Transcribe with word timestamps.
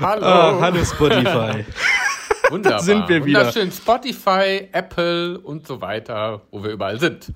Hallo. 0.00 0.26
Ah, 0.26 0.58
hallo 0.60 0.84
Spotify. 0.84 1.64
Wunderbar. 2.50 2.80
sind 2.80 3.08
wir 3.08 3.24
wieder. 3.24 3.40
Wunderschön. 3.40 3.72
Spotify, 3.72 4.68
Apple 4.72 5.38
und 5.38 5.66
so 5.66 5.80
weiter, 5.80 6.42
wo 6.50 6.62
wir 6.62 6.70
überall 6.70 7.00
sind. 7.00 7.32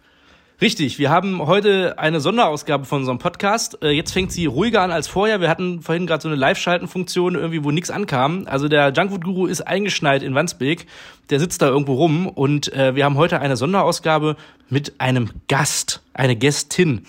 Richtig, 0.61 0.99
wir 0.99 1.09
haben 1.09 1.47
heute 1.47 1.99
eine 1.99 2.21
Sonderausgabe 2.21 2.85
von 2.85 2.99
unserem 3.01 3.19
Podcast. 3.19 3.83
Äh, 3.83 3.93
Jetzt 3.93 4.13
fängt 4.13 4.31
sie 4.31 4.45
ruhiger 4.45 4.83
an 4.83 4.91
als 4.91 5.09
vorher. 5.09 5.41
Wir 5.41 5.49
hatten 5.49 5.81
vorhin 5.81 6.07
gerade 6.07 6.21
so 6.23 6.29
eine 6.29 6.37
Live-Schalten-Funktion, 6.37 7.35
irgendwie, 7.35 7.65
wo 7.65 7.71
nichts 7.71 7.91
ankam. 7.91 8.45
Also 8.47 8.69
der 8.69 8.93
Junkfood-Guru 8.93 9.47
ist 9.47 9.63
eingeschneit 9.63 10.23
in 10.23 10.35
Wandsbek. 10.35 10.87
Der 11.31 11.41
sitzt 11.41 11.63
da 11.63 11.69
irgendwo 11.69 11.95
rum 11.95 12.29
und 12.29 12.71
äh, 12.75 12.95
wir 12.95 13.07
haben 13.07 13.17
heute 13.17 13.41
eine 13.41 13.57
Sonderausgabe 13.57 14.37
mit 14.69 15.01
einem 15.01 15.31
Gast, 15.49 16.03
eine 16.13 16.37
Gästin. 16.37 17.07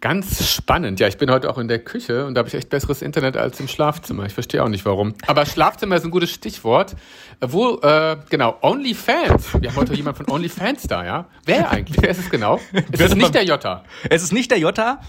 Ganz 0.00 0.50
spannend. 0.50 0.98
Ja, 0.98 1.08
ich 1.08 1.18
bin 1.18 1.30
heute 1.30 1.50
auch 1.50 1.58
in 1.58 1.68
der 1.68 1.78
Küche 1.78 2.24
und 2.24 2.34
da 2.34 2.38
habe 2.38 2.48
ich 2.48 2.54
echt 2.54 2.70
besseres 2.70 3.02
Internet 3.02 3.36
als 3.36 3.60
im 3.60 3.68
Schlafzimmer. 3.68 4.24
Ich 4.24 4.32
verstehe 4.32 4.64
auch 4.64 4.68
nicht 4.68 4.86
warum. 4.86 5.14
Aber 5.26 5.44
Schlafzimmer 5.44 5.96
ist 5.96 6.04
ein 6.04 6.10
gutes 6.10 6.30
Stichwort. 6.30 6.96
Wo, 7.42 7.78
äh, 7.82 8.16
genau, 8.30 8.56
OnlyFans. 8.62 9.60
Wir 9.60 9.68
haben 9.68 9.76
heute 9.76 9.92
jemand 9.92 10.16
von 10.16 10.26
OnlyFans 10.30 10.84
da, 10.84 11.04
ja? 11.04 11.26
Wer 11.44 11.70
eigentlich? 11.70 12.00
Wer 12.00 12.10
ist 12.10 12.18
es 12.20 12.30
genau? 12.30 12.58
Es 12.92 13.00
ist 13.00 13.16
nicht 13.16 13.34
der 13.34 13.44
Jota. 13.44 13.84
Es 14.08 14.22
ist 14.22 14.32
nicht 14.32 14.50
der 14.50 14.58
Jota. 14.58 15.00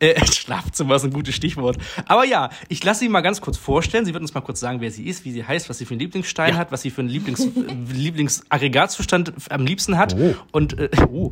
Äh, 0.00 0.24
Schlafzimmer 0.32 0.96
ist 0.96 1.04
ein 1.04 1.12
gutes 1.12 1.36
Stichwort. 1.36 1.78
Aber 2.06 2.24
ja, 2.24 2.50
ich 2.68 2.82
lasse 2.82 3.00
sie 3.00 3.08
mal 3.08 3.20
ganz 3.20 3.40
kurz 3.40 3.56
vorstellen. 3.56 4.04
Sie 4.04 4.14
wird 4.14 4.22
uns 4.22 4.34
mal 4.34 4.40
kurz 4.40 4.58
sagen, 4.58 4.80
wer 4.80 4.90
sie 4.90 5.06
ist, 5.06 5.24
wie 5.24 5.30
sie 5.30 5.44
heißt, 5.44 5.68
was 5.68 5.78
sie 5.78 5.84
für 5.84 5.92
einen 5.92 6.00
Lieblingsstein 6.00 6.54
Ja. 6.54 6.58
hat, 6.58 6.72
was 6.72 6.82
sie 6.82 6.90
für 6.90 7.02
einen 7.02 7.10
Lieblings, 7.10 7.46
Lieblingsaggregatzustand 7.92 9.32
am 9.48 9.64
liebsten 9.64 9.96
hat. 9.96 10.16
Oh. 10.18 10.34
Und, 10.50 10.76
äh, 10.78 10.90
oh, 11.08 11.30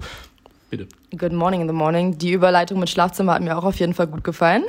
bitte. 0.71 0.87
Good 1.17 1.33
morning 1.33 1.61
in 1.61 1.67
the 1.69 1.73
morning. 1.75 2.19
Die 2.19 2.33
Überleitung 2.33 2.79
mit 2.81 2.91
Schlafzimmer 2.91 3.35
hat 3.35 3.43
mir 3.43 3.57
auch 3.57 3.65
auf 3.65 3.77
jeden 3.79 3.95
Fall 3.95 4.07
gut 4.07 4.25
gefallen. 4.25 4.65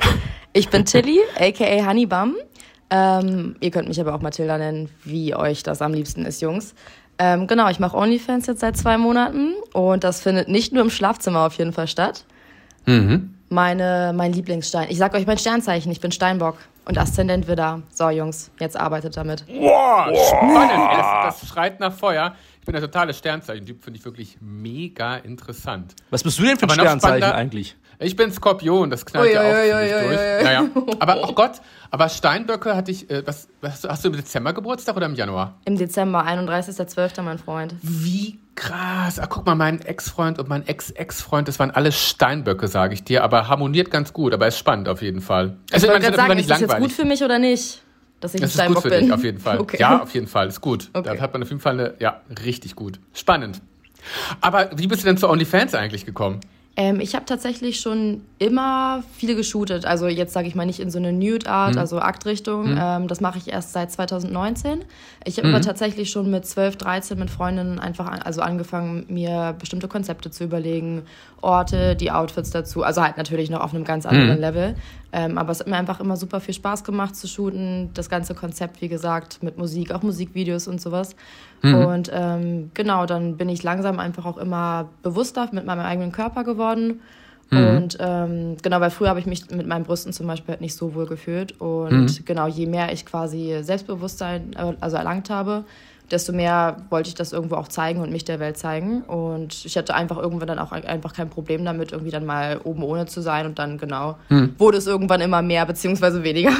Ich 0.52 0.68
bin 0.68 0.84
Tilly, 0.84 1.18
aka 1.38 1.86
Honeybum. 1.88 2.34
Ähm, 2.90 3.56
ihr 3.60 3.70
könnt 3.70 3.88
mich 3.88 4.00
aber 4.00 4.14
auch 4.14 4.20
Mathilda 4.20 4.58
nennen, 4.58 4.88
wie 5.04 5.34
euch 5.34 5.62
das 5.62 5.80
am 5.80 5.92
liebsten 5.94 6.24
ist, 6.24 6.40
Jungs. 6.42 6.74
Ähm, 7.18 7.46
genau, 7.46 7.68
ich 7.68 7.78
mache 7.78 7.96
OnlyFans 7.96 8.46
jetzt 8.46 8.60
seit 8.60 8.76
zwei 8.76 8.96
Monaten 8.98 9.52
und 9.74 10.02
das 10.04 10.22
findet 10.22 10.48
nicht 10.48 10.72
nur 10.72 10.82
im 10.82 10.90
Schlafzimmer 10.90 11.46
auf 11.46 11.54
jeden 11.54 11.72
Fall 11.72 11.86
statt. 11.86 12.24
Meine, 12.86 14.12
mein 14.16 14.32
Lieblingsstein. 14.32 14.88
Ich 14.90 14.98
sag 14.98 15.14
euch 15.14 15.26
mein 15.26 15.38
Sternzeichen, 15.38 15.92
ich 15.92 16.00
bin 16.00 16.10
Steinbock 16.10 16.56
und 16.86 16.98
Aszendent 16.98 17.46
Widder. 17.46 17.82
So, 17.92 18.08
Jungs, 18.08 18.50
jetzt 18.58 18.76
arbeitet 18.76 19.16
damit. 19.16 19.44
Boah, 19.46 20.10
spannend. 20.28 20.72
Ey, 20.90 20.96
Das, 20.96 21.40
das 21.40 21.48
schreit 21.48 21.78
nach 21.78 21.92
Feuer. 21.92 22.34
Ich 22.60 22.66
bin 22.66 22.74
der 22.74 22.82
totale 22.82 23.14
Sternzeichen-Typ, 23.14 23.82
finde 23.82 23.98
ich 23.98 24.04
wirklich 24.04 24.36
mega 24.40 25.16
interessant. 25.16 25.94
Was 26.10 26.22
bist 26.22 26.38
du 26.38 26.42
denn 26.42 26.58
für 26.58 26.66
ein 26.66 26.70
Sternzeichen 26.70 27.32
eigentlich? 27.32 27.74
Ich 28.02 28.16
bin 28.16 28.32
Skorpion, 28.32 28.88
das 28.88 29.04
knallt 29.04 29.28
Ui, 29.28 29.34
ja 29.34 29.40
auch 29.40 29.44
ui, 29.44 29.52
ui, 29.52 29.88
ziemlich 29.88 29.92
ui, 29.92 30.00
durch. 30.00 30.18
ui, 30.18 30.36
ui. 30.38 30.44
Naja. 30.44 30.68
Aber, 31.00 31.28
oh 31.28 31.32
Gott, 31.34 31.60
aber 31.90 32.08
Steinböcke 32.08 32.74
hatte 32.74 32.90
ich, 32.90 33.10
äh, 33.10 33.26
was, 33.26 33.48
was, 33.60 33.84
hast 33.84 34.04
du 34.04 34.08
im 34.08 34.16
Dezember 34.16 34.52
Geburtstag 34.52 34.96
oder 34.96 35.06
im 35.06 35.14
Januar? 35.14 35.58
Im 35.64 35.76
Dezember, 35.76 36.24
31.12., 36.26 37.20
mein 37.22 37.38
Freund. 37.38 37.74
Wie 37.82 38.38
krass. 38.54 39.18
Ach, 39.18 39.28
guck 39.28 39.44
mal, 39.44 39.54
mein 39.54 39.80
Ex-Freund 39.80 40.38
und 40.38 40.48
mein 40.48 40.66
Ex-Ex-Freund, 40.66 41.48
das 41.48 41.58
waren 41.58 41.70
alles 41.70 41.98
Steinböcke, 41.98 42.68
sage 42.68 42.94
ich 42.94 43.04
dir, 43.04 43.24
aber 43.24 43.48
harmoniert 43.48 43.90
ganz 43.90 44.12
gut, 44.12 44.32
aber 44.32 44.46
ist 44.46 44.58
spannend 44.58 44.88
auf 44.88 45.02
jeden 45.02 45.20
Fall. 45.20 45.56
Also, 45.72 45.86
Ich 45.86 45.92
auf 45.92 46.02
jeden 46.02 46.14
sagen, 46.14 46.38
ist 46.38 46.50
das 46.50 46.60
jetzt 46.60 46.78
gut 46.78 46.92
für 46.92 47.04
mich 47.04 47.22
oder 47.22 47.38
nicht? 47.38 47.82
Dass 48.20 48.34
ich 48.34 48.40
Das 48.40 48.54
ist 48.54 48.66
gut 48.66 48.82
für 48.82 48.90
bin. 48.90 49.04
dich, 49.04 49.12
auf 49.12 49.24
jeden 49.24 49.38
Fall. 49.40 49.58
Okay. 49.60 49.78
Ja, 49.80 50.02
auf 50.02 50.12
jeden 50.14 50.26
Fall, 50.26 50.48
ist 50.48 50.60
gut. 50.60 50.90
Okay. 50.92 51.16
Da 51.16 51.20
hat 51.20 51.32
man 51.32 51.42
auf 51.42 51.48
jeden 51.48 51.60
Fall 51.60 51.72
eine, 51.72 51.94
ja, 51.98 52.20
richtig 52.44 52.76
gut. 52.76 53.00
Spannend. 53.14 53.60
Aber 54.40 54.70
wie 54.76 54.86
bist 54.86 55.02
du 55.02 55.06
denn 55.06 55.16
zu 55.16 55.28
OnlyFans 55.28 55.74
eigentlich 55.74 56.06
gekommen? 56.06 56.40
Ähm, 56.76 57.00
ich 57.00 57.14
habe 57.14 57.24
tatsächlich 57.26 57.80
schon 57.80 58.22
immer 58.38 59.02
viele 59.16 59.34
geshootet. 59.34 59.84
Also 59.84 60.06
jetzt 60.06 60.32
sage 60.32 60.46
ich 60.46 60.54
mal 60.54 60.64
nicht 60.64 60.78
in 60.80 60.90
so 60.90 60.98
eine 60.98 61.12
Nude-Art, 61.12 61.76
also 61.76 61.98
Aktrichtung. 61.98 62.76
Ähm, 62.78 63.08
das 63.08 63.20
mache 63.20 63.38
ich 63.38 63.52
erst 63.52 63.72
seit 63.72 63.90
2019. 63.90 64.84
Ich 65.24 65.36
habe 65.38 65.48
aber 65.48 65.60
tatsächlich 65.60 66.10
schon 66.10 66.30
mit 66.30 66.46
12, 66.46 66.76
13 66.76 67.18
mit 67.18 67.28
Freundinnen 67.28 67.80
einfach 67.80 68.06
an, 68.06 68.22
also 68.22 68.40
angefangen, 68.40 69.04
mir 69.08 69.54
bestimmte 69.58 69.88
Konzepte 69.88 70.30
zu 70.30 70.44
überlegen, 70.44 71.02
Orte, 71.42 71.96
die 71.96 72.12
Outfits 72.12 72.50
dazu. 72.50 72.82
Also 72.84 73.02
halt 73.02 73.16
natürlich 73.16 73.50
noch 73.50 73.60
auf 73.60 73.74
einem 73.74 73.84
ganz 73.84 74.06
anderen 74.06 74.38
Level. 74.40 74.76
Ähm, 75.12 75.38
aber 75.38 75.50
es 75.50 75.60
hat 75.60 75.66
mir 75.66 75.76
einfach 75.76 76.00
immer 76.00 76.16
super 76.16 76.40
viel 76.40 76.54
Spaß 76.54 76.84
gemacht 76.84 77.16
zu 77.16 77.26
shooten. 77.26 77.90
Das 77.94 78.08
ganze 78.08 78.34
Konzept, 78.34 78.80
wie 78.80 78.88
gesagt, 78.88 79.42
mit 79.42 79.58
Musik, 79.58 79.92
auch 79.92 80.02
Musikvideos 80.02 80.68
und 80.68 80.80
sowas. 80.80 81.16
Und 81.86 82.10
ähm, 82.12 82.70
genau, 82.74 83.06
dann 83.06 83.36
bin 83.36 83.48
ich 83.48 83.62
langsam 83.62 83.98
einfach 83.98 84.24
auch 84.24 84.38
immer 84.38 84.88
bewusster 85.02 85.48
mit 85.52 85.66
meinem 85.66 85.80
eigenen 85.80 86.12
Körper 86.12 86.44
geworden. 86.44 87.00
Und 87.52 87.96
ähm, 87.98 88.56
genau, 88.62 88.80
weil 88.80 88.90
früher 88.90 89.08
habe 89.08 89.18
ich 89.18 89.26
mich 89.26 89.50
mit 89.50 89.66
meinen 89.66 89.84
Brüsten 89.84 90.12
zum 90.12 90.28
Beispiel 90.28 90.52
halt 90.52 90.60
nicht 90.60 90.76
so 90.76 90.94
wohl 90.94 91.06
gefühlt. 91.06 91.60
Und 91.60 92.24
genau, 92.24 92.46
je 92.46 92.66
mehr 92.66 92.92
ich 92.92 93.04
quasi 93.04 93.58
Selbstbewusstsein 93.62 94.52
äh, 94.52 94.74
also 94.80 94.96
erlangt 94.96 95.30
habe, 95.30 95.64
desto 96.10 96.32
mehr 96.32 96.76
wollte 96.90 97.08
ich 97.08 97.14
das 97.14 97.32
irgendwo 97.32 97.56
auch 97.56 97.68
zeigen 97.68 98.00
und 98.00 98.10
mich 98.10 98.24
der 98.24 98.40
Welt 98.40 98.58
zeigen. 98.58 99.02
Und 99.02 99.64
ich 99.64 99.76
hatte 99.76 99.94
einfach 99.94 100.18
irgendwann 100.18 100.48
dann 100.48 100.58
auch 100.58 100.72
einfach 100.72 101.12
kein 101.12 101.30
Problem 101.30 101.64
damit, 101.64 101.92
irgendwie 101.92 102.10
dann 102.10 102.26
mal 102.26 102.60
oben 102.62 102.82
ohne 102.82 103.06
zu 103.06 103.20
sein. 103.22 103.46
Und 103.46 103.58
dann 103.58 103.78
genau 103.78 104.16
wurde 104.58 104.78
es 104.78 104.86
irgendwann 104.86 105.20
immer 105.20 105.42
mehr 105.42 105.66
beziehungsweise 105.66 106.24
weniger. 106.24 106.52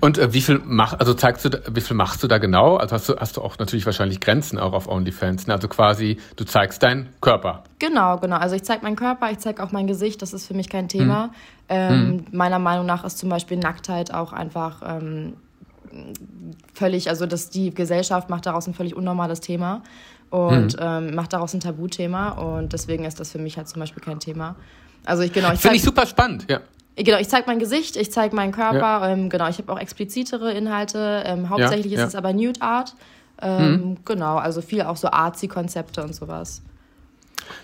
Und 0.00 0.18
äh, 0.18 0.32
wie 0.32 0.40
viel 0.40 0.60
mach, 0.64 0.98
also 0.98 1.14
zeigst 1.14 1.44
du, 1.44 1.62
wie 1.72 1.80
viel 1.80 1.96
machst 1.96 2.22
du 2.22 2.28
da 2.28 2.38
genau? 2.38 2.76
Also 2.76 2.94
hast 2.94 3.08
du, 3.08 3.16
hast 3.16 3.36
du 3.36 3.42
auch 3.42 3.58
natürlich 3.58 3.86
wahrscheinlich 3.86 4.20
Grenzen 4.20 4.58
auch 4.58 4.72
auf 4.72 4.88
OnlyFans. 4.88 5.46
Ne? 5.46 5.54
Also 5.54 5.68
quasi, 5.68 6.18
du 6.36 6.44
zeigst 6.44 6.82
deinen 6.82 7.08
Körper. 7.20 7.64
Genau, 7.78 8.18
genau. 8.18 8.36
Also 8.36 8.56
ich 8.56 8.62
zeige 8.62 8.82
meinen 8.82 8.96
Körper, 8.96 9.30
ich 9.30 9.38
zeige 9.38 9.62
auch 9.62 9.72
mein 9.72 9.86
Gesicht, 9.86 10.22
das 10.22 10.32
ist 10.32 10.46
für 10.46 10.54
mich 10.54 10.68
kein 10.68 10.88
Thema. 10.88 11.30
Ähm, 11.68 12.24
Meiner 12.32 12.58
Meinung 12.58 12.86
nach 12.86 13.04
ist 13.04 13.18
zum 13.18 13.28
Beispiel 13.28 13.56
Nacktheit 13.56 14.12
auch 14.12 14.32
einfach 14.32 14.82
ähm, 14.84 15.34
völlig, 16.74 17.08
also 17.08 17.26
dass 17.26 17.50
die 17.50 17.74
Gesellschaft 17.74 18.30
macht 18.30 18.46
daraus 18.46 18.66
ein 18.66 18.74
völlig 18.74 18.94
unnormales 18.94 19.40
Thema 19.40 19.82
und 20.30 20.76
ähm, 20.78 21.14
macht 21.14 21.32
daraus 21.32 21.54
ein 21.54 21.60
Tabuthema 21.60 22.30
und 22.30 22.72
deswegen 22.72 23.04
ist 23.04 23.18
das 23.20 23.32
für 23.32 23.38
mich 23.38 23.56
halt 23.56 23.68
zum 23.68 23.80
Beispiel 23.80 24.02
kein 24.02 24.20
Thema. 24.20 24.56
Also 25.04 25.22
ich 25.22 25.32
genau, 25.32 25.52
ich 25.52 25.60
Finde 25.60 25.76
ich 25.76 25.82
super 25.82 26.06
spannend, 26.06 26.46
ja. 26.48 26.60
genau, 26.96 27.18
ich 27.18 27.28
zeige 27.28 27.46
mein 27.46 27.58
Gesicht, 27.58 27.96
ich 27.96 28.12
zeige 28.12 28.36
meinen 28.36 28.52
Körper, 28.52 28.78
Ja. 28.78 29.08
ähm, 29.08 29.28
genau, 29.28 29.48
ich 29.48 29.58
habe 29.58 29.72
auch 29.72 29.78
explizitere 29.78 30.52
Inhalte. 30.52 31.22
Ähm, 31.26 31.48
hauptsächlich 31.50 31.92
ja. 31.92 32.02
ist 32.02 32.08
es 32.08 32.14
aber 32.14 32.32
Nude 32.32 32.60
Art. 32.62 32.94
Ähm, 33.42 33.96
Genau, 34.04 34.36
also 34.36 34.60
viel 34.60 34.82
auch 34.82 34.96
so 34.96 35.08
Artsy-Konzepte 35.08 36.02
und 36.02 36.14
sowas. 36.14 36.62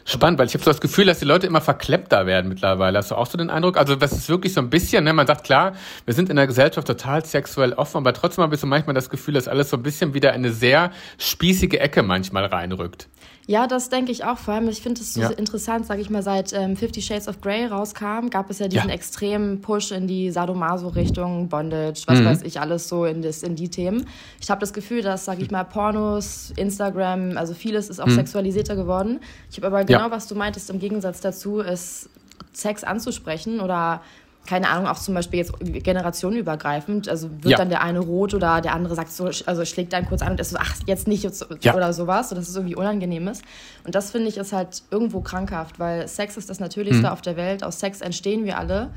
Spannend, 0.04 0.38
weil 0.38 0.46
ich 0.46 0.54
habe 0.54 0.64
so 0.64 0.70
das 0.70 0.80
Gefühl, 0.80 1.06
dass 1.06 1.18
die 1.18 1.24
Leute 1.24 1.46
immer 1.46 1.60
verkleppter 1.60 2.26
werden 2.26 2.48
mittlerweile. 2.48 2.98
Hast 2.98 3.10
du 3.10 3.14
auch 3.14 3.26
so 3.26 3.38
den 3.38 3.50
Eindruck? 3.50 3.76
Also 3.76 3.96
das 3.96 4.12
ist 4.12 4.28
wirklich 4.28 4.52
so 4.52 4.60
ein 4.60 4.70
bisschen, 4.70 5.04
ne? 5.04 5.12
man 5.12 5.26
sagt 5.26 5.44
klar, 5.44 5.72
wir 6.04 6.14
sind 6.14 6.30
in 6.30 6.36
der 6.36 6.46
Gesellschaft 6.46 6.86
total 6.86 7.24
sexuell 7.24 7.72
offen, 7.72 7.98
aber 7.98 8.12
trotzdem 8.12 8.42
habe 8.42 8.54
ich 8.54 8.60
so 8.60 8.66
manchmal 8.66 8.94
das 8.94 9.10
Gefühl, 9.10 9.34
dass 9.34 9.48
alles 9.48 9.70
so 9.70 9.76
ein 9.76 9.82
bisschen 9.82 10.14
wieder 10.14 10.30
in 10.30 10.44
eine 10.44 10.52
sehr 10.52 10.90
spießige 11.18 11.80
Ecke 11.80 12.02
manchmal 12.02 12.46
reinrückt. 12.46 13.08
Ja, 13.48 13.68
das 13.68 13.88
denke 13.90 14.10
ich 14.10 14.24
auch. 14.24 14.38
Vor 14.38 14.54
allem, 14.54 14.68
ich 14.68 14.82
finde 14.82 15.00
es 15.00 15.14
so 15.14 15.20
Ja. 15.20 15.30
interessant, 15.30 15.86
sage 15.86 16.00
ich 16.00 16.10
mal, 16.10 16.22
seit 16.22 16.52
ähm, 16.52 16.76
Fifty 16.76 17.00
Shades 17.00 17.28
of 17.28 17.40
Grey 17.40 17.66
rauskam, 17.66 18.28
gab 18.28 18.50
es 18.50 18.58
ja 18.58 18.66
diesen 18.66 18.88
Ja. 18.88 18.94
extremen 18.94 19.60
Push 19.60 19.92
in 19.92 20.08
die 20.08 20.32
Sadomaso-Richtung, 20.32 21.48
Bondage, 21.48 22.02
was 22.06 22.18
Mhm. 22.20 22.24
weiß 22.24 22.42
ich, 22.42 22.60
alles 22.60 22.88
so 22.88 23.04
in, 23.04 23.22
das, 23.22 23.44
in 23.44 23.54
die 23.54 23.68
Themen. 23.68 24.04
Ich 24.40 24.50
habe 24.50 24.60
das 24.60 24.72
Gefühl, 24.72 25.00
dass, 25.02 25.24
sage 25.24 25.42
ich 25.42 25.50
mal, 25.52 25.62
Pornos, 25.64 26.52
Instagram, 26.56 27.36
also 27.36 27.54
vieles 27.54 27.88
ist 27.88 28.00
auch 28.00 28.10
sexualisierter 28.10 28.74
geworden. 28.74 29.20
Ich 29.50 29.58
habe 29.58 29.68
aber 29.68 29.82
Mhm. 29.84 29.88
Ja. 29.90 29.98
genau, 29.98 30.10
was 30.10 30.26
du 30.26 30.34
meintest, 30.34 30.68
im 30.70 30.80
Gegensatz 30.80 31.20
dazu, 31.20 31.60
ist 31.60 32.10
Sex 32.52 32.82
anzusprechen 32.84 33.60
oder 33.60 34.00
keine 34.46 34.68
Ahnung, 34.68 34.86
auch 34.88 34.98
zum 34.98 35.14
Beispiel 35.14 35.38
jetzt 35.40 35.52
generationenübergreifend, 35.60 37.08
also 37.08 37.30
wird 37.30 37.46
Ja. 37.52 37.56
dann 37.58 37.68
der 37.68 37.82
eine 37.82 38.00
rot 38.00 38.34
oder 38.34 38.60
der 38.60 38.72
andere 38.74 38.94
sagt 38.94 39.12
so, 39.12 39.30
also 39.46 39.64
schlägt 39.64 39.92
dann 39.92 40.06
kurz 40.06 40.22
an 40.22 40.32
und 40.32 40.40
ist 40.40 40.50
so, 40.50 40.56
ach, 40.60 40.74
jetzt 40.86 41.06
nicht 41.08 41.22
jetzt, 41.22 41.46
Ja. 41.62 41.74
oder 41.74 41.92
sowas, 41.92 42.28
so 42.30 42.34
dass 42.34 42.48
es 42.48 42.54
irgendwie 42.56 42.76
unangenehm 42.76 43.28
ist. 43.28 43.42
Und 43.84 43.94
das 43.94 44.10
finde 44.10 44.28
ich 44.28 44.36
ist 44.36 44.52
halt 44.52 44.82
irgendwo 44.90 45.20
krankhaft, 45.20 45.78
weil 45.78 46.08
Sex 46.08 46.36
ist 46.36 46.48
das 46.50 46.60
Natürlichste 46.60 47.12
auf 47.12 47.20
der 47.22 47.36
Welt, 47.36 47.64
aus 47.64 47.80
Sex 47.80 48.00
entstehen 48.00 48.44
wir 48.44 48.58
alle. 48.58 48.90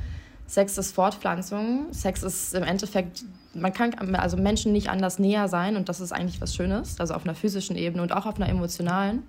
Sex 0.47 0.77
ist 0.77 0.95
Fortpflanzung, 0.95 1.87
Sex 1.91 2.23
ist 2.23 2.55
im 2.55 2.63
Endeffekt, 2.63 3.23
man 3.53 3.71
kann 3.71 3.93
also 4.15 4.35
Menschen 4.37 4.71
nicht 4.71 4.89
anders 4.89 5.19
näher 5.19 5.47
sein 5.47 5.75
und 5.75 5.89
das 5.89 5.99
ist 6.01 6.11
eigentlich 6.11 6.41
was 6.41 6.55
Schönes, 6.55 6.99
also 6.99 7.13
auf 7.13 7.23
einer 7.23 7.35
physischen 7.35 7.75
Ebene 7.75 8.01
und 8.01 8.11
auch 8.11 8.25
auf 8.25 8.37
einer 8.37 8.49
emotionalen. 8.49 9.23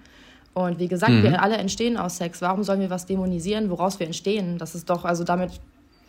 Und 0.52 0.78
wie 0.80 0.88
gesagt, 0.88 1.12
wir 1.22 1.40
alle 1.42 1.58
entstehen 1.58 1.96
aus 1.96 2.16
Sex. 2.16 2.42
Warum 2.42 2.64
sollen 2.64 2.80
wir 2.80 2.90
was 2.90 3.06
dämonisieren, 3.06 3.70
woraus 3.70 4.00
wir 4.00 4.06
entstehen? 4.06 4.58
Das 4.58 4.74
ist 4.74 4.90
doch, 4.90 5.04
also 5.04 5.22
damit 5.22 5.52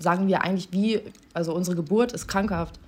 sagen 0.01 0.27
wir 0.27 0.43
eigentlich, 0.43 0.69
wie, 0.71 1.01
also 1.33 1.53
unsere 1.53 1.75
Geburt 1.75 2.11
ist 2.11 2.27
krankhaft. 2.27 2.79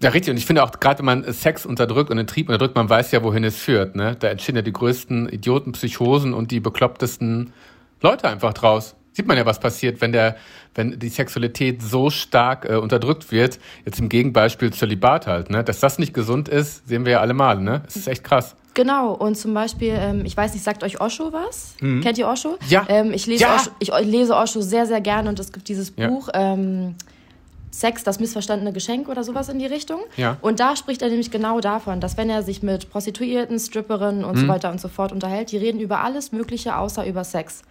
Ja, 0.00 0.10
richtig. 0.10 0.32
Und 0.32 0.36
ich 0.36 0.46
finde 0.46 0.64
auch, 0.64 0.72
gerade 0.80 0.98
wenn 0.98 1.06
man 1.06 1.32
Sex 1.32 1.64
unterdrückt 1.64 2.10
und 2.10 2.16
den 2.16 2.26
Trieb 2.26 2.48
unterdrückt, 2.48 2.74
man 2.74 2.88
weiß 2.88 3.12
ja, 3.12 3.22
wohin 3.22 3.44
es 3.44 3.56
führt. 3.56 3.94
Ne? 3.94 4.16
Da 4.18 4.28
entstehen 4.28 4.56
ja 4.56 4.62
die 4.62 4.72
größten 4.72 5.28
Idioten, 5.28 5.72
Psychosen 5.72 6.34
und 6.34 6.50
die 6.50 6.58
beklopptesten 6.58 7.52
Leute 8.00 8.28
einfach 8.28 8.52
draus. 8.52 8.96
Sieht 9.12 9.26
man 9.26 9.36
ja, 9.36 9.44
was 9.44 9.60
passiert, 9.60 10.00
wenn 10.00 10.12
der, 10.12 10.36
wenn 10.74 10.98
die 10.98 11.08
Sexualität 11.08 11.82
so 11.82 12.08
stark 12.08 12.64
äh, 12.68 12.76
unterdrückt 12.76 13.30
wird. 13.30 13.58
Jetzt 13.84 14.00
im 14.00 14.08
Gegenbeispiel 14.08 14.72
Zölibat 14.72 15.26
halt, 15.26 15.50
ne? 15.50 15.62
Dass 15.62 15.80
das 15.80 15.98
nicht 15.98 16.14
gesund 16.14 16.48
ist, 16.48 16.88
sehen 16.88 17.04
wir 17.04 17.12
ja 17.12 17.20
alle 17.20 17.34
mal, 17.34 17.60
ne? 17.60 17.82
Es 17.86 17.96
ist 17.96 18.08
echt 18.08 18.24
krass. 18.24 18.56
Genau, 18.74 19.12
und 19.12 19.36
zum 19.36 19.52
Beispiel, 19.52 19.94
ähm, 19.94 20.24
ich 20.24 20.34
weiß 20.34 20.54
nicht, 20.54 20.64
sagt 20.64 20.82
euch 20.82 20.98
Osho 20.98 21.30
was? 21.32 21.74
Kennt 21.78 22.16
ihr 22.16 22.26
Osho? 22.26 22.56
Ja. 22.68 22.86
Ähm, 22.88 23.12
ich, 23.12 23.26
lese 23.26 23.42
Ja. 23.42 23.56
Osho, 23.56 23.70
ich 23.80 23.90
lese 24.06 24.34
Osho 24.34 24.62
sehr, 24.62 24.86
sehr 24.86 25.02
gerne 25.02 25.28
und 25.28 25.38
es 25.38 25.52
gibt 25.52 25.68
dieses 25.68 25.92
Ja. 25.96 26.08
Buch, 26.08 26.30
ähm, 26.32 26.94
Sex, 27.70 28.04
das 28.04 28.20
missverstandene 28.20 28.72
Geschenk 28.72 29.08
oder 29.08 29.24
sowas 29.24 29.48
in 29.48 29.58
die 29.58 29.66
Richtung. 29.66 30.00
Ja. 30.16 30.36
Und 30.42 30.60
da 30.60 30.76
spricht 30.76 31.00
er 31.02 31.08
nämlich 31.08 31.30
genau 31.30 31.60
davon, 31.60 32.00
dass 32.00 32.18
wenn 32.18 32.28
er 32.28 32.42
sich 32.42 32.62
mit 32.62 32.90
Prostituierten, 32.90 33.58
Stripperinnen 33.58 34.24
und 34.24 34.36
so 34.36 34.46
weiter 34.46 34.70
und 34.70 34.78
so 34.80 34.88
fort 34.88 35.10
unterhält, 35.10 35.52
die 35.52 35.56
reden 35.56 35.80
über 35.80 36.00
alles 36.00 36.32
Mögliche 36.32 36.76
außer 36.76 37.06
über 37.06 37.24
Sex. 37.24 37.62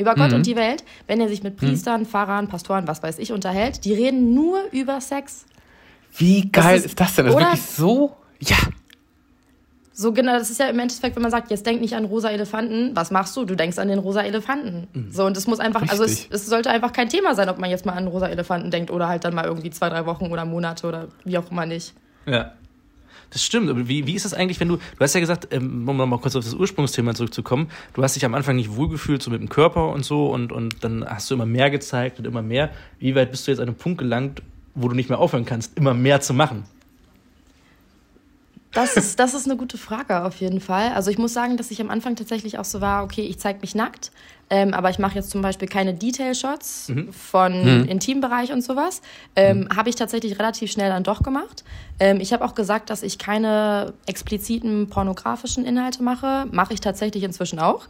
Über 0.00 0.14
Gott 0.14 0.32
und 0.32 0.46
die 0.46 0.56
Welt. 0.56 0.82
Wenn 1.06 1.20
er 1.20 1.28
sich 1.28 1.42
mit 1.42 1.56
Priestern, 1.56 2.06
Pfarrern, 2.06 2.48
Pastoren, 2.48 2.86
was 2.88 3.02
weiß 3.02 3.18
ich, 3.18 3.32
unterhält, 3.32 3.84
die 3.84 3.92
reden 3.94 4.34
nur 4.34 4.60
über 4.72 5.00
Sex. 5.00 5.44
Wie 6.16 6.50
geil 6.50 6.78
ist- 6.78 6.86
ist, 6.86 7.00
das 7.00 7.14
denn? 7.14 7.26
Das 7.26 7.34
ist 7.34 7.40
wirklich 7.40 7.62
so. 7.62 8.16
Ja. 8.40 8.56
So 9.92 10.12
genau, 10.12 10.32
das 10.32 10.48
ist 10.48 10.58
ja 10.58 10.66
im 10.68 10.78
Endeffekt, 10.78 11.14
wenn 11.16 11.22
man 11.22 11.30
sagt, 11.30 11.50
jetzt 11.50 11.66
denk 11.66 11.80
nicht 11.82 11.94
an 11.94 12.06
rosa 12.06 12.30
Elefanten, 12.30 12.92
was 12.96 13.10
machst 13.10 13.36
du? 13.36 13.44
Du 13.44 13.54
denkst 13.54 13.78
an 13.78 13.88
den 13.88 13.98
rosa 13.98 14.22
Elefanten. 14.22 14.88
So, 15.10 15.26
und 15.26 15.36
es 15.36 15.46
muss 15.46 15.60
einfach, 15.60 15.82
also 15.82 16.04
es, 16.04 16.12
Richtig. 16.12 16.28
es 16.32 16.46
sollte 16.46 16.70
einfach 16.70 16.92
kein 16.94 17.10
Thema 17.10 17.34
sein, 17.34 17.50
ob 17.50 17.58
man 17.58 17.68
jetzt 17.68 17.84
mal 17.84 17.92
an 17.92 18.06
rosa 18.06 18.26
Elefanten 18.28 18.70
denkt 18.70 18.90
oder 18.90 19.08
halt 19.08 19.24
dann 19.24 19.34
mal 19.34 19.44
irgendwie 19.44 19.68
zwei, 19.70 19.90
drei 19.90 20.06
Wochen 20.06 20.26
oder 20.32 20.46
Monate 20.46 20.86
oder 20.86 21.08
wie 21.24 21.36
auch 21.36 21.50
immer 21.50 21.66
nicht. 21.66 21.92
Ja. 22.24 22.52
Das 23.30 23.44
stimmt, 23.44 23.70
aber 23.70 23.88
wie, 23.88 24.06
wie 24.06 24.14
ist 24.14 24.24
es 24.24 24.34
eigentlich, 24.34 24.58
wenn 24.58 24.68
du, 24.68 24.76
du 24.76 25.00
hast 25.00 25.14
ja 25.14 25.20
gesagt, 25.20 25.48
ähm, 25.52 25.88
um 25.88 25.96
noch 25.96 26.06
mal 26.06 26.18
kurz 26.18 26.34
auf 26.34 26.44
das 26.44 26.54
Ursprungsthema 26.54 27.14
zurückzukommen, 27.14 27.70
du 27.94 28.02
hast 28.02 28.16
dich 28.16 28.24
am 28.24 28.34
Anfang 28.34 28.56
nicht 28.56 28.74
wohlgefühlt, 28.74 29.22
so 29.22 29.30
mit 29.30 29.40
dem 29.40 29.48
Körper 29.48 29.90
und 29.92 30.04
so, 30.04 30.26
und, 30.26 30.52
und 30.52 30.82
dann 30.82 31.04
hast 31.04 31.30
du 31.30 31.34
immer 31.34 31.46
mehr 31.46 31.70
gezeigt 31.70 32.18
und 32.18 32.26
immer 32.26 32.42
mehr. 32.42 32.70
Wie 32.98 33.14
weit 33.14 33.30
bist 33.30 33.46
du 33.46 33.52
jetzt 33.52 33.60
an 33.60 33.68
einem 33.68 33.76
Punkt 33.76 33.98
gelangt, 33.98 34.42
wo 34.74 34.88
du 34.88 34.96
nicht 34.96 35.08
mehr 35.08 35.18
aufhören 35.18 35.44
kannst, 35.44 35.76
immer 35.76 35.94
mehr 35.94 36.20
zu 36.20 36.34
machen? 36.34 36.64
Das 38.72 38.96
ist, 38.96 39.18
das 39.18 39.34
ist 39.34 39.46
eine 39.46 39.56
gute 39.56 39.78
Frage 39.78 40.22
auf 40.22 40.36
jeden 40.36 40.60
Fall. 40.60 40.92
Also 40.94 41.10
ich 41.10 41.18
muss 41.18 41.32
sagen, 41.32 41.56
dass 41.56 41.70
ich 41.72 41.80
am 41.80 41.90
Anfang 41.90 42.14
tatsächlich 42.14 42.58
auch 42.58 42.64
so 42.64 42.80
war, 42.80 43.02
okay, 43.02 43.22
ich 43.22 43.38
zeige 43.38 43.60
mich 43.60 43.74
nackt, 43.74 44.12
ähm, 44.48 44.74
aber 44.74 44.90
ich 44.90 44.98
mache 45.00 45.16
jetzt 45.16 45.30
zum 45.30 45.42
Beispiel 45.42 45.66
keine 45.66 45.92
Detail-Shots 45.92 46.92
von 47.10 47.52
Intimbereich 47.88 48.52
und 48.52 48.62
sowas. 48.62 49.02
Ähm, 49.34 49.68
Habe 49.74 49.88
ich 49.88 49.96
tatsächlich 49.96 50.38
relativ 50.38 50.70
schnell 50.70 50.88
dann 50.88 51.02
doch 51.02 51.22
gemacht. 51.22 51.64
Ähm, 51.98 52.20
ich 52.20 52.32
habe 52.32 52.44
auch 52.44 52.54
gesagt, 52.54 52.90
dass 52.90 53.02
ich 53.02 53.18
keine 53.18 53.92
expliziten 54.06 54.88
pornografischen 54.88 55.64
Inhalte 55.64 56.02
mache. 56.02 56.46
Mache 56.52 56.72
ich 56.74 56.80
tatsächlich 56.80 57.24
inzwischen 57.24 57.58
auch. 57.58 57.88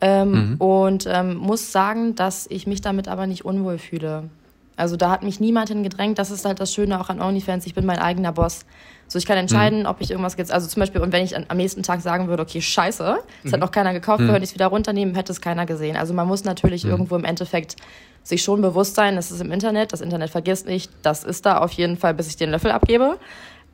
Ähm, 0.00 0.56
Und 0.58 1.06
ähm, 1.08 1.36
muss 1.36 1.72
sagen, 1.72 2.14
dass 2.14 2.46
ich 2.50 2.66
mich 2.66 2.80
damit 2.80 3.06
aber 3.06 3.26
nicht 3.26 3.44
unwohl 3.44 3.78
fühle. 3.78 4.30
Also 4.76 4.96
da 4.96 5.10
hat 5.10 5.22
mich 5.22 5.38
niemand 5.40 5.68
hingedrängt. 5.68 6.18
Das 6.18 6.30
ist 6.30 6.44
halt 6.44 6.60
das 6.60 6.72
Schöne 6.72 7.00
auch 7.00 7.08
an 7.08 7.20
OnlyFans. 7.20 7.66
Ich 7.66 7.74
bin 7.74 7.84
mein 7.84 7.98
eigener 7.98 8.32
Boss. 8.32 8.64
So, 9.06 9.18
ich 9.18 9.26
kann 9.26 9.36
entscheiden, 9.36 9.86
ob 9.86 10.00
ich 10.00 10.10
irgendwas 10.10 10.36
jetzt, 10.38 10.50
also 10.50 10.66
zum 10.66 10.80
Beispiel, 10.80 11.02
und 11.02 11.12
wenn 11.12 11.22
ich 11.22 11.36
an, 11.36 11.44
am 11.48 11.58
nächsten 11.58 11.82
Tag 11.82 12.00
sagen 12.00 12.28
würde, 12.28 12.42
okay, 12.42 12.62
scheiße, 12.62 13.18
es 13.44 13.52
hat 13.52 13.60
noch 13.60 13.70
keiner 13.70 13.92
gekauft, 13.92 14.20
wir 14.20 14.28
hören 14.28 14.42
es 14.42 14.54
wieder 14.54 14.68
runternehmen, 14.68 15.14
hätte 15.14 15.32
es 15.32 15.42
keiner 15.42 15.66
gesehen. 15.66 15.96
Also 15.96 16.14
man 16.14 16.26
muss 16.26 16.44
natürlich 16.44 16.86
irgendwo 16.86 17.16
im 17.16 17.24
Endeffekt 17.24 17.76
sich 18.22 18.42
schon 18.42 18.62
bewusst 18.62 18.94
sein, 18.94 19.16
das 19.16 19.30
ist 19.30 19.42
im 19.42 19.52
Internet, 19.52 19.92
das 19.92 20.00
Internet 20.00 20.30
vergisst 20.30 20.66
nicht, 20.66 20.90
das 21.02 21.24
ist 21.24 21.44
da 21.44 21.58
auf 21.58 21.72
jeden 21.72 21.98
Fall, 21.98 22.14
bis 22.14 22.28
ich 22.28 22.36
den 22.36 22.50
Löffel 22.50 22.70
abgebe. 22.70 23.18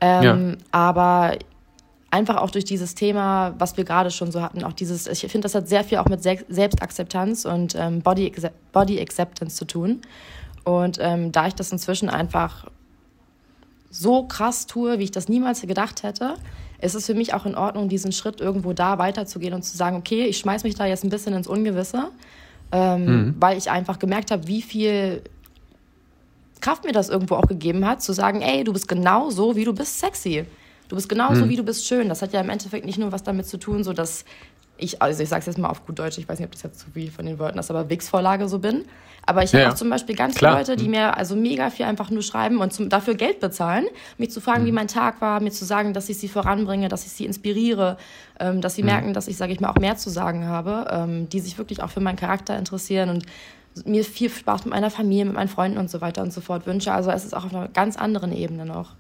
Ähm, 0.01 0.57
Aber 0.73 1.37
einfach 2.11 2.39
auch 2.39 2.51
durch 2.51 2.65
dieses 2.65 2.95
Thema, 2.95 3.55
was 3.59 3.77
wir 3.77 3.85
gerade 3.85 4.11
schon 4.11 4.33
so 4.33 4.43
hatten, 4.43 4.65
auch 4.65 4.73
dieses, 4.73 5.07
ich 5.07 5.21
finde, 5.21 5.41
das 5.41 5.55
hat 5.55 5.69
sehr 5.69 5.85
viel 5.85 5.99
auch 5.99 6.07
mit 6.07 6.23
Se 6.23 6.39
Selbstakzeptanz 6.49 7.45
und 7.45 7.75
ähm, 7.79 8.01
Body, 8.01 8.33
Body 8.73 9.01
Acceptance 9.01 9.57
zu 9.57 9.67
tun. 9.67 10.01
Und 10.69 10.99
ähm, 11.01 11.33
da 11.33 11.47
ich 11.47 11.55
das 11.55 11.73
inzwischen 11.73 12.11
einfach 12.11 12.67
so 13.91 14.25
krass 14.25 14.67
tue, 14.67 14.99
wie 14.99 15.05
ich 15.05 15.11
das 15.11 15.27
niemals 15.27 15.63
gedacht 15.63 16.03
hätte, 16.03 16.35
ist 16.83 16.95
es 16.95 17.07
für 17.07 17.15
mich 17.15 17.33
auch 17.33 17.47
in 17.47 17.55
Ordnung, 17.55 17.89
diesen 17.89 18.13
Schritt 18.13 18.43
irgendwo 18.43 18.75
da 18.75 18.99
weiterzugehen 18.99 19.55
und 19.55 19.63
zu 19.63 19.79
sagen, 19.79 19.97
okay, 19.97 20.27
ich 20.27 20.37
schmeiß 20.37 20.65
mich 20.65 20.75
da 20.75 20.85
jetzt 20.85 21.05
ein 21.05 21.09
bisschen 21.09 21.33
ins 21.33 21.47
Ungewisse, 21.47 22.11
ähm, 22.71 23.35
weil 23.41 23.57
ich 23.57 23.71
einfach 23.71 23.99
gemerkt 23.99 24.31
habe, 24.31 24.47
wie 24.47 24.61
viel 24.61 25.23
Kraft 26.61 26.85
mir 26.85 26.93
das 26.93 27.09
irgendwo 27.09 27.37
auch 27.37 27.49
gegeben 27.49 27.87
hat, 27.87 28.03
zu 28.03 28.13
sagen, 28.13 28.43
ey, 28.43 28.63
du 28.63 28.75
bist 28.75 28.89
genau 28.89 29.31
so, 29.31 29.57
wie 29.57 29.65
du 29.65 29.73
bist 29.73 29.99
sexy. 29.99 30.45
Du 30.89 30.97
bist 30.97 31.09
genauso, 31.09 31.49
wie 31.49 31.57
du 31.57 31.63
bist 31.63 31.87
schön. 31.87 32.11
Das 32.11 32.21
hat 32.21 32.35
ja 32.35 32.43
im 32.43 32.51
Endeffekt 32.51 32.85
nicht 32.85 32.99
nur 32.99 33.11
was 33.11 33.23
damit 33.23 33.47
zu 33.47 33.57
tun, 33.59 33.85
so 33.85 33.95
dass 33.95 34.27
ich, 34.79 35.03
also 35.03 35.23
ich 35.23 35.29
sag's 35.29 35.47
jetzt 35.47 35.59
mal 35.59 35.69
auf 35.69 35.85
gut 35.87 35.99
Deutsch, 35.99 36.19
ich 36.19 36.29
weiß 36.29 36.39
nicht, 36.39 36.47
ob 36.47 36.53
das 36.53 36.63
jetzt 36.63 36.81
zu 36.81 36.91
viel 36.91 37.11
von 37.11 37.27
den 37.27 37.39
Wörtern 37.39 37.59
ist, 37.59 37.71
aber 37.71 37.91
Wix-Vorlage 37.91 38.49
so 38.49 38.59
bin. 38.59 38.85
Aber 39.27 39.43
ich 39.43 39.53
Ja, 39.53 39.61
habe 39.61 39.73
auch 39.73 39.77
zum 39.77 39.91
Beispiel 39.91 40.15
ganz 40.15 40.37
Klar. 40.37 40.53
viele 40.53 40.61
Leute, 40.61 40.83
die 40.83 40.89
mir 40.89 41.17
also 41.17 41.37
mega 41.37 41.69
viel 41.69 41.85
einfach 41.85 42.09
nur 42.11 42.23
schreiben 42.23 42.59
und 42.59 42.73
zum, 42.73 42.89
dafür 42.89 43.15
Geld 43.15 43.41
bezahlen, 43.41 43.85
mich 44.17 44.31
zu 44.31 44.41
fragen, 44.41 44.65
wie 44.65 44.73
mein 44.73 44.89
Tag 44.89 45.21
war, 45.21 45.41
mir 45.41 45.51
zu 45.51 45.67
sagen, 45.67 45.93
dass 45.93 46.09
ich 46.09 46.19
sie 46.19 46.29
voranbringe, 46.29 46.89
dass 46.89 47.05
ich 47.05 47.13
sie 47.13 47.27
inspiriere, 47.27 47.99
ähm, 48.41 48.63
dass 48.63 48.75
sie 48.77 48.83
merken, 48.83 49.13
dass 49.13 49.29
ich, 49.29 49.37
sage 49.37 49.53
ich 49.53 49.61
mal, 49.61 49.69
auch 49.69 49.77
mehr 49.77 49.97
zu 49.97 50.09
sagen 50.09 50.47
habe, 50.47 50.87
ähm, 50.91 51.29
die 51.29 51.41
sich 51.41 51.59
wirklich 51.59 51.83
auch 51.83 51.91
für 51.91 52.01
meinen 52.01 52.17
Charakter 52.17 52.57
interessieren 52.57 53.11
und 53.11 53.27
mir 53.85 54.03
viel 54.03 54.31
Spaß 54.31 54.65
mit 54.65 54.73
meiner 54.73 54.91
Familie, 54.91 55.27
mit 55.27 55.35
meinen 55.35 55.49
Freunden 55.49 55.77
und 55.77 55.91
so 55.91 56.01
weiter 56.01 56.23
und 56.23 56.33
so 56.33 56.41
fort 56.41 56.67
wünsche. 56.67 56.93
Also 56.93 57.11
es 57.11 57.25
ist 57.25 57.37
auch 57.37 57.45
auf 57.45 57.55
einer 57.55 57.69
ganz 57.69 57.97
anderen 57.97 58.33
Ebene 58.33 58.65
noch. 58.65 58.95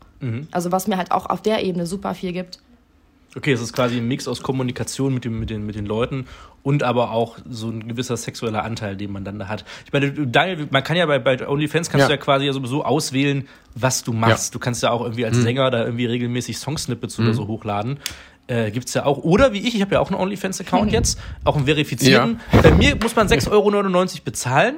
Also 0.53 0.73
was 0.73 0.89
mir 0.89 0.99
halt 0.99 1.11
auch 1.11 1.27
auf 1.27 1.41
der 1.41 1.65
Ebene 1.65 1.87
super 1.87 2.15
viel 2.15 2.33
gibt. 2.33 2.59
Okay, 3.37 3.53
es 3.53 3.61
ist 3.61 3.73
quasi 3.75 3.99
ein 3.99 4.09
Mix 4.09 4.27
aus 4.27 4.43
Kommunikation 4.43 5.13
mit, 5.13 5.25
dem, 5.25 5.39
mit, 5.39 5.51
den, 5.51 5.67
mit 5.67 5.77
den 5.77 5.85
Leuten 5.87 6.27
und 6.63 6.83
aber 6.83 7.13
auch 7.13 7.39
so 7.49 7.69
ein 7.69 7.87
gewisser 7.87 8.17
sexueller 8.17 8.65
Anteil, 8.65 8.97
den 8.97 9.13
man 9.13 9.25
dann 9.25 9.39
da 9.39 9.49
hat. 9.49 9.65
Ich 9.85 9.93
meine, 9.93 10.11
Daniel, 10.13 10.67
man 10.71 10.83
kann 10.83 10.97
ja 10.97 11.07
bei, 11.07 11.19
bei 11.19 11.47
OnlyFans 11.47 11.91
kannst 11.91 12.03
Ja. 12.03 12.07
du 12.09 12.13
ja 12.15 12.17
quasi 12.17 12.47
ja 12.47 12.53
sowieso 12.53 12.85
auswählen, 12.85 13.47
was 13.75 14.03
du 14.03 14.13
machst. 14.13 14.55
Du 14.55 14.59
kannst 14.59 14.83
ja 14.83 14.91
auch 14.91 15.03
irgendwie 15.03 15.25
als 15.27 15.37
Sänger 15.37 15.71
da 15.71 15.85
irgendwie 15.85 16.07
regelmäßig 16.07 16.59
Songsnippets 16.59 17.19
oder 17.21 17.35
so 17.35 17.47
hochladen. 17.47 17.99
Äh, 18.47 18.71
gibt's 18.71 18.95
ja 18.95 19.05
auch. 19.05 19.19
Oder 19.19 19.53
wie 19.53 19.59
ich, 19.59 19.75
ich 19.75 19.83
habe 19.83 19.95
ja 19.95 20.01
auch 20.01 20.11
einen 20.11 20.19
OnlyFans-Account 20.19 20.91
jetzt, 20.91 21.21
auch 21.45 21.57
einen 21.57 21.67
verifizierten. 21.67 22.41
Bei 22.63 22.71
mir 22.73 22.97
muss 22.97 23.15
man 23.15 23.29
6,99 23.29 23.51
Euro 23.53 24.25
bezahlen, 24.25 24.77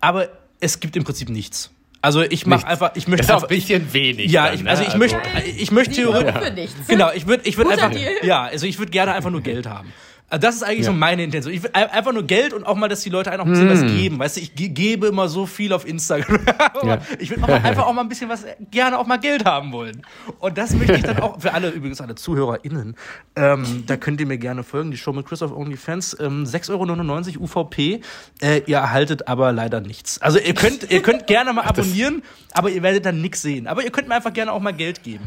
aber 0.00 0.28
es 0.60 0.80
gibt 0.80 0.96
im 0.96 1.04
Prinzip 1.04 1.30
nichts. 1.30 1.70
Also 2.06 2.22
ich 2.22 2.46
mache 2.46 2.58
Nichts. 2.58 2.70
einfach, 2.70 2.92
ich 2.94 3.08
möchte 3.08 3.24
Ist 3.24 3.30
auch 3.32 3.34
einfach, 3.42 3.48
ein 3.50 3.56
bisschen 3.56 3.92
wenig. 3.92 4.30
ja, 4.30 4.44
dann, 4.46 4.54
ich, 4.54 4.62
ne? 4.62 4.70
also 4.70 4.84
ich 4.84 4.94
möchte, 4.94 5.18
ich 5.58 5.70
möchte 5.72 5.94
theoretisch, 5.94 6.52
nichts. 6.54 6.86
Genau, 6.86 7.10
ich 7.12 7.26
würde 7.26 7.48
ich 7.48 7.56
würd 7.56 7.68
Guter 7.68 7.82
einfach, 7.86 7.98
Deal. 7.98 8.12
ja, 8.22 8.44
also 8.44 8.64
ich 8.64 8.78
würde 8.78 8.92
gerne 8.92 9.12
einfach 9.12 9.30
nur 9.30 9.40
Geld 9.40 9.66
haben. 9.66 9.92
Also 10.28 10.40
Das 10.44 10.56
ist 10.56 10.62
eigentlich 10.64 10.80
Ja. 10.80 10.86
so 10.86 10.92
meine 10.92 11.22
Intention. 11.22 11.54
Ich 11.54 11.62
will 11.62 11.70
ein- 11.72 11.88
einfach 11.88 12.12
nur 12.12 12.24
Geld 12.24 12.52
und 12.52 12.66
auch 12.66 12.74
mal, 12.74 12.88
dass 12.88 13.00
die 13.02 13.10
Leute 13.10 13.30
einem 13.30 13.42
auch 13.42 13.46
ein 13.46 13.52
bisschen 13.52 13.70
was 13.70 13.82
geben. 13.82 14.18
Weißt 14.18 14.36
du, 14.36 14.40
ich 14.40 14.56
ge 14.56 14.68
gebe 14.70 15.06
immer 15.06 15.28
so 15.28 15.46
viel 15.46 15.72
auf 15.72 15.86
Instagram. 15.86 16.40
Ja. 16.84 16.98
Ich 17.20 17.30
würde 17.30 17.44
auch 17.44 17.48
mal, 17.48 17.60
einfach 17.62 17.86
auch 17.86 17.92
mal 17.92 18.00
ein 18.02 18.08
bisschen 18.08 18.28
was, 18.28 18.44
gerne 18.72 18.98
auch 18.98 19.06
mal 19.06 19.18
Geld 19.18 19.44
haben 19.44 19.72
wollen. 19.72 20.02
Und 20.40 20.58
das 20.58 20.72
möchte 20.74 20.94
ich 20.94 21.02
dann 21.04 21.20
auch 21.20 21.40
für 21.40 21.52
alle, 21.54 21.70
übrigens 21.70 22.00
alle 22.00 22.16
ZuhörerInnen, 22.16 22.96
ähm, 23.36 23.84
da 23.86 23.96
könnt 23.96 24.20
ihr 24.20 24.26
mir 24.26 24.38
gerne 24.38 24.64
folgen. 24.64 24.90
Die 24.90 24.96
Show 24.98 25.12
mit 25.12 25.26
Chris 25.26 25.42
of 25.42 25.52
OnlyFans, 25.56 26.16
ähm, 26.20 26.44
6,99 26.44 27.36
Euro 27.36 27.44
UVP. 27.44 28.00
Äh, 28.42 28.62
ihr 28.66 28.78
erhaltet 28.78 29.28
aber 29.28 29.52
leider 29.52 29.80
nichts. 29.80 30.20
Also 30.20 30.38
ihr 30.40 30.54
könnt, 30.54 30.90
ihr 30.90 31.02
könnt 31.02 31.26
gerne 31.28 31.52
mal 31.52 31.62
abonnieren, 31.62 32.22
aber 32.52 32.70
ihr 32.70 32.82
werdet 32.82 33.06
dann 33.06 33.20
nichts 33.20 33.42
sehen. 33.42 33.66
Aber 33.68 33.84
ihr 33.84 33.90
könnt 33.90 34.08
mir 34.08 34.16
einfach 34.16 34.32
gerne 34.32 34.52
auch 34.52 34.60
mal 34.60 34.72
Geld 34.72 35.02
geben. 35.04 35.24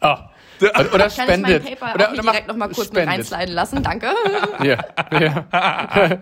Oh. 0.00 0.14
Oder, 0.60 0.94
oder 0.94 1.08
Kann 1.08 1.08
ich 1.08 1.16
mein 1.18 1.26
spendet. 1.26 1.64
PayPal 1.64 1.94
oder, 1.94 2.12
oder 2.12 2.22
direkt 2.22 2.48
noch 2.48 2.56
mal 2.56 2.66
kurz 2.66 2.78
mit 2.78 2.86
spendet. 2.88 3.08
reinsliden 3.08 3.54
lassen? 3.54 3.82
Danke. 3.82 4.08
Ja, 4.62 4.78
ja. 5.12 6.18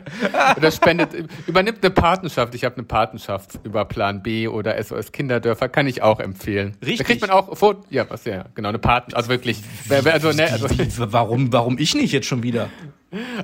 oder 0.57 0.71
spendet, 0.71 1.11
übernimmt 1.47 1.79
eine 1.83 1.91
Patenschaft. 1.91 2.55
Ich 2.55 2.65
habe 2.65 2.77
eine 2.77 2.85
Patenschaft 2.85 3.61
über 3.63 3.85
Plan 3.85 4.23
B 4.23 4.49
oder 4.49 4.83
SOS 4.83 5.13
Kinderdörfer, 5.13 5.69
kann 5.69 5.87
ich 5.87 6.03
auch 6.03 6.21
empfehlen. 6.21 6.77
Richtig. 6.81 6.99
Da 6.99 7.05
kriegt 7.05 7.21
man 7.21 7.31
auch, 7.31 7.75
ja, 7.91 8.09
was, 8.09 8.25
ja, 8.25 8.47
genau, 8.55 8.71
eine 8.71 8.79
Paten, 8.79 9.15
also 9.15 9.29
wirklich, 9.29 9.63
also, 9.89 10.33
ne, 10.33 10.51
also, 10.51 10.67
warum, 11.13 11.53
warum 11.53 11.79
ich 11.79 11.95
nicht 11.95 12.13
jetzt 12.13 12.27
schon 12.27 12.43
wieder? 12.43 12.71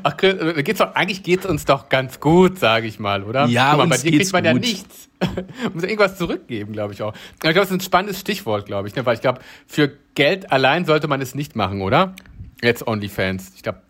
Ach, 0.03 0.17
Chris, 0.17 0.37
da 0.39 0.63
geht's 0.63 0.79
doch, 0.79 0.95
eigentlich 0.95 1.23
geht's 1.23 1.47
uns 1.47 1.65
doch 1.65 1.89
ganz 1.89 2.21
gut, 2.21 2.59
sage 2.59 2.87
ich 2.87 2.99
mal, 2.99 3.23
oder? 3.25 3.47
Ja, 3.47 3.71
Guck 3.71 3.79
mal, 3.79 3.87
bei 3.89 3.95
uns 3.97 4.03
dir 4.03 4.11
geht's 4.13 4.31
kriegt 4.31 4.33
man 4.33 4.45
ja 4.45 4.53
gut. 4.53 4.61
nichts. 4.63 5.09
Muss 5.75 5.83
irgendwas 5.83 6.17
zurückgeben, 6.17 6.73
glaube 6.73 6.93
ich 6.95 7.03
auch. 7.03 7.15
Ich 7.35 7.41
glaube, 7.41 7.55
das 7.55 7.67
ist 7.69 7.73
ein 7.75 7.81
spannendes 7.81 8.21
Stichwort, 8.21 8.67
glaube 8.67 8.89
ich, 8.89 8.95
ne? 8.95 9.05
weil 9.07 9.15
ich 9.15 9.21
glaube, 9.21 9.41
für 9.67 9.93
Geld 10.15 10.51
allein 10.53 10.85
sollte 10.85 11.09
man 11.09 11.21
es 11.21 11.35
nicht 11.35 11.57
machen, 11.57 11.83
oder? 11.83 12.15
Jetzt 12.63 12.87
OnlyFans. 12.87 13.53
Ich 13.57 13.63
glaube, 13.63 13.81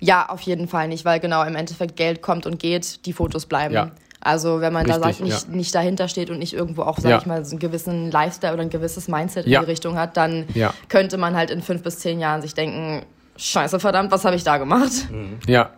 Ja, 0.00 0.28
auf 0.28 0.40
jeden 0.42 0.68
Fall 0.68 0.88
nicht, 0.88 1.04
weil 1.04 1.20
genau 1.20 1.42
im 1.44 1.56
Endeffekt 1.56 1.96
Geld 1.96 2.22
kommt 2.22 2.46
und 2.46 2.58
geht, 2.58 3.04
die 3.06 3.12
Fotos 3.12 3.46
bleiben. 3.46 3.74
Ja. 3.74 3.90
Also 4.20 4.60
wenn 4.60 4.72
man 4.72 4.84
da 4.86 4.94
Richtig, 4.96 5.16
sagt, 5.16 5.20
nicht, 5.24 5.48
ja. 5.48 5.54
nicht 5.56 5.74
dahinter 5.74 6.08
steht 6.08 6.28
und 6.30 6.38
nicht 6.40 6.52
irgendwo 6.52 6.82
auch, 6.82 6.98
sag 6.98 7.10
Ja. 7.10 7.18
ich 7.18 7.26
mal, 7.26 7.44
so 7.44 7.52
einen 7.52 7.60
gewissen 7.60 8.10
Lifestyle 8.10 8.52
oder 8.52 8.62
ein 8.62 8.68
gewisses 8.70 9.06
Mindset 9.08 9.46
Ja. 9.46 9.60
in 9.60 9.66
die 9.66 9.70
Richtung 9.70 9.96
hat, 9.96 10.16
dann 10.16 10.46
Ja. 10.54 10.74
könnte 10.88 11.18
man 11.18 11.36
halt 11.36 11.50
in 11.50 11.62
fünf 11.62 11.82
bis 11.84 12.00
zehn 12.00 12.18
Jahren 12.18 12.42
sich 12.42 12.52
denken, 12.54 13.04
scheiße, 13.38 13.80
verdammt, 13.80 14.10
was 14.10 14.24
habe 14.24 14.36
ich 14.36 14.44
da 14.44 14.58
gemacht? 14.58 15.08
ja. 15.46 15.70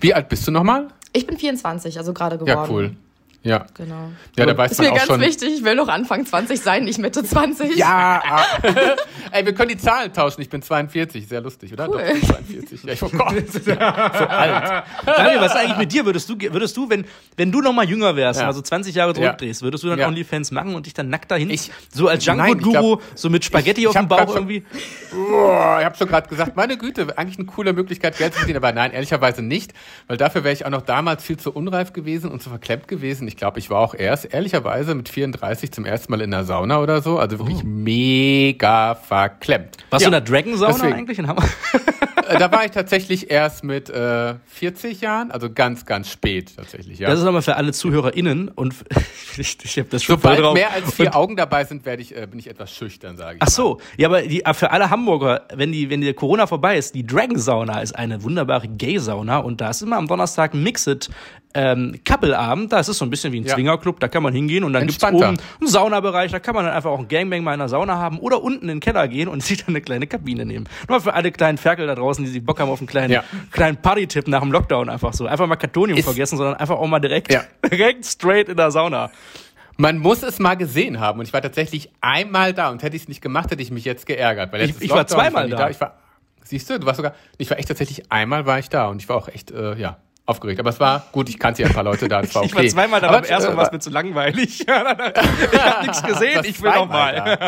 Wie 0.00 0.12
alt 0.12 0.28
bist 0.28 0.46
du 0.46 0.50
nochmal? 0.50 0.88
Ich 1.12 1.26
bin 1.26 1.38
24, 1.38 1.96
also 1.98 2.12
gerade 2.12 2.36
geworden. 2.36 2.48
Ja, 2.50 2.68
cool. 2.68 2.96
Ja. 3.42 3.64
Genau. 3.74 4.10
Ja, 4.38 4.44
da 4.44 4.56
weiß 4.56 4.72
Ist 4.72 4.78
man 4.78 4.88
mir 4.88 4.92
auch 4.92 4.96
ganz 4.98 5.06
schon. 5.08 5.20
wichtig, 5.22 5.48
ich 5.58 5.64
will 5.64 5.74
noch 5.74 5.88
Anfang 5.88 6.26
20 6.26 6.60
sein, 6.60 6.84
nicht 6.84 6.98
Mitte 6.98 7.24
20. 7.24 7.74
Ja, 7.74 8.22
ey, 9.32 9.46
wir 9.46 9.54
können 9.54 9.70
die 9.70 9.78
Zahlen 9.78 10.12
tauschen. 10.12 10.42
Ich 10.42 10.50
bin 10.50 10.60
42, 10.60 11.26
sehr 11.26 11.40
lustig, 11.40 11.72
oder? 11.72 11.88
Cool. 11.88 12.02
Doch, 12.02 12.04
ich 12.04 12.20
bin 12.20 12.66
42. 12.68 12.84
Ja, 12.84 12.92
ich, 12.92 13.02
oh 13.02 13.08
Gott, 13.08 13.34
so 13.64 13.72
alt. 13.72 14.84
Daniel, 15.06 15.40
was 15.40 15.52
ist 15.52 15.56
eigentlich 15.58 15.78
mit 15.78 15.92
dir? 15.92 16.04
Würdest 16.04 16.28
du, 16.28 16.36
würdest 16.38 16.76
du, 16.76 16.90
wenn, 16.90 17.06
wenn 17.38 17.50
du 17.50 17.62
noch 17.62 17.72
mal 17.72 17.88
jünger 17.88 18.14
wärst, 18.14 18.40
Ja. 18.40 18.46
also 18.46 18.60
20 18.60 18.94
Jahre 18.94 19.14
zurückdrehst, 19.14 19.62
würdest 19.62 19.84
du 19.84 19.88
dann 19.88 19.98
Ja. 19.98 20.08
OnlyFans 20.08 20.50
machen 20.50 20.74
und 20.74 20.84
dich 20.84 20.92
dann 20.92 21.08
nackt 21.08 21.30
dahin? 21.30 21.48
Ich- 21.48 21.70
so 21.94 22.08
als 22.08 22.24
Junkfood-Guru, 22.26 22.98
so 23.14 23.30
mit 23.30 23.44
Spaghetti 23.44 23.80
ich- 23.82 23.88
auf 23.88 23.94
dem 23.96 24.06
Bauch 24.08 24.18
schon- 24.34 24.48
irgendwie? 24.50 24.64
Boah, 25.12 25.78
ich 25.80 25.84
habe 25.86 25.96
schon 25.96 26.08
gerade 26.08 26.28
gesagt, 26.28 26.56
meine 26.56 26.76
Güte, 26.76 27.16
eigentlich 27.16 27.38
eine 27.38 27.46
coole 27.46 27.72
Möglichkeit, 27.72 28.18
Geld 28.18 28.32
zu 28.34 28.40
verdienen, 28.40 28.58
aber 28.58 28.72
nein, 28.72 28.92
ehrlicherweise 28.92 29.40
nicht, 29.42 29.72
weil 30.08 30.18
dafür 30.18 30.44
wäre 30.44 30.52
ich 30.52 30.66
auch 30.66 30.70
noch 30.70 30.82
damals 30.82 31.24
viel 31.24 31.38
zu 31.38 31.52
unreif 31.52 31.92
gewesen 31.94 32.30
und 32.30 32.42
zu 32.42 32.50
verklemmt 32.50 32.86
gewesen. 32.86 33.29
Ich 33.30 33.36
glaube, 33.36 33.60
ich 33.60 33.70
war 33.70 33.78
auch 33.78 33.94
erst, 33.94 34.34
ehrlicherweise, 34.34 34.96
mit 34.96 35.08
34 35.08 35.70
zum 35.70 35.84
ersten 35.84 36.10
Mal 36.10 36.20
in 36.20 36.32
der 36.32 36.42
Sauna 36.42 36.80
oder 36.80 37.00
so. 37.00 37.20
Also 37.20 37.38
wirklich 37.38 37.62
oh. 37.62 37.66
mega 37.66 38.96
verklemmt. 38.96 39.76
Warst 39.90 40.04
ja, 40.04 40.10
du 40.10 40.16
in 40.16 40.24
der 40.24 40.32
Dragon-Sauna 40.32 40.84
eigentlich 40.96 41.20
in 41.20 41.28
Hamburg? 41.28 41.48
Äh, 42.30 42.38
da 42.38 42.52
war 42.52 42.64
ich 42.64 42.70
tatsächlich 42.70 43.30
erst 43.30 43.64
mit 43.64 43.90
äh, 43.90 44.34
40 44.46 45.00
Jahren, 45.00 45.32
also 45.32 45.52
ganz, 45.52 45.84
ganz 45.84 46.08
spät 46.10 46.56
tatsächlich. 46.56 47.00
Ja. 47.00 47.08
Das 47.08 47.18
ist 47.18 47.24
nochmal 47.24 47.42
für 47.42 47.56
alle 47.56 47.72
ZuhörerInnen 47.72 48.48
und 48.48 48.74
ich, 49.36 49.58
ich 49.60 49.78
habe 49.78 49.88
das 49.88 50.04
schon 50.04 50.16
Sobald 50.16 50.38
drauf. 50.38 50.54
mehr 50.54 50.72
als 50.72 50.94
vier 50.94 51.06
und, 51.06 51.14
Augen 51.14 51.36
dabei 51.36 51.64
sind, 51.64 51.84
werde 51.84 52.02
ich, 52.02 52.16
äh, 52.16 52.28
bin 52.30 52.38
ich 52.38 52.48
etwas 52.48 52.72
schüchtern, 52.72 53.16
sage 53.16 53.36
ich. 53.36 53.42
Ach 53.42 53.48
so, 53.48 53.74
mal. 53.74 53.80
ja, 53.96 54.08
aber 54.08 54.22
die, 54.22 54.44
für 54.52 54.70
alle 54.70 54.90
Hamburger, 54.90 55.42
wenn 55.54 55.72
die, 55.72 55.90
wenn 55.90 56.02
die 56.02 56.12
Corona 56.12 56.46
vorbei 56.46 56.78
ist, 56.78 56.94
die 56.94 57.04
Dragon 57.04 57.38
Sauna 57.38 57.80
ist 57.80 57.96
eine 57.96 58.22
wunderbare 58.22 58.68
Gay-Sauna 58.68 59.38
und 59.38 59.60
da 59.60 59.70
ist 59.70 59.82
immer 59.82 59.96
am 59.96 60.06
Donnerstag 60.06 60.54
Mixed 60.54 61.10
ähm, 61.54 62.00
Couple-Abend, 62.04 62.72
da 62.72 62.78
ist 62.78 62.88
es 62.88 62.98
so 62.98 63.04
ein 63.04 63.10
bisschen 63.10 63.32
wie 63.32 63.40
ein 63.40 63.44
ja. 63.44 63.54
Zwingerclub, 63.54 63.98
da 63.98 64.08
kann 64.08 64.22
man 64.22 64.32
hingehen 64.32 64.62
und 64.62 64.72
dann 64.72 64.86
gibt 64.86 65.02
es 65.02 65.08
oben 65.08 65.24
einen 65.24 65.38
Saunabereich, 65.60 66.30
da 66.30 66.38
kann 66.38 66.54
man 66.54 66.64
dann 66.64 66.74
einfach 66.74 66.90
auch 66.90 67.00
ein 67.00 67.08
Gangbang 67.08 67.42
mal 67.42 67.54
in 67.54 67.58
der 67.58 67.68
Sauna 67.68 67.96
haben 67.96 68.18
oder 68.20 68.42
unten 68.42 68.62
in 68.62 68.68
den 68.68 68.80
Keller 68.80 69.08
gehen 69.08 69.28
und 69.28 69.42
sich 69.44 69.58
dann 69.58 69.68
eine 69.70 69.80
kleine 69.80 70.06
Kabine 70.06 70.46
nehmen. 70.46 70.68
Nur 70.88 71.00
für 71.00 71.14
alle 71.14 71.32
kleinen 71.32 71.58
Ferkel 71.58 71.86
da 71.86 71.94
draußen, 71.94 72.24
die 72.24 72.30
sich 72.30 72.44
Bock 72.44 72.60
haben 72.60 72.70
auf 72.70 72.78
einen 72.80 72.86
kleinen, 72.86 73.12
ja. 73.12 73.24
kleinen 73.50 73.78
Party-Tipp 73.78 74.28
nach 74.28 74.40
dem 74.40 74.52
Lockdown 74.52 74.88
einfach 74.88 75.12
so. 75.12 75.26
Einfach 75.26 75.46
mal 75.46 75.56
Kartonium 75.56 75.98
ist 75.98 76.04
vergessen, 76.04 76.36
sondern 76.36 76.56
einfach 76.56 76.76
auch 76.76 76.86
mal 76.86 77.00
direkt, 77.00 77.32
ja. 77.32 77.42
direkt 77.70 78.06
straight 78.06 78.48
in 78.48 78.56
der 78.56 78.70
Sauna. 78.70 79.10
Man 79.76 79.98
muss 79.98 80.22
es 80.22 80.38
mal 80.38 80.56
gesehen 80.56 81.00
haben 81.00 81.18
und 81.18 81.26
ich 81.26 81.32
war 81.32 81.40
tatsächlich 81.42 81.90
einmal 82.00 82.52
da 82.52 82.70
und 82.70 82.82
hätte 82.82 82.94
ich 82.96 83.02
es 83.02 83.08
nicht 83.08 83.22
gemacht, 83.22 83.50
hätte 83.50 83.62
ich 83.62 83.70
mich 83.70 83.84
jetzt 83.84 84.06
geärgert. 84.06 84.52
Weil 84.52 84.68
ich, 84.68 84.80
ich 84.80 84.90
war 84.90 85.06
zweimal 85.06 85.48
da. 85.48 85.56
da. 85.56 85.70
Ich 85.70 85.80
war, 85.80 85.96
siehst 86.44 86.68
du, 86.68 86.78
du 86.78 86.86
warst 86.86 86.98
sogar, 86.98 87.14
ich 87.38 87.50
war 87.50 87.58
echt 87.58 87.68
tatsächlich 87.68 88.12
einmal 88.12 88.46
war 88.46 88.58
ich 88.58 88.68
da 88.68 88.88
und 88.88 89.00
ich 89.02 89.08
war 89.08 89.16
auch 89.16 89.28
echt, 89.28 89.50
äh, 89.50 89.76
ja, 89.76 89.96
aufgeregt. 90.30 90.60
Aber 90.60 90.70
es 90.70 90.80
war 90.80 91.06
gut, 91.12 91.28
ich 91.28 91.38
kannte 91.38 91.62
ja 91.62 91.68
ein 91.68 91.74
paar 91.74 91.84
Leute 91.84 92.08
da. 92.08 92.22
Das 92.22 92.34
war 92.34 92.42
okay. 92.42 92.50
Ich 92.50 92.56
war 92.56 92.66
zweimal 92.66 93.00
da, 93.00 93.08
aber 93.08 93.28
erstmal 93.28 93.56
war 93.56 93.64
es 93.64 93.72
mir 93.72 93.78
zu 93.80 93.90
langweilig. 93.90 94.60
ich 94.66 94.68
habe 94.68 95.82
nichts 95.82 96.02
gesehen, 96.02 96.42
ich 96.44 96.62
will 96.62 96.70
noch 96.70 96.88
mal. 96.88 97.40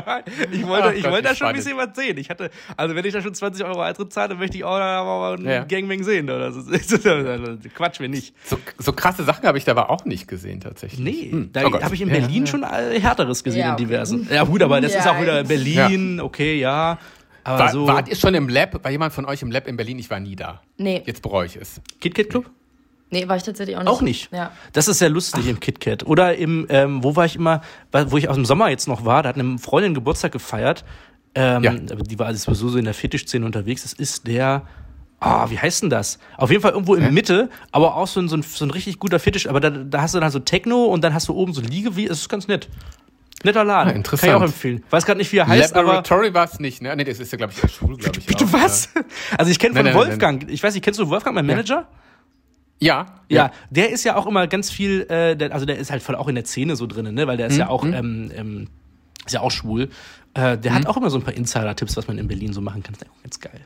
ich 0.51 0.67
wollte, 0.67 0.89
Ach, 0.89 0.93
ich 0.93 1.05
wollte 1.05 1.29
da 1.29 1.35
schon 1.35 1.49
ein 1.49 1.55
bisschen 1.55 1.77
was 1.77 1.95
sehen. 1.95 2.19
Ich 2.19 2.31
hatte, 2.31 2.51
also 2.77 2.95
wenn 2.95 3.05
ich 3.05 3.12
da 3.12 3.23
schon 3.23 3.35
20 3.35 3.65
Euro 3.65 3.81
Eintritt 3.81 4.12
zahle, 4.12 4.31
dann 4.31 4.39
möchte 4.39 4.57
ich 4.57 4.65
auch 4.65 4.79
mal 4.79 5.35
ein 5.39 5.45
ja. 5.45 5.65
Gangbang 5.65 6.03
sehen. 6.03 6.29
Oder 6.29 6.53
so. 6.53 6.62
Quatsch 7.75 8.01
mir 8.01 8.09
nicht. 8.09 8.35
So, 8.45 8.59
so 8.79 8.93
krasse 8.93 9.25
Sachen 9.25 9.47
habe 9.47 9.59
ich 9.59 9.65
da 9.65 9.73
aber 9.73 9.91
auch 9.91 10.05
nicht 10.05 10.29
gesehen, 10.29 10.61
tatsächlich. 10.61 11.01
Nee, 11.01 11.31
hm. 11.31 11.51
da 11.53 11.67
oh 11.67 11.81
habe 11.81 11.95
ich 11.95 12.03
in 12.03 12.09
Berlin 12.09 12.45
ja, 12.45 12.51
schon 12.51 12.65
härteres 12.65 13.45
gesehen 13.45 13.71
in 13.71 13.77
diversen. 13.77 14.29
Ja 14.31 14.45
gut, 14.45 14.62
aber 14.62 14.81
das 14.81 14.95
ist 14.95 15.07
auch 15.07 15.21
wieder 15.21 15.45
Berlin, 15.45 16.21
okay, 16.21 16.59
ja. 16.59 16.99
Aber 17.45 17.59
war, 17.59 17.71
so 17.71 17.87
wart 17.87 18.09
ihr 18.09 18.17
schon 18.17 18.35
im 18.35 18.49
Lab? 18.49 18.85
War 18.85 18.91
jemand 18.91 19.12
von 19.12 19.25
euch 19.25 19.43
im 19.43 19.51
Lab 19.51 19.67
in 19.67 19.77
Berlin? 19.77 19.99
Ich 19.99 20.11
war 20.11 20.21
nie 20.21 20.37
da. 20.37 20.62
Nee. 20.77 21.03
Jetzt 21.05 21.23
bereue 21.23 21.47
ich 21.47 21.57
es. 21.57 21.81
KitKat 22.01 22.31
Club? 22.31 22.45
Nee, 22.45 22.53
war 23.26 23.37
ich 23.37 23.42
tatsächlich 23.42 23.76
auch 23.76 23.83
nicht. 23.83 23.88
Auch 23.88 24.02
nicht? 24.02 24.33
Ja. 24.33 24.52
Das 24.73 24.88
ist 24.88 24.99
sehr 24.99 25.11
lustig 25.11 25.45
Ach. 25.45 25.50
im 25.50 25.61
KitKat. 25.61 26.07
Oder 26.07 26.37
im, 26.37 26.66
ähm, 26.69 27.04
wo 27.04 27.14
war 27.16 27.26
ich 27.26 27.37
immer, 27.37 27.62
wo 27.92 28.16
ich 28.16 28.28
aus 28.28 28.37
dem 28.37 28.45
Sommer 28.45 28.69
jetzt 28.69 28.88
noch 28.88 29.04
war, 29.04 29.23
da 29.23 29.31
hat 29.31 29.38
eine 29.38 29.59
Freundin 29.59 29.95
Geburtstag 29.95 30.33
gefeiert. 30.33 30.85
Ähm, 31.35 31.62
ja. 31.62 31.73
Die 31.73 32.19
war 32.19 32.26
also 32.26 32.52
so 32.54 32.76
in 32.76 32.85
der 32.85 32.95
Fetischszene 32.95 33.45
unterwegs. 33.45 33.83
Das 33.83 33.92
ist 33.92 34.26
der, 34.26 34.62
ah, 35.21 35.45
oh, 35.45 35.50
wie 35.50 35.59
heißt 35.59 35.83
denn 35.83 35.90
das? 35.90 36.19
Auf 36.37 36.50
jeden 36.50 36.62
Fall 36.62 36.73
irgendwo 36.73 36.95
in 36.95 37.02
der 37.02 37.12
Mitte, 37.12 37.49
aber 37.71 37.97
auch 37.97 38.07
so 38.07 38.21
ein, 38.21 38.28
so 38.28 38.37
ein, 38.37 38.42
so 38.42 38.64
ein 38.64 38.71
richtig 38.71 38.99
guter 38.99 39.19
Fetisch. 39.19 39.47
Aber 39.47 39.61
da, 39.61 39.71
da 39.71 40.02
hast 40.02 40.14
du 40.14 40.21
dann 40.21 40.31
so 40.31 40.40
Techno 40.40 40.87
und 40.87 41.02
dann 41.02 41.14
hast 41.14 41.28
du 41.28 41.35
oben 41.35 41.52
so 41.52 41.61
Liege, 41.61 41.97
wie, 41.97 42.07
es 42.07 42.21
ist 42.21 42.28
ganz 42.28 42.49
nett. 42.49 42.69
Netter 43.45 43.64
Laden. 43.64 43.90
Ja, 43.90 43.97
interessant. 43.97 44.31
Kann 44.31 44.37
ich 44.37 44.42
auch 44.42 44.47
empfehlen. 44.47 44.85
Weiß 44.90 45.04
gerade 45.04 45.19
nicht, 45.19 45.33
wie 45.33 45.38
er 45.38 45.49
heißt, 45.49 45.75
Laboratory 45.75 46.33
war 46.33 46.45
es 46.45 46.61
nicht, 46.61 46.81
ne? 46.81 46.95
Nee, 46.95 47.04
das 47.04 47.19
ist 47.19 47.33
ja, 47.33 47.38
glaube 47.38 47.52
ich, 47.52 47.61
der 47.61 47.69
Schule, 47.69 47.97
glaube 47.97 48.19
ich. 48.21 48.26
Bitte 48.26 48.52
was? 48.52 48.90
Ja. 48.95 49.02
Also 49.38 49.50
ich 49.50 49.59
kenne 49.59 49.75
von 49.75 49.85
nein, 49.85 49.95
nein, 49.95 50.07
Wolfgang, 50.07 50.42
nein, 50.42 50.52
ich 50.52 50.62
weiß 50.62 50.75
nicht, 50.75 50.85
kennst 50.85 51.00
du 51.00 51.09
Wolfgang, 51.09 51.35
mein 51.35 51.47
Manager? 51.47 51.75
Ja. 51.75 51.88
Ja, 52.83 53.07
ja, 53.29 53.37
ja, 53.37 53.53
der 53.71 53.91
ist 53.91 54.03
ja 54.05 54.17
auch 54.17 54.27
immer 54.27 54.49
ganz 54.49 54.71
viel, 54.71 55.03
äh, 55.03 55.37
der, 55.37 55.53
also 55.53 55.65
der 55.65 55.79
ist 55.79 55.93
halt 55.93 56.03
voll 56.03 56.17
auch 56.17 56.27
in 56.27 56.35
der 56.35 56.45
Szene 56.45 56.75
so 56.75 56.87
drin, 56.89 57.15
ne? 57.15 57.27
Weil 57.29 57.37
der 57.37 57.47
ist 57.47 57.55
mhm. 57.55 57.61
ja 57.61 57.69
auch, 57.69 57.85
mhm. 57.85 57.95
ähm, 57.95 58.33
ähm, 58.35 58.69
ist 59.25 59.33
ja 59.33 59.41
auch 59.41 59.53
schwul. 59.53 59.89
Äh, 60.35 60.59
der 60.59 60.73
mhm. 60.73 60.75
hat 60.75 60.87
auch 60.87 60.97
immer 60.97 61.09
so 61.09 61.17
ein 61.19 61.23
paar 61.23 61.35
Insider-Tipps, 61.35 61.97
was 61.97 62.09
man 62.09 62.19
in 62.19 62.27
Berlin 62.27 62.53
so 62.53 62.61
machen 62.61 62.83
kann. 62.83 62.95
Das 62.95 63.03
ist 63.03 63.15
auch 63.15 63.23
ganz 63.23 63.41
geil. 63.41 63.61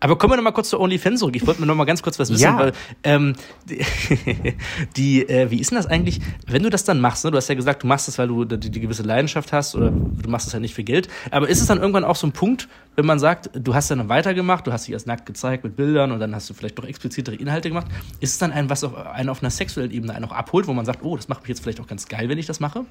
Aber 0.00 0.16
kommen 0.16 0.32
wir 0.32 0.36
noch 0.38 0.44
mal 0.44 0.52
kurz 0.52 0.70
zu 0.70 0.80
OnlyFans 0.80 1.20
zurück. 1.20 1.36
Ich 1.36 1.46
wollte 1.46 1.60
mir 1.60 1.66
noch 1.66 1.74
mal 1.74 1.84
ganz 1.84 2.02
kurz 2.02 2.18
was 2.18 2.30
wissen, 2.30 2.42
ja. 2.42 2.58
weil 2.58 2.72
ähm, 3.04 3.34
die, 3.68 3.84
die 4.96 5.28
äh, 5.28 5.50
wie 5.50 5.60
ist 5.60 5.70
denn 5.70 5.76
das 5.76 5.86
eigentlich, 5.86 6.20
wenn 6.46 6.62
du 6.62 6.70
das 6.70 6.84
dann 6.84 7.00
machst? 7.00 7.24
Ne? 7.24 7.30
Du 7.30 7.36
hast 7.36 7.48
ja 7.48 7.54
gesagt, 7.54 7.82
du 7.82 7.86
machst 7.86 8.08
es, 8.08 8.16
weil 8.16 8.28
du 8.28 8.46
die, 8.46 8.70
die 8.70 8.80
gewisse 8.80 9.02
Leidenschaft 9.02 9.52
hast 9.52 9.74
oder 9.74 9.90
du 9.90 10.30
machst 10.30 10.46
es 10.46 10.54
ja 10.54 10.58
nicht 10.58 10.74
für 10.74 10.84
Geld. 10.84 11.08
Aber 11.30 11.48
ist 11.48 11.60
es 11.60 11.66
dann 11.66 11.78
irgendwann 11.78 12.04
auch 12.04 12.16
so 12.16 12.26
ein 12.26 12.32
Punkt, 12.32 12.66
wenn 12.96 13.04
man 13.04 13.18
sagt, 13.18 13.50
du 13.52 13.74
hast 13.74 13.90
dann 13.90 14.08
weitergemacht, 14.08 14.66
du 14.66 14.72
hast 14.72 14.86
dich 14.86 14.94
erst 14.94 15.06
nackt 15.06 15.26
gezeigt 15.26 15.64
mit 15.64 15.76
Bildern 15.76 16.12
und 16.12 16.20
dann 16.20 16.34
hast 16.34 16.48
du 16.48 16.54
vielleicht 16.54 16.78
doch 16.78 16.84
explizitere 16.86 17.36
Inhalte 17.36 17.68
gemacht. 17.68 17.88
Ist 18.20 18.32
es 18.32 18.38
dann 18.38 18.52
ein, 18.52 18.70
was 18.70 18.82
auf, 18.82 18.96
einen 18.96 19.28
auf 19.28 19.42
einer 19.42 19.50
sexuellen 19.50 19.90
Ebene 19.90 20.14
einen 20.14 20.24
auch 20.24 20.32
abholt, 20.32 20.66
wo 20.66 20.72
man 20.72 20.86
sagt, 20.86 21.04
oh, 21.04 21.14
das 21.14 21.28
macht 21.28 21.42
mich 21.42 21.50
jetzt 21.50 21.60
vielleicht 21.60 21.80
auch 21.80 21.86
ganz 21.86 22.08
geil, 22.08 22.30
wenn 22.30 22.38
ich 22.38 22.46
das 22.46 22.58
mache? 22.58 22.86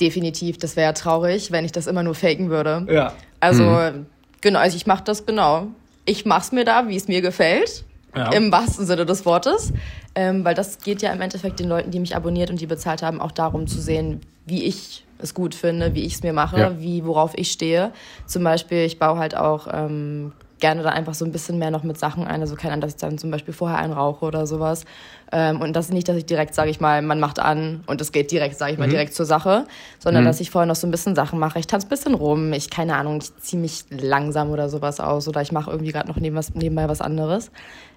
Definitiv, 0.00 0.58
das 0.58 0.76
wäre 0.76 0.86
ja 0.86 0.92
traurig, 0.92 1.50
wenn 1.50 1.64
ich 1.64 1.72
das 1.72 1.88
immer 1.88 2.04
nur 2.04 2.14
faken 2.14 2.50
würde. 2.50 2.86
Ja. 2.88 3.12
Also 3.40 3.64
mhm 3.64 4.06
Genau, 4.40 4.58
also 4.58 4.76
ich 4.76 4.86
mache 4.86 5.04
das 5.04 5.26
genau. 5.26 5.68
Ich 6.04 6.24
mache 6.24 6.40
es 6.40 6.52
mir 6.52 6.64
da, 6.64 6.88
wie 6.88 6.96
es 6.96 7.08
mir 7.08 7.20
gefällt. 7.20 7.84
Ja. 8.14 8.32
Im 8.32 8.50
wahrsten 8.50 8.86
Sinne 8.86 9.06
des 9.06 9.24
Wortes. 9.24 9.72
Ähm, 10.14 10.44
weil 10.44 10.54
das 10.54 10.78
geht 10.78 11.02
ja 11.02 11.12
im 11.12 11.20
Endeffekt 11.20 11.60
den 11.60 11.68
Leuten, 11.68 11.90
die 11.92 12.00
mich 12.00 12.16
abonniert 12.16 12.50
und 12.50 12.60
die 12.60 12.66
bezahlt 12.66 13.02
haben, 13.02 13.20
auch 13.20 13.30
darum 13.30 13.68
zu 13.68 13.80
sehen, 13.80 14.20
wie 14.46 14.64
ich 14.64 15.04
es 15.18 15.34
gut 15.34 15.54
finde, 15.54 15.94
wie 15.94 16.04
ich 16.04 16.14
es 16.14 16.22
mir 16.22 16.32
mache, 16.32 16.58
ja. 16.58 16.80
wie, 16.80 17.04
worauf 17.04 17.36
ich 17.36 17.52
stehe. 17.52 17.92
Zum 18.26 18.42
Beispiel, 18.42 18.78
ich 18.78 18.98
baue 18.98 19.18
halt 19.18 19.36
auch 19.36 19.68
ähm, 19.72 20.32
gerne 20.60 20.82
da 20.82 20.90
einfach 20.90 21.14
so 21.14 21.24
ein 21.24 21.32
bisschen 21.32 21.58
mehr 21.58 21.70
noch 21.70 21.82
mit 21.82 21.98
Sachen 21.98 22.26
ein. 22.26 22.40
Also 22.40 22.54
keine 22.54 22.72
Ahnung, 22.72 22.82
dass 22.82 22.92
ich 22.92 23.00
dann 23.00 23.18
zum 23.18 23.30
Beispiel 23.30 23.52
vorher 23.54 23.78
einen 23.78 23.92
rauche 23.92 24.24
oder 24.24 24.46
sowas. 24.46 24.84
Ähm, 25.32 25.60
und 25.60 25.74
das 25.74 25.86
ist 25.86 25.92
nicht, 25.92 26.08
dass 26.08 26.16
ich 26.16 26.26
direkt, 26.26 26.54
sage 26.54 26.70
ich 26.70 26.80
mal, 26.80 27.02
man 27.02 27.20
macht 27.20 27.38
an 27.38 27.82
und 27.86 28.00
es 28.00 28.12
geht 28.12 28.30
direkt, 28.30 28.56
sage 28.58 28.72
ich 28.72 28.78
mal, 28.78 28.86
mhm. 28.86 28.92
direkt 28.92 29.14
zur 29.14 29.26
Sache, 29.26 29.66
sondern 29.98 30.24
mhm. 30.24 30.28
dass 30.28 30.40
ich 30.40 30.50
vorher 30.50 30.66
noch 30.66 30.76
so 30.76 30.86
ein 30.86 30.90
bisschen 30.90 31.14
Sachen 31.14 31.38
mache. 31.38 31.58
Ich 31.58 31.66
tanze 31.66 31.86
ein 31.86 31.90
bisschen 31.90 32.14
rum, 32.14 32.52
ich, 32.52 32.70
keine 32.70 32.96
Ahnung, 32.96 33.18
ich 33.22 33.36
ziehe 33.38 33.60
mich 33.60 33.84
langsam 33.90 34.50
oder 34.50 34.68
sowas 34.68 35.00
aus 35.00 35.26
oder 35.28 35.42
ich 35.42 35.52
mache 35.52 35.70
irgendwie 35.70 35.92
gerade 35.92 36.08
noch 36.08 36.16
neben 36.16 36.36
was, 36.36 36.54
nebenbei 36.54 36.88
was 36.88 37.00
anderes. 37.00 37.50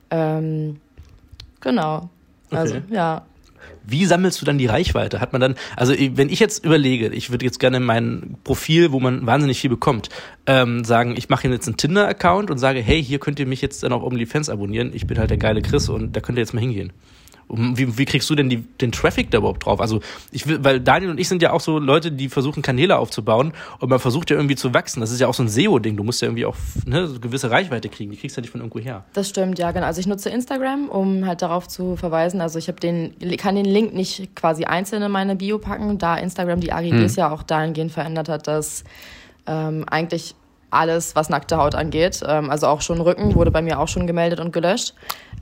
Ähm, 0.10 0.80
genau. 1.60 2.10
Okay. 2.48 2.58
Also, 2.58 2.76
ja. 2.90 3.24
Wie 3.86 4.06
sammelst 4.06 4.42
du 4.42 4.46
dann 4.46 4.58
die 4.58 4.66
Reichweite? 4.66 5.20
Hat 5.20 5.34
man 5.34 5.42
dann, 5.42 5.56
also 5.76 5.94
wenn 5.94 6.30
ich 6.30 6.40
jetzt 6.40 6.64
überlege, 6.64 7.10
ich 7.10 7.32
würde 7.32 7.46
jetzt 7.46 7.60
gerne 7.60 7.80
mein 7.80 8.38
Profil, 8.44 8.92
wo 8.92 9.00
man 9.00 9.26
wahnsinnig 9.26 9.60
viel 9.60 9.70
bekommt, 9.70 10.10
ähm, 10.46 10.84
sagen, 10.84 11.16
ich 11.18 11.30
mache 11.30 11.48
jetzt 11.48 11.68
einen 11.68 11.78
Tinder-Account 11.78 12.50
und 12.52 12.58
sage, 12.58 12.82
hey, 12.82 13.04
hier 13.04 13.20
könnt 13.20 13.40
ihr 13.40 13.48
mich 13.48 13.62
jetzt 13.62 13.84
dann 13.84 13.94
auf 13.94 14.04
OnlyFans 14.04 14.50
abonnieren. 14.50 14.92
Ich 14.94 15.08
bin 15.08 15.18
halt 15.18 15.30
der 15.30 15.38
geile 15.38 15.62
Chris 15.62 15.90
und 15.90 16.16
da 16.16 16.22
könnt 16.22 16.38
ihr 16.38 16.42
jetzt 16.42 16.54
mal 16.54 16.62
hingehen. 16.62 16.94
Wie, 17.50 17.98
wie 17.98 18.06
kriegst 18.06 18.30
du 18.30 18.36
denn 18.36 18.50
die, 18.50 18.58
den 18.58 18.92
Traffic 18.92 19.30
da 19.32 19.40
überhaupt 19.40 19.66
drauf? 19.66 19.80
Also 19.80 20.00
ich 20.32 20.48
will, 20.48 20.64
weil 20.64 20.80
Daniel 20.80 21.12
und 21.12 21.20
ich 21.20 21.28
sind 21.28 21.42
ja 21.42 21.52
auch 21.52 21.62
so 21.62 21.78
Leute, 21.78 22.12
die 22.12 22.30
versuchen 22.30 22.64
Kanäle 22.64 22.98
aufzubauen 22.98 23.54
und 23.80 23.90
man 23.90 24.00
versucht 24.00 24.30
ja 24.30 24.36
irgendwie 24.36 24.56
zu 24.56 24.74
wachsen. 24.74 25.02
Das 25.02 25.12
ist 25.12 25.20
ja 25.20 25.28
auch 25.28 25.34
so 25.34 25.44
ein 25.44 25.50
SEO-Ding. 25.50 25.98
Du 25.98 26.04
musst 26.04 26.22
ja 26.22 26.28
irgendwie 26.28 26.46
auch 26.46 26.56
ne, 26.86 27.08
so 27.08 27.20
gewisse 27.20 27.52
Reichweite 27.52 27.90
kriegen. 27.90 28.12
Die 28.12 28.18
kriegst 28.18 28.36
du 28.36 28.40
ja 28.40 28.44
nicht 28.44 28.52
von 28.52 28.62
irgendwo 28.62 28.80
her. 28.80 29.04
Das 29.14 29.30
stimmt, 29.30 29.60
ja 29.60 29.72
genau. 29.72 29.86
Also 29.86 30.00
ich 30.00 30.08
nutze 30.08 30.30
Instagram, 30.30 30.90
um 30.90 31.26
halt 31.26 31.42
darauf 31.42 31.68
zu 31.68 31.96
verweisen. 31.96 32.42
Also 32.42 32.60
ich 32.60 32.68
habe 32.68 32.80
den, 32.80 33.14
kann 33.38 33.56
den 33.56 33.66
Link 33.66 33.94
nicht 33.94 34.36
quasi 34.36 34.66
einzeln 34.66 35.04
in 35.04 35.12
meine 35.12 35.36
Bio 35.36 35.60
packen, 35.60 35.98
da 35.98 36.16
Instagram 36.16 36.60
die 36.60 36.72
AGBs 36.72 37.16
hm. 37.16 37.18
ja 37.18 37.32
auch 37.32 37.44
dahingehend 37.44 37.92
verändert 37.92 38.30
hat, 38.30 38.48
dass 38.48 38.84
ähm, 39.46 39.86
eigentlich 39.90 40.36
alles, 40.74 41.16
was 41.16 41.30
nackte 41.30 41.58
Haut 41.58 41.76
angeht. 41.76 42.22
Ähm, 42.28 42.50
also 42.50 42.68
auch 42.68 42.82
schon 42.82 43.00
Rücken 43.00 43.36
wurde 43.36 43.52
bei 43.52 43.62
mir 43.62 43.80
auch 43.80 43.88
schon 43.88 44.08
gemeldet 44.08 44.40
und 44.40 44.52
gelöscht. 44.52 44.94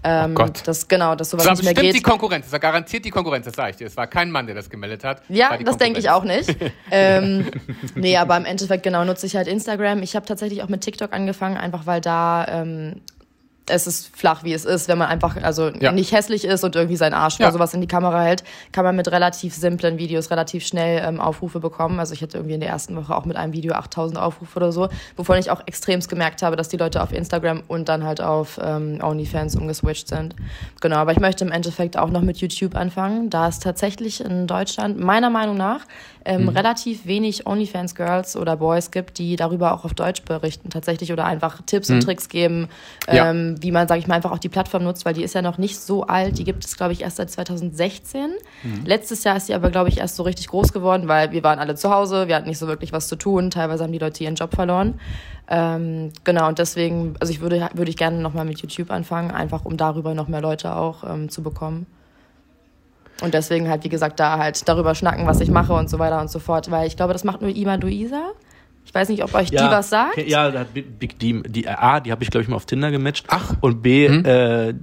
Ähm, 0.04 0.32
oh 0.32 0.34
Gott. 0.36 0.62
Das, 0.66 0.88
genau, 0.88 1.16
dass 1.16 1.30
sowas 1.30 1.46
das 1.46 1.62
nicht 1.62 1.66
mehr 1.66 1.84
geht. 1.84 1.96
die 1.96 2.02
Konkurrenz, 2.02 2.46
das 2.46 2.54
war 2.54 2.60
garantiert 2.60 3.06
die 3.06 3.12
Konkurrenz, 3.12 3.46
das 3.46 3.56
sage 3.56 3.72
ich 3.72 3.76
dir. 3.78 3.88
Es 3.88 3.96
war 3.98 4.08
kein 4.08 4.32
Mann, 4.32 4.48
der 4.48 4.56
das 4.56 4.70
gemeldet 4.70 5.04
hat. 5.04 5.22
Ja, 5.30 5.58
das 5.58 5.78
denke 5.78 6.00
ich 6.00 6.10
auch 6.10 6.24
nicht. 6.24 6.56
ähm, 6.92 7.52
nee, 7.96 8.18
aber 8.18 8.38
im 8.38 8.46
Endeffekt 8.46 8.84
genau 8.84 9.04
nutze 9.06 9.28
ich 9.28 9.36
halt 9.36 9.48
Instagram. 9.48 10.02
Ich 10.02 10.16
habe 10.16 10.26
tatsächlich 10.26 10.64
auch 10.64 10.70
mit 10.70 10.82
TikTok 10.82 11.14
angefangen, 11.14 11.58
einfach 11.58 11.86
weil 11.86 12.02
da 12.02 12.46
ähm, 12.48 13.02
es 13.68 13.88
ist 13.88 14.16
flach, 14.16 14.44
wie 14.44 14.54
es 14.54 14.66
ist. 14.66 14.88
Wenn 14.88 14.98
man 14.98 15.08
einfach 15.08 15.38
also 15.42 15.70
ja. 15.70 15.92
nicht 15.92 16.12
hässlich 16.12 16.46
ist 16.46 16.64
und 16.64 16.76
irgendwie 16.76 16.96
seinen 16.96 17.14
Arsch 17.14 17.40
ja. 17.40 17.46
oder 17.46 17.54
sowas 17.54 17.74
in 17.74 17.82
die 17.82 17.88
Kamera 17.88 18.24
hält, 18.24 18.44
kann 18.72 18.84
man 18.84 18.96
mit 18.96 19.12
relativ 19.12 19.54
simplen 19.54 19.98
Videos 19.98 20.32
relativ 20.32 20.66
schnell 20.66 21.04
ähm, 21.06 21.20
Aufrufe 21.20 21.60
bekommen. 21.60 22.00
Also 22.00 22.14
ich 22.14 22.22
hatte 22.22 22.38
irgendwie 22.38 22.56
in 22.56 22.60
der 22.60 22.70
ersten 22.70 22.96
Woche 22.96 23.16
auch 23.16 23.26
mit 23.26 23.38
einem 23.38 23.54
Video 23.54 23.74
8000 23.74 24.20
Aufrufe 24.20 24.58
oder 24.58 24.72
so, 24.72 24.90
wovon 25.16 25.38
ich 25.38 25.52
auch 25.52 25.62
extremst 25.66 26.10
gemerkt 26.10 26.42
habe, 26.42 26.56
dass 26.56 26.70
die 26.70 26.78
Leute 26.78 27.02
auf 27.02 27.12
Instagram 27.12 27.64
und 27.68 27.88
dann 27.90 28.04
halt 28.04 28.22
auf 28.22 28.60
ähm, 28.62 29.00
OnlyFans 29.02 29.56
umgeswitcht 29.56 30.08
sind. 30.08 30.36
Genau, 30.82 30.98
aber 30.98 31.12
ich 31.12 31.20
möchte 31.20 31.46
im 31.46 31.52
Endeffekt 31.52 31.98
auch 31.98 32.10
noch 32.10 32.22
mit 32.22 32.38
YouTube 32.38 32.76
anfangen, 32.76 33.30
da 33.30 33.48
es 33.48 33.60
tatsächlich 33.60 34.24
in 34.24 34.48
Deutschland 34.48 35.00
meiner 35.00 35.30
Meinung 35.30 35.58
nach 35.58 35.82
ähm, 36.26 36.44
mhm. 36.44 36.50
relativ 36.50 37.06
wenig 37.06 37.48
OnlyFans-Girls 37.48 38.36
oder 38.36 38.58
Boys 38.58 38.92
gibt, 38.92 39.18
die 39.18 39.36
darüber 39.36 39.74
auch 39.74 39.86
auf 39.86 39.94
Deutsch 39.94 40.24
berichten 40.24 40.70
tatsächlich 40.70 41.12
oder 41.12 41.26
einfach 41.26 41.62
Tipps 41.66 41.90
mhm. 41.90 41.96
und 41.96 42.02
Tricks 42.02 42.30
geben, 42.30 42.70
ähm, 43.08 43.56
ja. 43.56 43.64
wie 43.64 43.72
man, 43.72 43.88
sage 43.88 44.00
ich 44.00 44.08
mal, 44.08 44.16
einfach 44.16 44.32
auch 44.32 44.40
die 44.40 44.50
Plattform 44.50 44.84
nutzt, 44.84 45.06
weil 45.06 45.14
die 45.14 45.24
ist 45.24 45.34
ja 45.34 45.42
noch 45.42 45.58
nicht 45.58 45.80
so 45.80 46.04
alt. 46.06 46.38
Die 46.38 46.44
gibt 46.44 46.66
es, 46.66 46.78
glaube 46.78 46.94
ich, 46.94 47.02
erst 47.02 47.18
seit 47.18 47.32
2016. 47.32 48.32
Mhm. 48.64 48.86
Letztes 48.86 49.24
Jahr 49.24 49.38
ist 49.38 49.48
sie 49.48 49.54
aber, 49.54 49.70
glaube 49.72 49.90
ich, 49.90 49.98
erst 49.98 50.16
so 50.16 50.24
richtig 50.24 50.48
groß 50.48 50.74
geworden, 50.74 51.08
weil 51.08 51.32
wir 51.32 51.44
waren 51.44 51.60
alle 51.60 51.76
zu 51.76 51.90
Hause, 51.90 52.28
wir 52.28 52.36
hatten 52.36 52.48
nicht 52.48 52.60
so 52.60 52.68
wirklich 52.68 52.94
was 52.94 53.08
zu 53.08 53.16
tun. 53.16 53.50
Teilweise 53.50 53.84
haben 53.84 53.94
die 53.94 54.00
Leute 54.00 54.24
ihren 54.24 54.36
Job 54.36 54.54
verloren. 54.54 55.00
Ähm, 55.50 56.12
genau, 56.24 56.48
und 56.48 56.60
deswegen, 56.60 57.16
also 57.20 57.34
ich 57.34 57.42
würde, 57.42 57.70
würde 57.74 57.90
ich 57.90 57.98
gerne 57.98 58.20
nochmal 58.20 58.46
mit 58.46 58.60
YouTube 58.62 58.90
anfangen, 58.92 59.32
einfach 59.32 59.66
um 59.66 59.76
darüber 59.76 60.14
noch 60.14 60.28
mehr 60.28 60.42
Leute 60.42 60.76
auch 60.76 61.04
ähm, 61.04 61.30
zu 61.30 61.44
bekommen. 61.44 61.88
Und 63.22 63.34
deswegen 63.34 63.70
halt, 63.70 63.84
wie 63.84 63.90
gesagt, 63.90 64.20
da 64.20 64.38
halt 64.38 64.68
darüber 64.68 64.96
schnacken, 64.96 65.26
was 65.28 65.40
ich 65.40 65.50
mache 65.50 65.74
und 65.74 65.90
so 65.90 66.00
weiter 66.00 66.20
und 66.20 66.30
so 66.30 66.40
fort. 66.40 66.72
Weil 66.72 66.88
ich 66.88 66.98
glaube, 66.98 67.14
das 67.14 67.24
macht 67.24 67.42
nur 67.42 67.56
Ima 67.56 67.78
Duisa. 67.78 68.32
Ich 68.86 68.94
weiß 68.94 69.10
nicht, 69.10 69.24
ob 69.24 69.34
euch 69.36 69.52
Ja, 69.52 69.68
die 69.68 69.72
was 69.72 69.90
sagt. 69.90 70.18
Ja, 70.18 70.50
da 70.50 70.60
hat 70.60 70.74
Big 70.74 71.00
Big 71.00 71.20
D, 71.20 71.42
die 71.48 71.66
äh, 71.66 71.70
A, 71.70 72.00
die 72.00 72.12
habe 72.12 72.24
ich 72.24 72.32
glaube 72.32 72.44
ich 72.44 72.50
mal 72.50 72.56
auf 72.56 72.66
Tinder 72.66 72.92
gematcht. 72.92 73.26
Ach. 73.30 73.54
Und 73.62 73.82
B, 73.82 74.06
äh, 74.06 74.74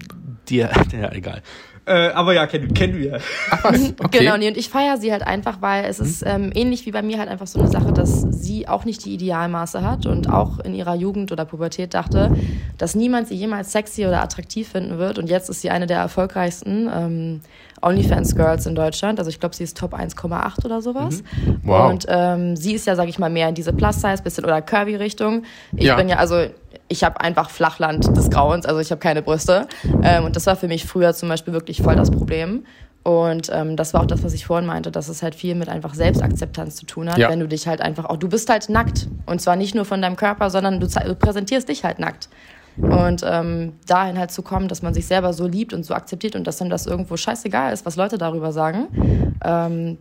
die, 0.49 0.57
ja, 0.57 1.13
egal. 1.13 1.43
Äh, 1.89 2.11
aber 2.13 2.35
ja, 2.35 2.47
kennen, 2.47 2.75
kennen 2.75 2.99
wir. 2.99 3.19
Ach 3.51 3.65
was, 3.65 3.95
okay. 4.05 4.19
Genau, 4.21 4.37
nee, 4.37 4.49
und 4.49 4.57
ich 4.57 4.69
feiere 4.69 4.99
sie 4.99 5.11
halt 5.11 5.27
einfach, 5.27 5.63
weil 5.63 5.87
es 5.87 5.99
ist 6.01 6.23
ähm, 6.27 6.53
ähnlich 6.55 6.85
wie 6.87 6.91
bei 6.93 7.01
mir 7.03 7.19
halt 7.19 7.29
einfach 7.31 7.47
so 7.47 7.59
eine 7.59 7.69
Sache, 7.69 7.93
dass 7.93 8.23
sie 8.31 8.69
auch 8.69 8.85
nicht 8.85 9.05
die 9.05 9.15
Idealmaße 9.15 9.83
hat 9.83 10.07
und 10.07 10.29
auch 10.29 10.59
in 10.61 10.75
ihrer 10.75 10.95
Jugend 10.95 11.33
oder 11.33 11.45
Pubertät 11.45 11.95
dachte, 11.95 12.31
dass 12.77 12.95
niemand 12.95 13.29
sie 13.29 13.35
jemals 13.35 13.73
sexy 13.73 14.07
oder 14.07 14.23
attraktiv 14.23 14.69
finden 14.69 14.99
wird. 14.99 15.19
Und 15.19 15.31
jetzt 15.31 15.49
ist 15.49 15.63
sie 15.63 15.71
eine 15.71 15.87
der 15.87 15.99
erfolgreichsten 15.99 16.91
ähm, 16.95 17.41
OnlyFans-Girls 17.81 18.67
in 18.67 18.75
Deutschland. 18.75 19.19
Also 19.19 19.31
ich 19.31 19.41
glaube, 19.41 19.55
sie 19.55 19.65
ist 19.65 19.77
Top 19.77 19.95
1,8 19.95 20.65
oder 20.65 20.83
sowas. 20.83 21.23
Wow. 21.63 21.91
Und 21.91 22.07
ähm, 22.09 22.57
sie 22.57 22.75
ist 22.75 22.87
ja, 22.87 22.97
sag 22.97 23.09
ich 23.09 23.19
mal, 23.19 23.31
mehr 23.31 23.49
in 23.49 23.55
diese 23.55 23.73
Plus-Size, 23.73 24.23
bisschen 24.23 24.45
oder 24.45 24.61
Curvy-Richtung. 24.63 25.45
Ich 25.77 25.85
Ja. 25.87 25.97
bin 25.97 26.09
ja, 26.09 26.17
also 26.17 26.47
ich 26.89 27.05
habe 27.05 27.21
einfach 27.21 27.51
Flachland 27.51 28.07
des 28.17 28.31
Grauens, 28.31 28.65
also 28.67 28.81
ich 28.81 28.91
habe 28.91 28.99
keine 29.01 29.23
Brüste. 29.23 29.67
Ähm, 30.03 30.25
und 30.25 30.37
das 30.37 30.47
war 30.47 30.57
für 30.57 30.69
mich 30.69 30.87
früher 30.87 31.13
zum 31.15 31.29
Beispiel 31.29 31.53
wirklich 31.53 31.78
voll 31.83 31.97
das 31.97 32.11
Problem. 32.11 32.65
Und 33.05 33.49
ähm, 33.53 33.77
das 33.77 33.95
war 33.95 34.03
auch 34.03 34.07
das, 34.07 34.23
was 34.23 34.35
ich 34.35 34.45
vorhin 34.45 34.67
meinte, 34.67 34.91
dass 34.91 35.09
es 35.09 35.23
halt 35.23 35.35
viel 35.35 35.55
mit 35.55 35.69
einfach 35.69 35.95
Selbstakzeptanz 35.95 36.77
zu 36.77 36.85
tun 36.85 37.09
hat, 37.09 37.17
Ja. 37.17 37.31
wenn 37.31 37.41
du 37.41 37.49
dich 37.49 37.67
halt 37.67 37.81
einfach 37.81 38.05
auch, 38.05 38.17
du 38.19 38.29
bist 38.29 38.51
halt 38.51 38.69
nackt. 38.69 39.09
Und 39.25 39.41
zwar 39.41 39.57
nicht 39.57 39.75
nur 39.75 39.85
von 39.87 40.03
deinem 40.03 40.17
Körper, 40.17 40.51
sondern 40.51 40.79
du, 40.79 40.87
du 40.87 41.15
präsentierst 41.15 41.69
dich 41.69 41.85
halt 41.85 41.99
nackt. 42.01 42.29
Und 42.77 43.25
ähm, 43.27 43.73
dahin 43.87 44.19
halt 44.19 44.31
zu 44.31 44.43
kommen, 44.43 44.69
dass 44.69 44.83
man 44.83 44.95
sich 44.95 45.07
selber 45.07 45.33
so 45.33 45.47
liebt 45.49 45.73
und 45.73 45.85
so 45.85 45.95
akzeptiert 45.95 46.37
und 46.37 46.47
dass 46.47 46.59
dann 46.59 46.71
das 46.71 46.87
irgendwo 46.87 47.17
scheißegal 47.17 47.73
ist, 47.73 47.85
was 47.87 47.97
Leute 47.97 48.19
darüber 48.19 48.53
sagen. 48.53 49.35
Ähm, 49.43 49.99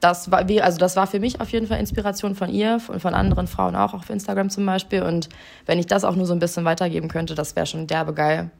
das 0.00 0.30
war, 0.30 0.48
wie, 0.48 0.60
also 0.62 0.78
das 0.78 0.96
war 0.96 1.06
für 1.06 1.20
mich 1.20 1.40
auf 1.40 1.50
jeden 1.50 1.66
Fall 1.66 1.78
Inspiration 1.80 2.34
von 2.34 2.50
ihr 2.50 2.78
und 2.88 3.00
von 3.00 3.14
anderen 3.14 3.46
Frauen 3.46 3.76
auch, 3.76 3.94
auf 3.94 4.10
Instagram 4.10 4.48
zum 4.50 4.64
Beispiel. 4.66 5.02
Und 5.02 5.28
wenn 5.66 5.78
ich 5.78 5.86
das 5.86 6.04
auch 6.04 6.16
nur 6.16 6.26
so 6.26 6.32
ein 6.32 6.38
bisschen 6.38 6.64
weitergeben 6.64 7.08
könnte, 7.08 7.34
das 7.34 7.54
wäre 7.56 7.66
schon 7.66 7.86
derbe 7.86 8.14
geil. 8.14 8.50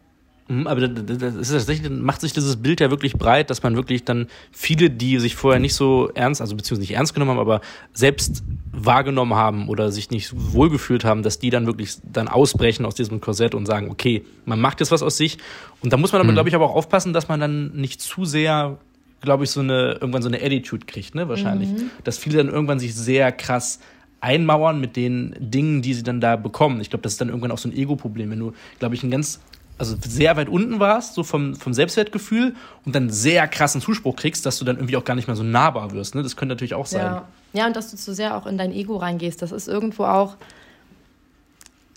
Mhm, 0.48 0.66
Aber 0.66 0.88
das, 0.88 1.34
ist 1.34 1.50
tatsächlich, 1.50 1.90
macht 1.90 2.22
sich 2.22 2.32
dieses 2.32 2.56
Bild 2.56 2.80
ja 2.80 2.90
wirklich 2.90 3.12
breit, 3.12 3.50
dass 3.50 3.62
man 3.62 3.76
wirklich 3.76 4.04
dann 4.04 4.28
viele, 4.50 4.88
die 4.88 5.18
sich 5.18 5.36
vorher 5.36 5.60
nicht 5.60 5.74
so 5.74 6.10
ernst, 6.14 6.40
also 6.40 6.56
beziehungsweise 6.56 6.80
nicht 6.80 6.96
ernst 6.96 7.12
genommen 7.12 7.32
haben, 7.32 7.38
aber 7.38 7.60
selbst 7.92 8.42
wahrgenommen 8.72 9.34
haben 9.34 9.68
oder 9.68 9.92
sich 9.92 10.10
nicht 10.10 10.32
wohlgefühlt 10.34 11.04
haben, 11.04 11.22
dass 11.22 11.38
die 11.38 11.50
dann 11.50 11.66
wirklich 11.66 11.98
dann 12.10 12.28
ausbrechen 12.28 12.86
aus 12.86 12.94
diesem 12.94 13.20
Korsett 13.20 13.54
und 13.54 13.66
sagen, 13.66 13.90
okay, 13.90 14.24
man 14.46 14.60
macht 14.60 14.80
jetzt 14.80 14.90
was 14.90 15.02
aus 15.02 15.18
sich. 15.18 15.36
Und 15.82 15.92
da 15.92 15.96
muss 15.98 16.12
man 16.12 16.22
aber, 16.22 16.32
glaube 16.32 16.48
ich, 16.48 16.54
aber 16.54 16.64
auch 16.70 16.74
aufpassen, 16.74 17.12
dass 17.12 17.28
man 17.28 17.40
dann 17.40 17.72
nicht 17.74 18.00
zu 18.00 18.24
sehr, 18.24 18.78
glaube 19.20 19.44
ich, 19.44 19.50
so 19.50 19.60
eine, 19.60 19.98
irgendwann 20.00 20.22
so 20.22 20.28
eine 20.28 20.42
Attitude 20.42 20.86
kriegt, 20.86 21.14
ne, 21.14 21.28
wahrscheinlich. 21.28 21.68
Dass 22.04 22.16
viele 22.16 22.38
dann 22.38 22.48
irgendwann 22.48 22.78
sich 22.78 22.94
sehr 22.94 23.32
krass 23.32 23.80
einmauern 24.20 24.80
mit 24.80 24.96
den 24.96 25.36
Dingen, 25.38 25.82
die 25.82 25.94
sie 25.94 26.02
dann 26.02 26.20
da 26.20 26.36
bekommen. 26.36 26.80
Ich 26.80 26.90
glaube, 26.90 27.02
das 27.02 27.12
ist 27.12 27.20
dann 27.20 27.28
irgendwann 27.28 27.52
auch 27.52 27.58
so 27.58 27.68
ein 27.68 27.76
Ego-Problem, 27.76 28.30
wenn 28.30 28.38
du, 28.38 28.52
glaube 28.78 28.94
ich, 28.94 29.02
ein 29.02 29.10
ganz 29.10 29.40
also 29.78 29.96
sehr 30.00 30.36
weit 30.36 30.48
unten 30.48 30.80
warst, 30.80 31.14
so 31.14 31.22
vom, 31.22 31.54
vom 31.54 31.72
Selbstwertgefühl 31.72 32.54
und 32.84 32.94
dann 32.94 33.10
sehr 33.10 33.46
krassen 33.46 33.80
Zuspruch 33.80 34.16
kriegst, 34.16 34.44
dass 34.44 34.58
du 34.58 34.64
dann 34.64 34.76
irgendwie 34.76 34.96
auch 34.96 35.04
gar 35.04 35.14
nicht 35.14 35.28
mehr 35.28 35.36
so 35.36 35.44
nahbar 35.44 35.92
wirst. 35.92 36.14
Ne? 36.14 36.22
Das 36.22 36.36
könnte 36.36 36.54
natürlich 36.54 36.74
auch 36.74 36.86
sein. 36.86 37.04
Ja. 37.04 37.28
ja, 37.52 37.66
und 37.66 37.76
dass 37.76 37.90
du 37.90 37.96
zu 37.96 38.12
sehr 38.12 38.36
auch 38.36 38.46
in 38.46 38.58
dein 38.58 38.72
Ego 38.72 38.96
reingehst, 38.96 39.40
das 39.40 39.52
ist 39.52 39.68
irgendwo 39.68 40.04
auch, 40.04 40.36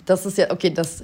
das 0.06 0.26
ist 0.26 0.38
ja, 0.38 0.52
okay, 0.52 0.70
das, 0.70 1.04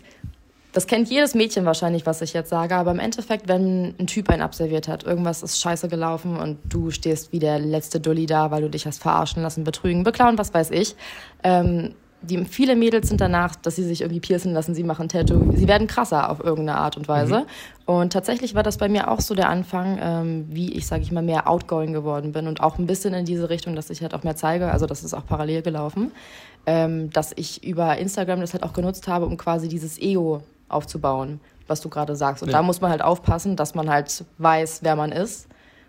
das 0.72 0.86
kennt 0.86 1.10
jedes 1.10 1.34
Mädchen 1.34 1.66
wahrscheinlich, 1.66 2.06
was 2.06 2.22
ich 2.22 2.34
jetzt 2.34 2.50
sage, 2.50 2.76
aber 2.76 2.92
im 2.92 3.00
Endeffekt, 3.00 3.48
wenn 3.48 3.96
ein 4.00 4.06
Typ 4.06 4.30
einen 4.30 4.44
absolviert 4.44 4.88
hat, 4.88 5.04
irgendwas 5.04 5.42
ist 5.42 5.60
scheiße 5.60 5.88
gelaufen 5.88 6.38
und 6.38 6.60
du 6.66 6.92
stehst 6.92 7.32
wie 7.32 7.40
der 7.40 7.58
letzte 7.58 8.00
Dulli 8.00 8.28
da, 8.28 8.52
weil 8.52 8.62
du 8.62 8.70
dich 8.70 8.86
hast 8.86 9.02
verarschen 9.02 9.42
lassen, 9.42 9.64
betrügen, 9.64 10.04
beklauen, 10.04 10.38
was 10.38 10.54
weiß 10.54 10.70
ich, 10.72 10.96
ähm, 11.44 11.96
die, 12.28 12.46
viele 12.46 12.76
Mädels 12.76 13.08
sind 13.08 13.22
danach, 13.22 13.56
dass 13.56 13.76
sie 13.76 13.84
sich 13.84 14.02
irgendwie 14.02 14.20
piercen 14.20 14.54
lassen, 14.54 14.76
sie 14.76 14.84
machen 14.84 15.10
Tattoo, 15.10 15.52
sie 15.56 15.68
werden 15.68 15.88
krasser 15.88 16.30
auf 16.30 16.40
irgendeine 16.44 16.78
Art 16.80 16.98
und 16.98 17.08
Weise. 17.08 17.46
Und 17.86 18.14
tatsächlich 18.14 18.54
war 18.54 18.64
das 18.64 18.78
bei 18.78 18.90
mir 18.90 19.10
auch 19.10 19.22
so 19.22 19.34
der 19.34 19.50
Anfang, 19.50 19.98
ähm, 20.02 20.46
wie 20.50 20.74
ich, 20.74 20.86
sage 20.86 21.02
ich 21.04 21.12
mal, 21.12 21.24
mehr 21.24 21.50
outgoing 21.50 21.94
geworden 21.94 22.32
bin 22.34 22.48
und 22.48 22.62
auch 22.62 22.78
ein 22.78 22.86
bisschen 22.86 23.14
in 23.14 23.26
diese 23.26 23.50
Richtung, 23.50 23.76
dass 23.76 23.90
ich 23.90 24.02
halt 24.02 24.14
auch 24.14 24.24
mehr 24.24 24.36
zeige, 24.36 24.72
also 24.72 24.86
das 24.86 25.04
ist 25.04 25.14
auch 25.14 25.26
parallel 25.26 25.62
gelaufen, 25.62 26.12
ähm, 26.66 27.10
dass 27.12 27.32
ich 27.36 27.64
über 27.64 27.98
Instagram 27.98 28.42
das 28.42 28.54
halt 28.54 28.64
auch 28.64 28.74
genutzt 28.74 29.08
habe, 29.08 29.26
um 29.26 29.38
quasi 29.38 29.68
dieses 29.70 29.98
Ego 30.00 30.44
aufzubauen, 30.70 31.40
was 31.68 31.82
du 31.82 31.90
gerade 31.90 32.16
sagst. 32.16 32.44
Und 32.44 32.50
Ja. 32.50 32.58
da 32.58 32.62
muss 32.62 32.82
man 32.82 32.92
halt 32.92 33.02
aufpassen, 33.02 33.56
dass 33.56 33.74
man 33.74 33.90
halt 33.90 34.26
weiß, 34.38 34.80
wer 34.84 34.96
man 34.96 35.12
ist 35.12 35.48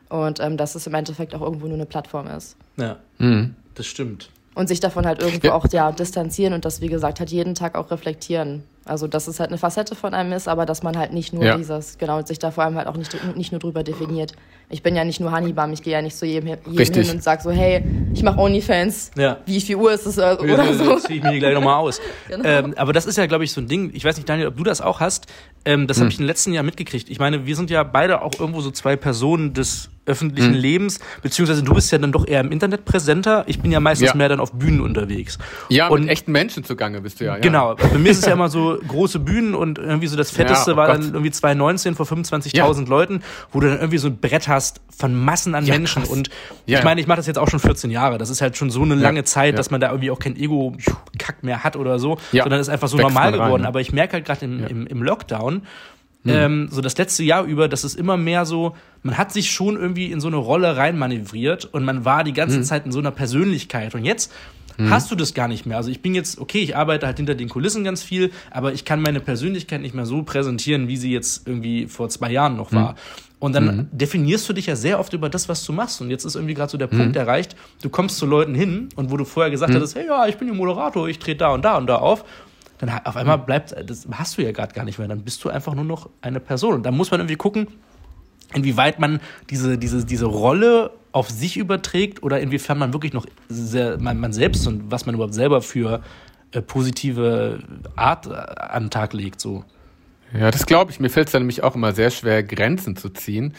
und 0.08 0.40
ähm, 0.40 0.56
dass 0.56 0.74
es 0.76 0.86
im 0.86 0.94
Endeffekt 0.94 1.34
auch 1.34 1.42
irgendwo 1.42 1.66
nur 1.66 1.74
eine 1.74 1.86
Plattform 1.86 2.26
ist 2.28 2.56
Ja, 2.76 2.96
Mhm. 3.18 3.56
das 3.74 3.86
stimmt. 3.86 4.30
Und 4.58 4.66
sich 4.68 4.80
davon 4.80 5.06
halt 5.06 5.22
irgendwo 5.22 5.46
Ja. 5.48 5.54
auch 5.54 5.64
ja 5.70 5.92
distanzieren 5.92 6.52
und 6.52 6.64
das 6.64 6.80
wie 6.80 6.88
gesagt 6.88 7.20
halt 7.20 7.30
jeden 7.30 7.54
Tag 7.54 7.76
auch 7.76 7.90
reflektieren. 7.90 8.64
Also 8.84 9.06
dass 9.06 9.28
es 9.28 9.38
halt 9.38 9.50
eine 9.50 9.58
Facette 9.58 9.94
von 9.94 10.14
einem 10.14 10.32
ist, 10.32 10.48
aber 10.48 10.66
dass 10.66 10.82
man 10.82 10.96
halt 10.98 11.12
nicht 11.12 11.32
nur 11.32 11.44
Ja. 11.44 11.56
dieses 11.56 11.96
genau 11.98 12.22
sich 12.24 12.38
da 12.38 12.50
vor 12.50 12.64
allem 12.64 12.74
halt 12.76 12.88
auch 12.88 12.96
nicht 12.96 13.16
nicht 13.36 13.52
nur 13.52 13.60
drüber 13.60 13.82
definiert. 13.84 14.32
Ich 14.70 14.82
bin 14.82 14.96
ja 14.96 15.04
nicht 15.04 15.20
nur 15.20 15.30
Honeybum, 15.32 15.72
ich 15.72 15.82
gehe 15.82 15.92
ja 15.92 16.02
nicht 16.02 16.16
zu 16.16 16.26
jedem, 16.26 16.48
jedem 16.70 16.94
hin 17.02 17.10
und 17.16 17.22
sag 17.22 17.40
so 17.40 17.50
hey, 17.50 17.82
ich 18.12 18.22
mache 18.22 18.38
OnlyFans. 18.40 19.12
Ja. 19.16 19.38
Wie 19.46 19.60
viel 19.60 19.76
Uhr 19.76 19.92
ist 19.92 20.06
es 20.06 20.18
äh, 20.18 20.36
oder 20.40 20.74
so? 20.74 20.96
ziehe 20.98 21.18
ich 21.18 21.22
mir 21.22 21.32
die 21.32 21.38
gleich 21.38 21.54
nochmal 21.54 21.76
aus. 21.76 22.00
Genau. 22.28 22.44
ähm, 22.46 22.74
aber 22.76 22.92
das 22.92 23.06
ist 23.06 23.16
ja, 23.16 23.26
glaube 23.26 23.44
ich, 23.44 23.52
so 23.52 23.60
ein 23.60 23.68
Ding. 23.68 23.90
Ich 23.94 24.04
weiß 24.04 24.16
nicht, 24.16 24.28
Daniel, 24.28 24.48
ob 24.48 24.56
du 24.56 24.64
das 24.64 24.80
auch 24.80 25.00
hast. 25.00 25.26
Ähm, 25.64 25.86
das 25.86 25.98
habe 26.00 26.10
ich 26.10 26.18
im 26.18 26.26
letzten 26.26 26.52
Jahr 26.52 26.62
mitgekriegt. 26.64 27.08
Ich 27.08 27.18
meine, 27.18 27.46
wir 27.46 27.56
sind 27.56 27.70
ja 27.70 27.82
beide 27.84 28.20
auch 28.22 28.32
irgendwo 28.38 28.60
so 28.60 28.70
zwei 28.70 28.96
Personen 28.96 29.54
des 29.54 29.88
öffentlichen 30.08 30.54
Lebens, 30.54 30.98
beziehungsweise 31.22 31.62
du 31.62 31.74
bist 31.74 31.92
ja 31.92 31.98
dann 31.98 32.10
doch 32.12 32.26
eher 32.26 32.40
im 32.40 32.50
Internet 32.50 32.84
präsenter. 32.84 33.44
Ich 33.46 33.60
bin 33.60 33.70
ja 33.70 33.80
meistens 33.80 34.08
Ja. 34.08 34.14
mehr 34.16 34.28
dann 34.28 34.40
auf 34.40 34.52
Bühnen 34.52 34.80
unterwegs. 34.80 35.38
Ja, 35.68 35.88
Und- 35.88 36.00
mit 36.02 36.10
echten 36.10 36.32
Menschen 36.32 36.64
zugange 36.64 37.00
bist 37.00 37.20
du 37.20 37.24
ja. 37.26 37.34
ja. 37.34 37.40
Genau, 37.40 37.74
bei 37.92 37.98
mir 37.98 38.10
ist 38.10 38.18
es 38.18 38.24
ja 38.26 38.32
immer 38.32 38.48
so 38.48 38.78
große 38.88 39.18
Bühnen 39.20 39.54
und 39.54 39.78
irgendwie 39.78 40.06
so 40.08 40.16
das 40.16 40.30
fetteste 40.30 40.70
Ja, 40.72 40.74
oh 40.74 40.76
war 40.78 40.86
Gott. 40.88 40.96
dann 41.04 41.12
irgendwie 41.14 41.30
2019 41.30 41.94
vor 41.94 42.06
25.000 42.06 42.88
Leuten, 42.88 43.20
wo 43.52 43.60
du 43.60 43.68
dann 43.68 43.78
irgendwie 43.78 43.98
so 43.98 44.08
ein 44.08 44.16
Brett 44.18 44.48
hast 44.48 44.80
von 44.96 45.14
Massen 45.14 45.54
an 45.54 45.64
Menschen 45.64 46.02
krass. 46.02 46.10
und 46.10 46.30
ich 46.66 46.82
meine, 46.82 47.00
ich 47.00 47.06
mache 47.06 47.18
das 47.18 47.26
jetzt 47.26 47.38
auch 47.38 47.48
schon 47.48 47.60
14 47.60 47.90
Jahre, 47.90 48.18
das 48.18 48.30
ist 48.30 48.40
halt 48.40 48.56
schon 48.56 48.70
so 48.70 48.82
eine 48.82 48.94
lange 48.94 49.24
Zeit, 49.24 49.58
dass 49.58 49.70
man 49.70 49.80
da 49.80 49.90
irgendwie 49.90 50.10
auch 50.10 50.18
kein 50.18 50.36
Ego-Kack 50.36 51.42
mehr 51.42 51.62
hat 51.64 51.76
oder 51.76 51.98
so, 51.98 52.18
Ja, 52.32 52.42
sondern 52.44 52.60
ist 52.60 52.68
einfach 52.68 52.88
so 52.88 52.98
wächst 52.98 53.08
normal 53.08 53.30
rein, 53.34 53.40
geworden, 53.44 53.62
ne? 53.62 53.68
aber 53.68 53.80
ich 53.80 53.92
merke 53.92 54.14
halt 54.14 54.24
gerade 54.24 54.44
im, 54.44 54.64
im, 54.66 54.86
im 54.86 55.02
Lockdown, 55.02 55.62
ähm, 56.28 56.68
so 56.70 56.80
das 56.80 56.96
letzte 56.98 57.22
Jahr 57.22 57.44
über, 57.44 57.68
dass 57.68 57.84
es 57.84 57.94
immer 57.94 58.16
mehr 58.16 58.46
so, 58.46 58.76
man 59.02 59.18
hat 59.18 59.32
sich 59.32 59.50
schon 59.50 59.76
irgendwie 59.76 60.12
in 60.12 60.20
so 60.20 60.28
eine 60.28 60.36
Rolle 60.36 60.76
reinmanövriert 60.76 61.64
und 61.66 61.84
man 61.84 62.04
war 62.04 62.24
die 62.24 62.32
ganze 62.32 62.62
Zeit 62.62 62.86
in 62.86 62.92
so 62.92 62.98
einer 62.98 63.10
Persönlichkeit. 63.10 63.94
Und 63.94 64.04
jetzt 64.04 64.32
hast 64.90 65.10
du 65.10 65.16
das 65.16 65.34
gar 65.34 65.48
nicht 65.48 65.66
mehr. 65.66 65.76
Also 65.76 65.90
ich 65.90 66.02
bin 66.02 66.14
jetzt, 66.14 66.38
okay, 66.38 66.60
ich 66.60 66.76
arbeite 66.76 67.06
halt 67.06 67.16
hinter 67.16 67.34
den 67.34 67.48
Kulissen 67.48 67.82
ganz 67.82 68.02
viel, 68.02 68.30
aber 68.50 68.72
ich 68.72 68.84
kann 68.84 69.02
meine 69.02 69.20
Persönlichkeit 69.20 69.80
nicht 69.80 69.94
mehr 69.94 70.06
so 70.06 70.22
präsentieren, 70.22 70.86
wie 70.86 70.96
sie 70.96 71.12
jetzt 71.12 71.48
irgendwie 71.48 71.86
vor 71.86 72.08
zwei 72.08 72.30
Jahren 72.30 72.56
noch 72.56 72.72
war. 72.72 72.94
Und 73.40 73.54
dann 73.54 73.88
definierst 73.92 74.48
du 74.48 74.52
dich 74.52 74.66
ja 74.66 74.76
sehr 74.76 74.98
oft 74.98 75.12
über 75.12 75.28
das, 75.28 75.48
was 75.48 75.64
du 75.64 75.72
machst. 75.72 76.00
Und 76.00 76.10
jetzt 76.10 76.24
ist 76.24 76.34
irgendwie 76.34 76.54
gerade 76.54 76.70
so 76.70 76.78
der 76.78 76.88
Punkt 76.88 77.16
erreicht, 77.16 77.56
du 77.82 77.88
kommst 77.88 78.18
zu 78.18 78.26
Leuten 78.26 78.54
hin 78.54 78.88
und 78.96 79.10
wo 79.10 79.16
du 79.16 79.24
vorher 79.24 79.50
gesagt 79.50 79.74
hattest, 79.74 79.94
hey, 79.96 80.06
ja, 80.06 80.26
ich 80.26 80.36
bin 80.36 80.48
der 80.48 80.56
Moderator, 80.56 81.08
ich 81.08 81.18
trete 81.18 81.38
da 81.38 81.48
und 81.50 81.64
da 81.64 81.76
und 81.76 81.86
da 81.86 81.96
auf, 81.96 82.24
dann 82.78 82.90
auf 83.04 83.16
einmal 83.16 83.38
bleibt, 83.38 83.74
das 83.88 84.06
hast 84.12 84.38
du 84.38 84.42
ja 84.42 84.52
gerade 84.52 84.74
gar 84.74 84.84
nicht 84.84 84.98
mehr. 84.98 85.08
Dann 85.08 85.22
bist 85.22 85.42
du 85.44 85.50
einfach 85.50 85.74
nur 85.74 85.84
noch 85.84 86.08
eine 86.20 86.40
Person. 86.40 86.74
Und 86.74 86.82
da 86.84 86.90
muss 86.90 87.10
man 87.10 87.20
irgendwie 87.20 87.36
gucken, 87.36 87.66
inwieweit 88.54 88.98
man 88.98 89.20
diese, 89.50 89.78
diese, 89.78 90.04
diese 90.04 90.26
Rolle 90.26 90.90
auf 91.12 91.30
sich 91.30 91.56
überträgt 91.56 92.22
oder 92.22 92.40
inwiefern 92.40 92.78
man 92.78 92.92
wirklich 92.92 93.12
noch 93.12 93.26
sehr, 93.48 93.98
man, 93.98 94.18
man 94.20 94.32
selbst 94.32 94.66
und 94.66 94.90
was 94.90 95.06
man 95.06 95.14
überhaupt 95.14 95.34
selber 95.34 95.62
für 95.62 96.02
äh, 96.52 96.62
positive 96.62 97.60
Art 97.96 98.26
äh, 98.26 98.30
an 98.30 98.84
den 98.84 98.90
Tag 98.90 99.12
legt. 99.12 99.40
So. 99.40 99.64
Ja, 100.32 100.50
das 100.50 100.66
glaube 100.66 100.90
ich. 100.90 101.00
Mir 101.00 101.10
fällt 101.10 101.28
es 101.28 101.32
dann 101.32 101.42
nämlich 101.42 101.62
auch 101.62 101.74
immer 101.74 101.92
sehr 101.92 102.10
schwer, 102.10 102.42
Grenzen 102.42 102.96
zu 102.96 103.10
ziehen. 103.10 103.54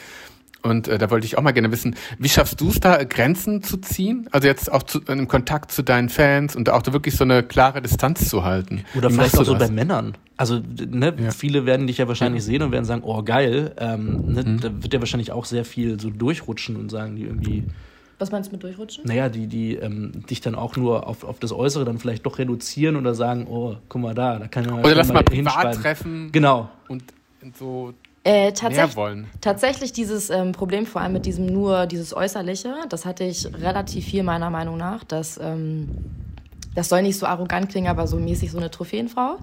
Und 0.61 0.87
äh, 0.89 0.97
da 0.97 1.09
wollte 1.09 1.25
ich 1.25 1.37
auch 1.37 1.41
mal 1.41 1.51
gerne 1.51 1.71
wissen, 1.71 1.95
wie 2.17 2.27
schaffst 2.27 2.59
du 2.59 2.67
es 2.69 2.79
da, 2.81 3.01
Grenzen 3.05 3.63
zu 3.63 3.77
ziehen? 3.77 4.27
Also 4.31 4.47
jetzt 4.47 4.69
auch 4.71 4.83
zu, 4.83 4.99
im 5.07 5.27
Kontakt 5.29 5.71
zu 5.71 5.83
deinen 5.83 6.09
Fans 6.09 6.55
und 6.55 6.69
auch 6.69 6.81
da 6.81 6.91
wirklich 6.91 7.15
so 7.15 7.23
eine 7.23 7.43
klare 7.43 7.81
Distanz 7.81 8.27
zu 8.27 8.43
halten. 8.43 8.83
Oder 8.95 9.09
Wie 9.09 9.13
vielleicht 9.13 9.37
auch 9.37 9.45
so 9.45 9.53
das? 9.53 9.69
bei 9.69 9.73
Männern. 9.73 10.15
Also, 10.35 10.59
ne, 10.89 11.13
Ja. 11.17 11.31
viele 11.31 11.65
werden 11.65 11.87
dich 11.87 11.97
ja 11.99 12.07
wahrscheinlich 12.09 12.43
sehen 12.43 12.61
und 12.61 12.71
werden 12.73 12.83
sagen, 12.85 13.03
oh 13.05 13.23
geil, 13.23 13.73
ähm, 13.77 14.33
ne, 14.33 14.43
Mhm. 14.43 14.59
da 14.59 14.83
wird 14.83 14.93
ja 14.93 14.99
wahrscheinlich 14.99 15.31
auch 15.31 15.45
sehr 15.45 15.63
viel 15.63 15.99
so 15.99 16.09
durchrutschen 16.09 16.75
und 16.75 16.89
sagen, 16.91 17.15
die 17.15 17.23
irgendwie, 17.23 17.63
Was 18.19 18.31
meinst 18.31 18.49
du 18.49 18.55
mit 18.55 18.63
durchrutschen? 18.63 19.05
naja, 19.05 19.29
die, 19.29 19.47
die 19.47 19.75
ähm, 19.75 20.25
dich 20.29 20.41
dann 20.41 20.55
auch 20.55 20.75
nur 20.75 21.07
auf, 21.07 21.23
auf 21.23 21.39
das 21.39 21.53
Äußere 21.53 21.85
dann 21.85 21.99
vielleicht 21.99 22.25
doch 22.25 22.37
reduzieren 22.37 22.97
oder 22.97 23.15
sagen, 23.15 23.47
oh, 23.49 23.77
guck 23.87 24.01
mal 24.01 24.13
da, 24.13 24.39
da 24.39 24.47
kann 24.49 24.65
ja 24.65 24.73
Oder 24.75 24.95
lass 24.95 25.07
mal 25.11 25.23
privat 25.23 25.75
treffen 25.75 26.33
Genau. 26.33 26.69
und 26.89 27.03
so 27.57 27.93
Äh, 28.23 28.51
tatsächlich, 28.51 28.95
wollen. 28.95 29.27
Tatsächlich 29.41 29.93
dieses 29.93 30.29
ähm, 30.29 30.51
Problem, 30.51 30.85
vor 30.85 31.01
allem 31.01 31.13
mit 31.13 31.25
diesem 31.25 31.45
nur 31.45 31.85
dieses 31.85 32.15
Äußerliche, 32.15 32.75
das 32.89 33.05
hatte 33.05 33.23
ich 33.23 33.47
relativ 33.61 34.05
viel 34.05 34.23
meiner 34.23 34.49
Meinung 34.49 34.77
nach, 34.77 35.03
dass 35.03 35.39
ähm, 35.41 35.89
das 36.75 36.89
soll 36.89 37.01
nicht 37.01 37.17
so 37.17 37.25
arrogant 37.25 37.69
klingen, 37.69 37.87
aber 37.87 38.07
so 38.07 38.17
mäßig 38.17 38.51
so 38.51 38.57
eine 38.57 38.69
Trophäenfrau. 38.69 39.37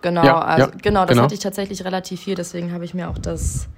Genau, 0.00 0.24
Ja, 0.24 0.40
also, 0.40 0.70
ja, 0.70 0.76
genau, 0.80 1.02
das 1.02 1.10
genau. 1.10 1.24
hatte 1.24 1.34
ich 1.34 1.40
tatsächlich 1.40 1.84
relativ 1.84 2.20
viel, 2.20 2.34
deswegen 2.34 2.72
habe 2.72 2.84
ich 2.84 2.94
mir 2.94 3.10
auch 3.10 3.18
das 3.18 3.68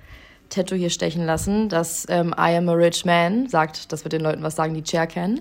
Tattoo 0.51 0.77
hier 0.77 0.91
stechen 0.91 1.27
lassen, 1.27 1.69
das 1.69 2.07
ähm, 2.09 2.35
I 2.39 2.57
am 2.57 2.69
a 2.69 2.73
rich 2.73 3.05
man 3.05 3.49
sagt, 3.49 3.91
das 3.93 4.05
wird 4.05 4.13
den 4.13 4.21
Leuten 4.21 4.43
was 4.43 4.55
sagen, 4.55 4.75
die 4.75 4.85
Cher 4.89 5.07
kennen. 5.07 5.41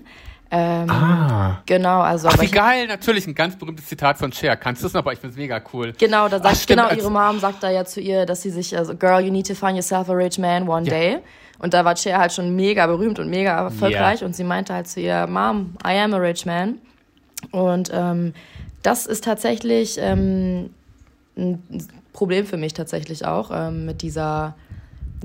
Ähm, 0.50 0.88
Ah. 0.90 1.58
Genau, 1.66 2.00
also 2.00 2.28
Ach, 2.28 2.40
wie 2.40 2.44
ich, 2.44 2.52
geil, 2.52 2.86
natürlich, 2.86 3.26
ein 3.26 3.34
ganz 3.34 3.56
berühmtes 3.56 3.86
Zitat 3.86 4.16
von 4.18 4.30
Cher. 4.32 4.56
Kannst 4.56 4.82
du 4.82 4.86
es 4.86 4.92
noch? 4.92 5.00
Aber 5.00 5.12
ich 5.12 5.18
finde 5.18 5.32
es 5.32 5.36
mega 5.38 5.60
cool. 5.72 5.92
genau, 5.98 6.28
da 6.28 6.38
sagt 6.38 6.46
Ach, 6.56 6.60
stimmt, 6.60 6.82
genau 6.88 6.94
ihre 6.94 7.10
Mom 7.10 7.40
sagt 7.40 7.62
da 7.64 7.70
ja 7.70 7.84
zu 7.84 8.00
ihr, 8.00 8.26
dass 8.26 8.42
sie 8.42 8.50
sich 8.50 8.76
also 8.76 8.94
Girl, 8.94 9.20
you 9.24 9.32
need 9.32 9.46
to 9.48 9.54
find 9.54 9.72
yourself 9.74 10.08
a 10.08 10.12
rich 10.12 10.38
man 10.38 10.68
one 10.68 10.84
Ja. 10.86 10.90
day. 10.90 11.18
Und 11.58 11.74
da 11.74 11.84
war 11.84 11.96
Cher 11.96 12.18
halt 12.18 12.32
schon 12.32 12.54
mega 12.54 12.86
berühmt 12.86 13.18
und 13.18 13.28
mega 13.28 13.58
erfolgreich 13.58 14.22
und 14.22 14.36
sie 14.36 14.44
meinte 14.44 14.72
halt 14.74 14.86
zu 14.88 15.00
ihr, 15.00 15.26
Mom, 15.26 15.74
I 15.84 15.98
am 15.98 16.14
a 16.14 16.18
rich 16.18 16.44
man. 16.46 16.76
Und 17.50 17.90
ähm, 17.92 18.32
das 18.82 19.06
ist 19.06 19.24
tatsächlich 19.24 19.96
ähm, 20.00 20.70
ein 21.36 21.60
Problem 22.12 22.46
für 22.46 22.56
mich 22.56 22.72
tatsächlich 22.74 23.24
auch 23.26 23.50
ähm, 23.52 23.84
mit 23.86 24.02
dieser 24.02 24.54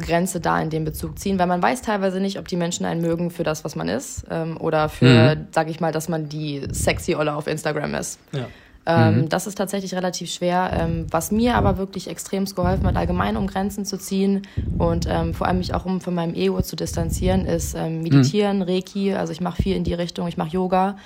Grenze 0.02 0.40
da 0.40 0.60
in 0.62 0.70
dem 0.70 0.86
Bezug 0.86 1.18
ziehen, 1.20 1.40
weil 1.40 1.48
man 1.48 1.62
weiß 1.62 1.82
teilweise 1.82 2.20
nicht, 2.20 2.38
ob 2.40 2.48
die 2.48 2.58
Menschen 2.58 2.86
einen 2.86 3.02
mögen 3.02 3.32
für 3.32 3.44
das, 3.44 3.64
was 3.64 3.76
man 3.76 3.88
ist 3.88 4.26
ähm, 4.30 4.58
oder 4.60 4.90
für, 4.90 5.38
sag 5.52 5.70
ich 5.70 5.80
mal, 5.80 5.92
dass 5.92 6.10
man 6.10 6.30
die 6.30 6.68
sexy 6.72 7.16
Olle 7.16 7.34
auf 7.36 7.48
Instagram 7.48 7.96
ist. 7.96 8.20
Ja. 8.32 8.48
Ähm, 8.86 9.30
Das 9.30 9.46
ist 9.48 9.56
tatsächlich 9.56 9.94
relativ 9.94 10.32
schwer. 10.32 10.72
Ähm, 10.74 11.06
was 11.12 11.32
mir 11.32 11.56
aber 11.56 11.78
wirklich 11.78 12.10
extremst 12.10 12.56
geholfen 12.56 12.86
hat, 12.88 12.96
allgemein 12.96 13.38
um 13.38 13.46
Grenzen 13.48 13.86
zu 13.86 13.98
ziehen 13.98 14.42
und 14.78 15.06
ähm, 15.08 15.34
vor 15.34 15.48
allem 15.48 15.60
mich 15.60 15.74
auch 15.74 15.86
um 15.86 16.02
von 16.02 16.16
meinem 16.16 16.34
Ego 16.34 16.62
zu 16.62 16.76
distanzieren, 16.76 17.46
ist 17.46 17.76
ähm, 17.76 18.02
Meditieren, 18.02 18.62
Reiki. 18.64 19.14
Also 19.14 19.34
ich 19.34 19.42
mache 19.42 19.62
viel 19.62 19.76
in 19.76 19.84
die 19.84 19.94
Richtung, 19.94 20.28
ich 20.28 20.38
mache 20.38 20.50
Yoga, 20.50 20.98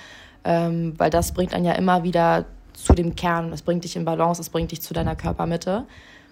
ähm, 0.44 0.94
weil 0.96 1.10
das 1.10 1.32
bringt 1.32 1.52
einen 1.52 1.66
ja 1.66 1.72
immer 1.72 2.02
wieder 2.02 2.46
zu 2.72 2.94
dem 2.94 3.14
Kern. 3.14 3.52
Es 3.52 3.62
bringt 3.62 3.84
dich 3.84 3.96
in 3.96 4.04
Balance, 4.04 4.40
es 4.40 4.50
bringt 4.50 4.70
dich 4.70 4.80
zu 4.80 4.94
deiner 4.94 5.16
Körpermitte. 5.16 5.84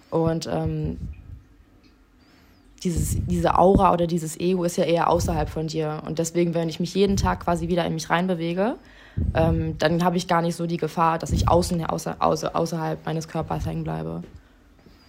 Und 0.09 0.47
ähm, 0.51 0.97
dieses, 2.85 3.17
diese 3.25 3.57
Aura 3.57 3.91
oder 3.91 4.07
dieses 4.07 4.39
Ego 4.39 4.63
ist 4.63 4.77
ja 4.77 4.85
eher 4.85 5.09
außerhalb 5.09 5.49
von 5.49 5.67
dir. 5.67 6.01
Und 6.05 6.19
deswegen, 6.19 6.53
wenn 6.53 6.69
ich 6.69 6.79
mich 6.79 6.93
jeden 6.95 7.17
Tag 7.17 7.41
quasi 7.41 7.67
wieder 7.67 7.85
in 7.85 7.93
mich 7.93 8.09
reinbewege, 8.09 8.75
ähm, 9.33 9.77
dann 9.77 10.03
habe 10.03 10.17
ich 10.17 10.27
gar 10.27 10.41
nicht 10.41 10.55
so 10.55 10.67
die 10.67 10.77
Gefahr, 10.77 11.17
dass 11.19 11.31
ich 11.31 11.49
außen, 11.49 11.83
außer, 11.85 12.17
außer, 12.19 12.55
außerhalb 12.55 13.05
meines 13.05 13.27
Körpers 13.27 13.65
hängen 13.65 13.83
bleibe. 13.83 14.23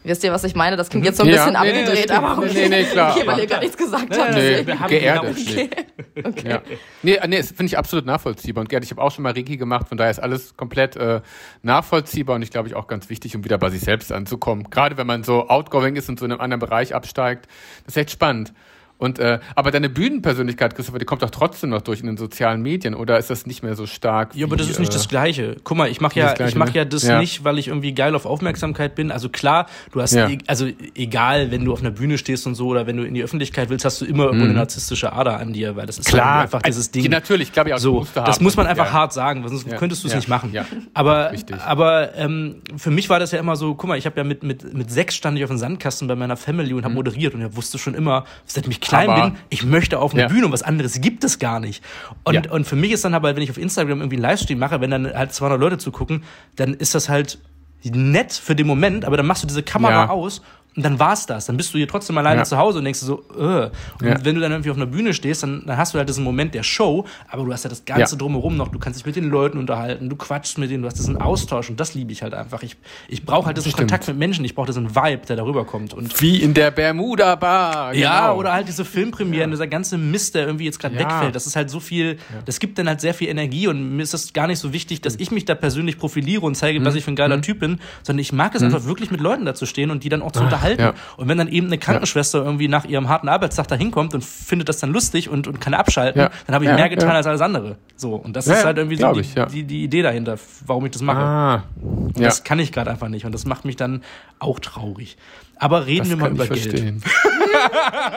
Wisst 0.07 0.25
ihr, 0.25 0.33
was 0.33 0.45
ich 0.45 0.55
meine? 0.55 0.77
Das 0.77 0.88
klingt 0.88 1.05
jetzt 1.05 1.16
so 1.19 1.25
ein 1.25 1.29
Ja, 1.29 1.47
bisschen 1.47 1.61
nee, 1.61 1.73
nee, 1.73 1.79
abgedreht, 1.81 2.05
stimmt. 2.05 2.19
aber 2.19 2.40
Nee, 2.45 2.51
okay. 2.51 2.69
nee, 2.69 2.83
nee, 2.83 2.85
klar. 2.85 3.16
Okay, 3.16 3.27
weil 3.27 3.38
ihr 3.40 3.47
gar 3.47 3.61
nichts 3.61 3.77
gesagt 3.77 4.19
habt. 4.19 4.35
Nee, 4.35 4.66
wir 4.66 4.81
haben 4.81 4.88
geerdet. 4.88 5.37
genau- 5.37 6.31
Nee. 6.45 6.51
Ja. 6.51 6.62
Nee, 7.03 7.19
nee, 7.27 7.37
das 7.38 7.49
finde 7.49 7.66
ich 7.66 7.77
absolut 7.79 8.07
nachvollziehbar. 8.07 8.62
Und 8.62 8.69
Gerd, 8.69 8.85
ich 8.85 8.90
habe 8.90 9.03
auch 9.03 9.11
schon 9.11 9.23
mal 9.23 9.33
Reiki 9.33 9.57
gemacht, 9.57 9.88
von 9.88 9.99
daher 9.99 10.11
ist 10.11 10.19
alles 10.19 10.57
komplett 10.57 10.97
äh, 10.97 11.21
nachvollziehbar 11.62 12.37
und 12.37 12.42
ich 12.42 12.51
glaube 12.51 12.69
ich 12.69 12.75
auch 12.75 12.87
ganz 12.87 13.11
wichtig, 13.11 13.37
um 13.37 13.45
wieder 13.45 13.59
bei 13.59 13.69
sich 13.71 13.81
selbst 13.83 14.12
anzukommen. 14.12 14.71
Gerade 14.71 14.97
wenn 14.97 15.07
man 15.07 15.25
so 15.25 15.49
outgoing 15.49 15.97
ist 15.97 16.09
und 16.09 16.19
so 16.19 16.25
in 16.25 16.33
einem 16.33 16.40
anderen 16.40 16.61
Bereich 16.61 16.95
absteigt. 16.95 17.47
Das 17.85 17.95
ist 17.97 18.01
echt 18.01 18.11
spannend. 18.12 18.53
Und 18.98 19.18
äh, 19.18 19.40
aber 19.54 19.70
deine 19.70 19.88
Bühnenpersönlichkeit, 19.90 20.74
Christopher, 20.74 20.98
die 20.98 21.04
kommt 21.04 21.22
doch 21.22 21.30
trotzdem 21.30 21.70
noch 21.70 21.82
durch 21.82 22.00
in 22.00 22.06
den 22.06 22.16
sozialen 22.16 22.62
Medien, 22.62 22.94
oder 22.94 23.18
ist 23.18 23.28
das 23.28 23.44
nicht 23.46 23.62
mehr 23.62 23.74
so 23.76 23.87
stark? 23.87 24.35
Ja, 24.35 24.46
aber 24.46 24.56
das 24.56 24.68
wie, 24.68 24.70
ist 24.72 24.78
nicht 24.78 24.92
äh, 24.92 24.94
das 24.94 25.09
Gleiche. 25.09 25.56
Guck 25.64 25.76
mal, 25.76 25.90
ich 25.90 26.00
mache 26.00 26.18
ja, 26.18 26.32
Gleiche, 26.32 26.50
ich 26.50 26.56
mache 26.56 26.70
ne? 26.70 26.76
ja 26.78 26.85
das 26.87 27.02
Ja. 27.02 27.18
nicht, 27.20 27.44
weil 27.44 27.59
ich 27.59 27.68
irgendwie 27.68 27.92
geil 27.92 28.14
auf 28.14 28.24
Aufmerksamkeit 28.24 28.94
bin. 28.94 29.11
Also 29.11 29.28
klar, 29.28 29.66
du 29.92 30.00
hast, 30.00 30.14
Ja. 30.14 30.28
e 30.28 30.38
also 30.46 30.66
egal, 30.94 31.50
wenn 31.50 31.64
du 31.64 31.72
auf 31.72 31.80
einer 31.80 31.90
Bühne 31.90 32.16
stehst 32.16 32.46
und 32.46 32.54
so 32.54 32.68
oder 32.68 32.87
wenn 32.87 32.96
du 32.96 33.04
in 33.04 33.14
die 33.14 33.22
Öffentlichkeit 33.22 33.68
willst, 33.68 33.85
hast 33.85 34.00
du 34.00 34.06
immer 34.06 34.24
irgendwo 34.24 34.44
eine 34.46 34.54
narzisstische 34.54 35.12
Ader 35.12 35.38
an 35.38 35.52
dir, 35.52 35.76
weil 35.76 35.87
das 35.87 35.98
ist 35.98 36.09
Mhm. 36.09 36.16
Klar, 36.16 36.35
halt 36.35 36.42
einfach 36.44 36.62
dieses 36.62 36.90
Ding. 36.90 37.04
Ja, 37.04 37.11
natürlich, 37.11 37.52
glaube 37.52 37.68
ich 37.68 37.74
auch. 37.74 37.78
So, 37.78 38.06
das 38.14 38.37
haben. 38.37 38.44
muss 38.44 38.56
man 38.56 38.66
einfach 38.66 38.92
hart 38.92 39.12
sagen, 39.12 39.46
sonst 39.46 39.68
könntest 39.76 40.04
du 40.04 40.09
es 40.09 40.14
nicht 40.14 40.28
machen. 40.28 40.52
Ja. 40.52 40.64
Aber, 40.94 41.32
Richtig. 41.32 41.56
aber 41.61 42.14
ähm, 42.16 42.62
für 42.76 42.90
mich 42.90 43.11
war 43.11 43.18
das 43.18 43.32
ja 43.32 43.38
immer 43.40 43.56
so, 43.56 43.74
guck 43.74 43.88
mal, 43.88 43.98
ich 43.98 44.06
habe 44.06 44.16
ja 44.16 44.24
mit, 44.24 44.42
mit, 44.42 44.72
mit 44.72 44.90
sechs 44.90 45.14
stand 45.14 45.37
ich 45.37 45.44
auf 45.44 45.50
dem 45.50 45.59
Sandkasten 45.59 46.09
bei 46.09 46.16
meiner 46.16 46.37
Family 46.37 46.72
und 46.72 46.85
habe 46.85 46.94
moderiert 46.94 47.35
und 47.35 47.42
er 47.42 47.54
wusste 47.56 47.78
schon 47.78 47.94
immer, 47.94 48.24
seitdem 48.46 48.70
ich 48.70 48.80
klein. 48.88 49.11
Aber- 49.11 49.31
bin, 49.31 49.38
ich 49.51 49.64
möchte 49.64 49.99
auf 49.99 50.12
eine 50.12 50.22
Ja. 50.22 50.29
Bühne 50.29 50.46
und 50.46 50.53
was 50.53 50.62
anderes 50.62 51.01
gibt 51.01 51.25
es 51.25 51.38
gar 51.38 51.61
nicht. 51.61 51.83
Und, 52.25 52.35
Ja. 52.35 52.51
und 52.51 52.66
für 52.66 52.77
mich 52.77 52.92
ist 52.92 53.05
dann 53.05 53.14
aber, 53.14 53.35
wenn 53.37 53.42
ich 53.42 53.51
auf 53.51 53.59
Instagram 53.59 54.01
irgendwie 54.01 54.16
einen 54.16 54.22
Livestream 54.22 54.59
mache, 54.59 54.81
wenn 54.81 54.90
dann 54.90 55.12
halt 55.12 55.33
200 55.33 55.61
Leute 55.61 55.79
zugucken, 55.79 56.22
dann 56.57 56.75
ist 56.75 56.94
das 56.94 57.09
halt 57.09 57.38
nett 57.85 58.33
für 58.33 58.57
den 58.57 58.66
Moment, 58.66 59.05
aber 59.05 59.16
dann 59.16 59.27
machst 59.27 59.42
du 59.42 59.46
diese 59.46 59.62
Kamera 59.62 59.92
Ja. 60.05 60.09
aus 60.11 60.42
und 60.77 60.83
dann 60.85 60.99
war's 60.99 61.27
das. 61.27 61.47
Dann 61.47 61.57
bist 61.57 61.73
du 61.75 61.79
hier 61.79 61.89
trotzdem 61.89 62.17
alleine 62.19 62.41
Ja. 62.41 62.45
zu 62.45 62.57
Hause 62.59 62.79
und 62.79 62.85
denkst 62.85 63.01
du 63.01 63.07
so, 63.07 63.25
äh. 63.39 63.71
Und 64.01 64.07
Ja. 64.07 64.25
wenn 64.25 64.35
du 64.35 64.41
dann 64.41 64.53
irgendwie 64.53 64.71
auf 64.71 64.77
einer 64.77 64.87
Bühne 64.87 65.15
stehst, 65.15 65.43
dann, 65.43 65.62
dann 65.67 65.77
hast 65.77 65.95
du 65.95 65.99
halt 65.99 66.09
diesen 66.09 66.23
Moment 66.25 66.55
der 66.55 66.62
Show, 66.62 67.05
aber 67.29 67.45
du 67.45 67.53
hast 67.53 67.65
ja 67.65 67.71
das 67.71 67.85
Ganze 67.85 68.15
Ja. 68.15 68.19
drumherum 68.19 68.57
noch. 68.57 68.69
Du 68.69 68.79
kannst 68.79 68.99
dich 68.99 69.07
mit 69.07 69.17
den 69.17 69.31
Leuten 69.31 69.59
unterhalten, 69.59 70.09
du 70.09 70.17
quatschst 70.17 70.59
mit 70.59 70.71
denen, 70.71 70.83
du 70.83 70.89
hast 70.89 70.99
diesen 70.99 71.17
Austausch 71.17 71.71
und 71.71 71.81
das 71.81 71.95
liebe 71.95 72.12
ich 72.12 72.23
halt 72.23 72.35
einfach. 72.35 72.62
Ich, 72.62 72.77
ich 73.09 73.25
brauche 73.25 73.47
halt 73.47 73.57
diesen 73.57 73.71
Stimmt. 73.73 73.91
Kontakt 73.91 74.09
mit 74.09 74.19
Menschen, 74.19 74.45
ich 74.45 74.55
brauche 74.55 74.67
diesen 74.67 74.95
Vibe, 74.95 75.23
der 75.27 75.37
darüber 75.37 75.65
kommt. 75.65 75.95
Und 75.95 76.21
Wie 76.21 76.43
in 76.43 76.53
der 76.55 76.71
Bermuda 76.71 77.35
Bar. 77.37 77.95
ja, 77.95 78.21
genau. 78.29 78.39
oder 78.39 78.53
halt 78.53 78.69
diese 78.69 78.85
Filmpremieren, 78.85 79.51
dieser 79.51 79.67
ganze 79.67 79.97
Mist, 79.99 80.35
der 80.35 80.47
irgendwie 80.47 80.65
jetzt 80.67 80.79
gerade 80.79 80.95
Ja. 80.95 81.01
wegfällt. 81.01 81.35
Das 81.35 81.47
ist 81.47 81.57
halt 81.57 81.71
so 81.71 81.81
viel, 81.81 82.19
das 82.45 82.61
gibt 82.61 82.79
dann 82.79 82.89
halt 82.89 83.01
sehr 83.01 83.15
viel 83.15 83.29
Energie 83.29 83.67
und 83.69 83.97
mir 83.97 84.03
ist 84.03 84.12
das 84.15 84.33
gar 84.33 84.47
nicht 84.47 84.59
so 84.59 84.73
wichtig, 84.73 85.01
dass 85.01 85.17
ich 85.17 85.31
mich 85.31 85.45
da 85.45 85.55
persönlich 85.55 85.99
profiliere 85.99 86.43
und 86.45 86.55
zeige, 86.55 86.81
Mhm. 86.81 86.85
was 86.85 86.95
ich 86.95 87.05
für 87.05 87.12
ein 87.12 87.17
geiler 87.17 87.41
Typ 87.41 87.61
bin, 87.61 87.79
sondern 88.03 88.21
ich 88.21 88.33
mag 88.33 88.55
es 88.55 88.62
einfach 88.62 88.85
wirklich 88.85 89.11
mit 89.11 89.21
Leuten 89.21 89.45
da 89.45 89.55
zu 89.55 89.67
stehen 89.67 89.91
und 89.91 90.05
die 90.05 90.09
dann 90.09 90.23
auch 90.23 90.33
zu 90.33 90.41
unterhalten. 90.43 90.65
Ja. 90.74 90.94
Und 91.16 91.29
wenn 91.29 91.38
dann 91.38 91.48
eben 91.48 91.66
eine 91.68 91.79
Krankenschwester 91.79 92.44
irgendwie 92.44 92.68
nach 92.68 92.85
ihrem 92.85 93.09
harten 93.09 93.29
Arbeitstag 93.29 93.68
da 93.68 93.74
hinkommt 93.74 94.14
und 94.14 94.24
findet 94.24 94.68
das 94.68 94.79
dann 94.79 94.92
lustig 94.92 95.29
und, 95.29 95.46
und 95.46 95.61
kann 95.61 95.74
abschalten, 95.74 96.20
Ja. 96.20 96.31
dann 96.46 96.55
habe 96.55 96.64
ich 96.64 96.70
Ja, 96.70 96.76
mehr 96.76 96.88
getan 96.88 97.11
ja. 97.11 97.14
als 97.16 97.26
alles 97.26 97.40
andere. 97.40 97.76
So, 97.96 98.14
und 98.16 98.35
das 98.37 98.46
Ja, 98.46 98.55
ist 98.55 98.64
halt 98.64 98.79
irgendwie 98.79 98.96
so 98.96 99.12
die, 99.12 99.20
ich, 99.20 99.35
ja. 99.35 99.46
die, 99.46 99.64
die 99.64 99.85
Idee 99.85 100.02
dahinter, 100.02 100.37
warum 100.66 100.85
ich 100.87 100.92
das 100.92 101.02
mache. 101.02 101.18
Ah, 101.18 101.62
Und 101.81 102.18
ja. 102.18 102.26
Das 102.26 102.44
kann 102.44 102.59
ich 102.59 102.72
gerade 102.72 102.90
einfach 102.90 103.09
nicht 103.09 103.24
und 103.24 103.33
das 103.33 103.46
macht 103.46 103.64
mich 103.64 103.76
dann 103.76 104.02
auch 104.38 104.61
traurig. 104.61 105.16
Aber 105.59 105.87
reden 105.87 106.00
Das 106.00 106.09
wir 106.11 106.16
mal 106.16 106.31
über 106.33 106.44
ich 106.44 106.50
Geld. 106.70 106.74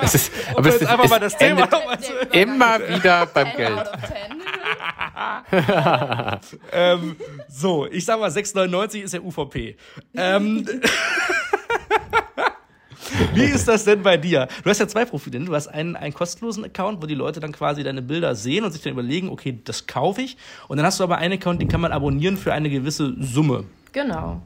es 0.01 0.15
ist, 0.15 0.31
aber 0.55 0.67
es 0.67 0.75
ist, 0.75 0.87
einfach 0.87 1.05
es 1.05 1.09
mal 1.09 1.19
das 1.19 1.37
Thema 1.37 1.69
immer 2.33 2.79
wieder 2.89 3.25
beim 3.27 3.47
10 3.47 3.55
Geld. 3.55 3.77
out 3.77 3.87
of 3.93 4.01
10. 4.01 4.09
ähm, 6.73 7.15
so, 7.47 7.87
ich 7.89 8.03
sag 8.05 8.19
mal, 8.19 8.29
6,99 8.29 9.01
ist 9.03 9.13
ja 9.13 9.21
UVP. 9.21 9.77
Ähm, 10.15 10.65
Wie 13.33 13.43
ist 13.43 13.67
das 13.67 13.85
denn 13.85 14.01
bei 14.03 14.17
dir? 14.17 14.47
Du 14.63 14.69
hast 14.69 14.79
ja 14.79 14.87
zwei 14.87 15.05
Profile. 15.05 15.39
Du 15.39 15.53
hast 15.55 15.67
einen, 15.67 15.95
einen 15.95 16.13
kostenlosen 16.13 16.63
Account, 16.65 17.01
wo 17.01 17.05
die 17.07 17.15
Leute 17.15 17.39
dann 17.39 17.51
quasi 17.51 17.83
deine 17.83 18.01
Bilder 18.01 18.35
sehen 18.35 18.63
und 18.63 18.71
sich 18.71 18.81
dann 18.81 18.93
überlegen, 18.93 19.29
okay, 19.29 19.59
das 19.63 19.87
kaufe 19.87 20.21
ich. 20.21 20.37
Und 20.67 20.77
dann 20.77 20.85
hast 20.85 20.99
du 20.99 21.03
aber 21.03 21.17
einen 21.17 21.33
Account, 21.35 21.61
den 21.61 21.67
kann 21.67 21.81
man 21.81 21.91
abonnieren 21.91 22.37
für 22.37 22.53
eine 22.53 22.69
gewisse 22.69 23.15
Summe. 23.19 23.63
Genau. 23.91 24.41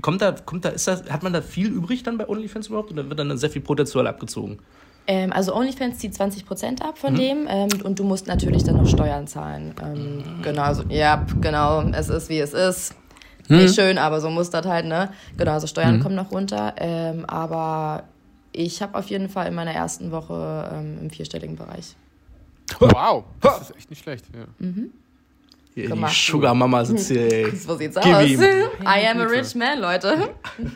Kommt 0.00 0.22
da, 0.22 0.32
kommt 0.32 0.64
da, 0.64 0.68
ist 0.68 0.86
das, 0.86 1.10
hat 1.10 1.22
man 1.22 1.32
da 1.32 1.42
viel 1.42 1.68
übrig 1.68 2.02
dann 2.04 2.18
bei 2.18 2.28
OnlyFans 2.28 2.68
überhaupt? 2.68 2.92
Oder 2.92 3.08
wird 3.08 3.18
dann 3.18 3.36
sehr 3.36 3.50
viel 3.50 3.62
prozentual 3.62 4.06
abgezogen? 4.06 4.58
Ähm, 5.08 5.32
also 5.32 5.54
OnlyFans 5.54 5.98
zieht 5.98 6.12
20% 6.14 6.82
ab 6.82 6.94
Mhm. 6.94 6.96
von 6.96 7.14
dem 7.14 7.46
ähm, 7.48 7.68
und 7.82 7.98
du 7.98 8.04
musst 8.04 8.26
natürlich 8.26 8.62
dann 8.62 8.76
noch 8.76 8.86
Steuern 8.86 9.26
zahlen. 9.26 9.74
Ähm, 9.82 10.22
Genau, 10.42 10.62
also, 10.62 10.84
ja, 10.88 11.26
genau, 11.40 11.82
es 11.92 12.10
ist 12.10 12.28
wie 12.28 12.38
es 12.38 12.52
ist. 12.52 12.94
Nicht 13.48 13.74
schön, 13.74 13.98
aber 13.98 14.20
so 14.20 14.30
muss 14.30 14.50
das 14.50 14.66
halt, 14.66 14.86
ne? 14.86 15.10
Genau, 15.36 15.52
also 15.52 15.66
Steuern 15.66 16.00
kommen 16.00 16.14
noch 16.14 16.30
runter. 16.30 16.74
Ähm, 16.78 17.24
aber 17.26 18.04
ich 18.52 18.82
habe 18.82 18.98
auf 18.98 19.06
jeden 19.06 19.28
Fall 19.28 19.48
in 19.48 19.54
meiner 19.54 19.72
ersten 19.72 20.10
Woche 20.10 20.70
ähm, 20.74 20.98
im 21.02 21.10
vierstelligen 21.10 21.56
Bereich. 21.56 21.94
Wow, 22.78 23.24
das 23.40 23.62
ist 23.62 23.76
echt 23.76 23.90
nicht 23.90 24.02
schlecht. 24.02 24.26
Ja. 24.34 24.66
Hier, 25.74 25.94
die. 25.94 26.06
Sugar 26.08 26.54
Mama 26.54 26.84
sitzt 26.84 27.08
hier, 27.08 27.32
ey. 27.32 27.50
So 27.56 27.76
sieht's 27.76 27.96
Gib 28.02 28.14
aus. 28.14 28.26
ihm. 28.26 28.40
I 28.42 29.06
am 29.08 29.20
a 29.20 29.24
rich 29.24 29.54
man, 29.54 29.80
Leute. 29.80 30.30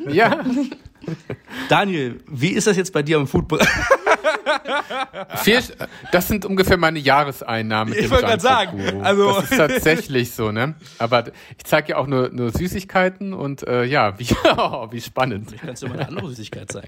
ja, 0.08 0.44
Daniel, 1.68 2.20
wie 2.28 2.50
ist 2.50 2.66
das 2.66 2.76
jetzt 2.76 2.92
bei 2.92 3.02
dir 3.02 3.16
am 3.18 3.26
Foodbereich? 3.26 3.68
vier, 5.37 5.62
das 6.12 6.28
sind 6.28 6.44
ungefähr 6.44 6.76
meine 6.76 6.98
Jahreseinnahmen. 6.98 7.94
Mit 7.94 8.04
Ich 8.04 8.11
wollte 8.11 8.24
Junkfood 8.24 8.40
sagen, 8.42 9.02
also- 9.04 9.32
das 9.40 9.50
ist 9.50 9.56
tatsächlich 9.56 10.32
so, 10.35 10.52
ne? 10.52 10.74
Aber 10.98 11.24
ich 11.56 11.64
zeige 11.64 11.90
ja 11.90 11.96
auch 11.96 12.06
nur, 12.06 12.28
nur 12.30 12.50
Süßigkeiten 12.50 13.32
und 13.32 13.66
äh, 13.66 13.85
ja, 13.85 14.18
wie, 14.18 14.28
oh, 14.56 14.88
wie 14.90 15.00
spannend. 15.00 15.54
Kannst 15.64 15.82
du 15.82 15.88
mal 15.88 15.98
eine 15.98 16.08
andere 16.08 16.28
Süßigkeit 16.28 16.70
sein. 16.70 16.87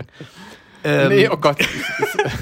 nee, 0.85 1.29
oh 1.31 1.37
Gott. 1.39 1.57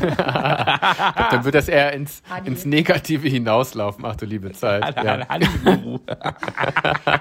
Dann 0.00 1.44
wird 1.44 1.55
das 1.55 1.68
eher 1.68 1.92
ins, 1.92 2.22
ins 2.44 2.64
Negative 2.64 3.28
hinauslaufen. 3.28 4.05
Ach 4.05 4.16
du 4.16 4.26
liebe 4.26 4.50
Zeit. 4.52 4.96
Ja. 4.96 5.18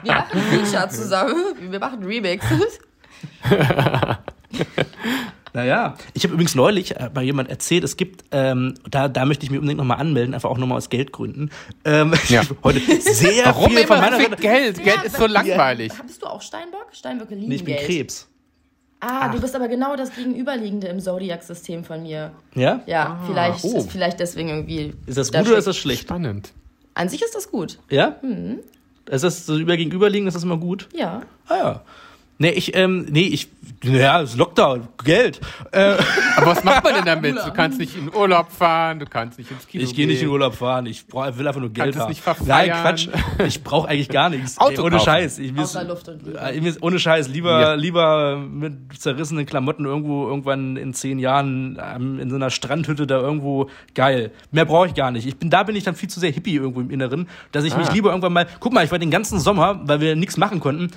Wir 0.04 0.14
machen 0.14 0.32
ein 0.34 0.42
Feature 0.66 0.90
zusammen. 0.90 1.36
Wir 1.70 1.80
machen 1.80 2.04
Remix. 2.04 2.44
Naja, 5.54 5.96
ich 6.14 6.24
habe 6.24 6.34
übrigens 6.34 6.56
neulich 6.56 6.96
äh, 6.96 7.10
bei 7.14 7.24
jemand 7.24 7.50
erzählt, 7.50 7.84
es 7.84 7.98
gibt, 7.98 8.24
ähm, 8.32 8.76
da, 8.90 9.10
da 9.10 9.26
möchte 9.26 9.44
ich 9.44 9.52
mich 9.52 9.60
unbedingt 9.60 9.78
nochmal 9.80 10.00
anmelden, 10.00 10.34
einfach 10.34 10.50
auch 10.50 10.58
nochmal 10.58 10.78
aus 10.78 10.90
Geldgründen. 10.90 11.52
Ähm, 11.86 12.14
Ja. 12.30 12.44
heute 12.64 12.80
sehr 13.02 13.46
Warum 13.46 13.72
viel 13.72 13.86
von 13.86 13.98
immer 13.98 14.10
meiner 14.10 14.18
Seite. 14.24 14.36
Geld? 14.38 14.84
Geld 14.84 15.04
ist 15.04 15.18
so 15.18 15.28
langweilig. 15.28 15.92
Bist 16.06 16.22
du 16.22 16.28
auch 16.28 16.42
Steinbock? 16.42 16.88
Steinböcke 16.92 17.36
lieben 17.36 17.50
Nee, 17.50 17.56
ich 17.56 17.64
bin 17.64 17.76
Geld. 17.76 17.88
Krebs. 17.88 18.28
Ah, 19.02 19.30
du 19.30 19.42
bist 19.42 19.56
aber 19.56 19.68
genau 19.68 19.96
das 19.96 20.14
Gegenüberliegende 20.14 20.88
im 20.88 21.00
Zodiac-System 21.00 21.84
von 21.84 22.04
mir. 22.04 22.32
Ja? 22.54 22.82
Ja, 22.86 23.20
vielleicht 23.26 23.64
oh. 23.66 23.78
ist 23.78 23.92
vielleicht 23.92 24.20
deswegen 24.20 24.50
irgendwie. 24.50 24.94
Ist 25.08 25.18
das 25.18 25.32
da 25.32 25.40
gut 25.40 25.50
oder 25.50 25.58
ist 25.58 25.66
das 25.68 25.78
schlecht? 25.78 26.04
Spannend. 26.04 26.54
An 26.94 27.10
sich 27.10 27.22
ist 27.24 27.34
das 27.34 27.50
gut. 27.50 27.80
Ja? 27.90 28.18
Ist 29.10 29.24
das 29.24 29.46
so 29.48 29.58
über 29.58 29.76
gegenüberliegen, 29.76 30.28
ist 30.28 30.36
das 30.36 30.44
immer 30.44 30.58
gut? 30.58 30.88
Ja. 30.94 31.24
Ah 31.48 31.58
ja. 31.58 31.82
Nee, 32.42 32.50
ich, 32.50 32.76
ähm, 32.76 33.06
nee, 33.12 33.28
ich, 33.28 33.50
ja, 33.84 34.20
es 34.22 34.32
ist 34.32 34.38
Lockdown, 34.38 34.88
Geld. 35.04 35.40
Äh, 35.72 35.94
Aber 36.38 36.48
was 36.48 36.64
macht 36.64 36.84
man 36.84 36.96
denn 36.96 37.06
damit? 37.06 37.36
Du 37.38 37.52
kannst 37.54 37.78
nicht 37.78 37.96
in 37.96 38.12
Urlaub 38.14 38.52
fahren, 38.52 38.98
du 38.98 39.06
kannst 39.06 39.38
nicht 39.38 39.52
ins 39.52 39.68
Kino 39.68 39.84
ich 39.84 39.94
gehe 39.96 40.08
nicht 40.08 40.24
in. 40.24 40.28
Urlaub 40.30 40.56
fahren, 40.56 40.88
ich 40.88 41.06
brauch, 41.06 41.38
will 41.38 41.48
einfach 41.48 41.62
nur 41.62 41.70
Geld 41.72 41.94
Kannst 41.96 41.98
es 41.98 42.02
haben. 42.04 42.10
nicht 42.10 42.48
Nein, 42.48 42.70
verfeiern. 42.72 42.82
Quatsch. 42.82 43.08
Ich 43.48 43.64
brauche 43.64 43.88
eigentlich 43.90 44.10
gar 44.10 44.30
nichts. 44.30 44.58
Auto 44.58 44.72
Ey, 44.74 44.80
ohne 44.80 44.90
kaufen. 44.98 45.06
Scheiß. 45.06 45.38
Ich, 45.40 45.50
äh, 45.50 45.52
mir 45.54 46.70
ist, 46.70 46.82
ohne 46.84 47.00
Scheiß, 47.00 47.28
lieber, 47.28 47.62
Ja. 47.62 47.74
lieber 47.76 48.38
mit 48.38 48.74
zerrissenen 48.98 49.46
Klamotten 49.46 49.86
irgendwo, 49.86 50.28
irgendwann 50.28 50.78
in 50.78 50.94
zehn 50.96 51.20
Jahren 51.20 51.80
ähm, 51.84 52.20
in 52.20 52.30
so 52.30 52.36
einer 52.38 52.50
Strandhütte 52.50 53.06
da 53.08 53.20
irgendwo 53.20 53.70
geil. 53.94 54.32
Mehr 54.52 54.66
brauche 54.66 54.88
ich 54.88 54.94
gar 54.96 55.12
nicht. 55.12 55.28
Ich 55.28 55.38
bin, 55.38 55.50
da 55.52 55.64
bin 55.64 55.76
ich 55.76 55.84
dann 55.84 55.96
viel 55.96 56.10
zu 56.10 56.20
sehr 56.20 56.32
hippie 56.32 56.56
irgendwo 56.56 56.82
im 56.82 56.90
Inneren, 56.90 57.28
dass 57.52 57.64
ich 57.66 57.76
mich 57.78 57.88
Ah. 57.90 57.94
lieber 57.94 58.10
irgendwann 58.10 58.34
mal, 58.34 58.48
guck 58.60 58.74
mal, 58.74 58.84
ich 58.84 58.92
war 58.92 59.00
den 59.00 59.12
ganzen 59.12 59.40
Sommer, 59.40 59.82
weil 59.84 60.02
wir 60.02 60.16
nichts 60.16 60.38
machen 60.38 60.60
konnten, 60.60 60.92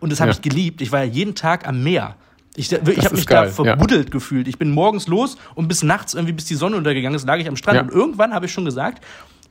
und 0.00 0.10
das 0.10 0.20
habe 0.20 0.30
Ja. 0.30 0.36
ich 0.36 0.42
geliebt. 0.42 0.80
Ich 0.80 0.92
war 0.92 1.04
ja 1.04 1.10
jeden 1.10 1.34
Tag 1.34 1.66
am 1.66 1.82
Meer. 1.82 2.16
Ich, 2.56 2.72
ich 2.72 2.78
habe 3.04 3.14
mich 3.14 3.26
da 3.26 3.42
geil, 3.44 3.46
ja. 3.46 3.52
verbuddelt 3.52 4.10
gefühlt. 4.10 4.48
Ich 4.48 4.58
bin 4.58 4.70
morgens 4.72 5.06
los 5.06 5.36
und 5.54 5.68
bis 5.68 5.82
nachts, 5.82 6.14
irgendwie 6.14 6.32
bis 6.32 6.46
die 6.46 6.56
Sonne 6.56 6.76
untergegangen 6.76 7.14
ist, 7.16 7.26
lag 7.26 7.38
ich 7.38 7.48
am 7.48 7.56
Strand. 7.56 7.76
Ja. 7.76 7.82
Und 7.82 7.90
irgendwann 7.92 8.34
habe 8.34 8.46
ich 8.46 8.52
schon 8.52 8.64
gesagt, 8.64 9.04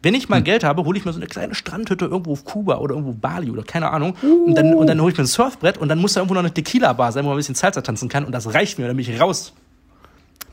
wenn 0.04 0.14
ich 0.14 0.30
mal 0.30 0.42
Geld 0.42 0.64
habe, 0.64 0.84
hole 0.84 0.98
ich 0.98 1.06
mir 1.06 1.14
so 1.14 1.20
eine 1.20 1.28
kleine 1.28 1.56
Strandhütte 1.56 2.06
irgendwo 2.06 2.34
auf 2.34 2.46
Kuba 2.46 2.78
oder 2.78 2.96
irgendwo 2.96 3.14
Bali 3.14 3.50
oder 3.50 3.64
keine 3.64 3.90
Ahnung. 3.90 4.16
Und 4.46 4.56
dann, 4.56 4.74
und 4.74 4.88
dann 4.88 5.02
hole 5.02 5.12
ich 5.12 5.18
mir 5.18 5.24
ein 5.24 5.28
Surfbrett 5.28 5.78
und 5.78 5.88
dann 5.90 6.00
muss 6.00 6.14
da 6.14 6.22
irgendwo 6.22 6.36
noch 6.36 6.42
eine 6.42 6.54
Tequila-Bar 6.54 7.12
sein, 7.12 7.24
wo 7.24 7.30
man 7.30 7.36
ein 7.36 7.40
bisschen 7.40 7.56
Salsa 7.56 7.82
tanzen 7.82 8.10
kann. 8.10 8.26
Und 8.26 8.32
das 8.34 8.54
reicht 8.54 8.80
mir, 8.80 8.88
dann 8.88 8.96
bin 8.98 9.06
ich 9.10 9.20
raus. 9.20 9.54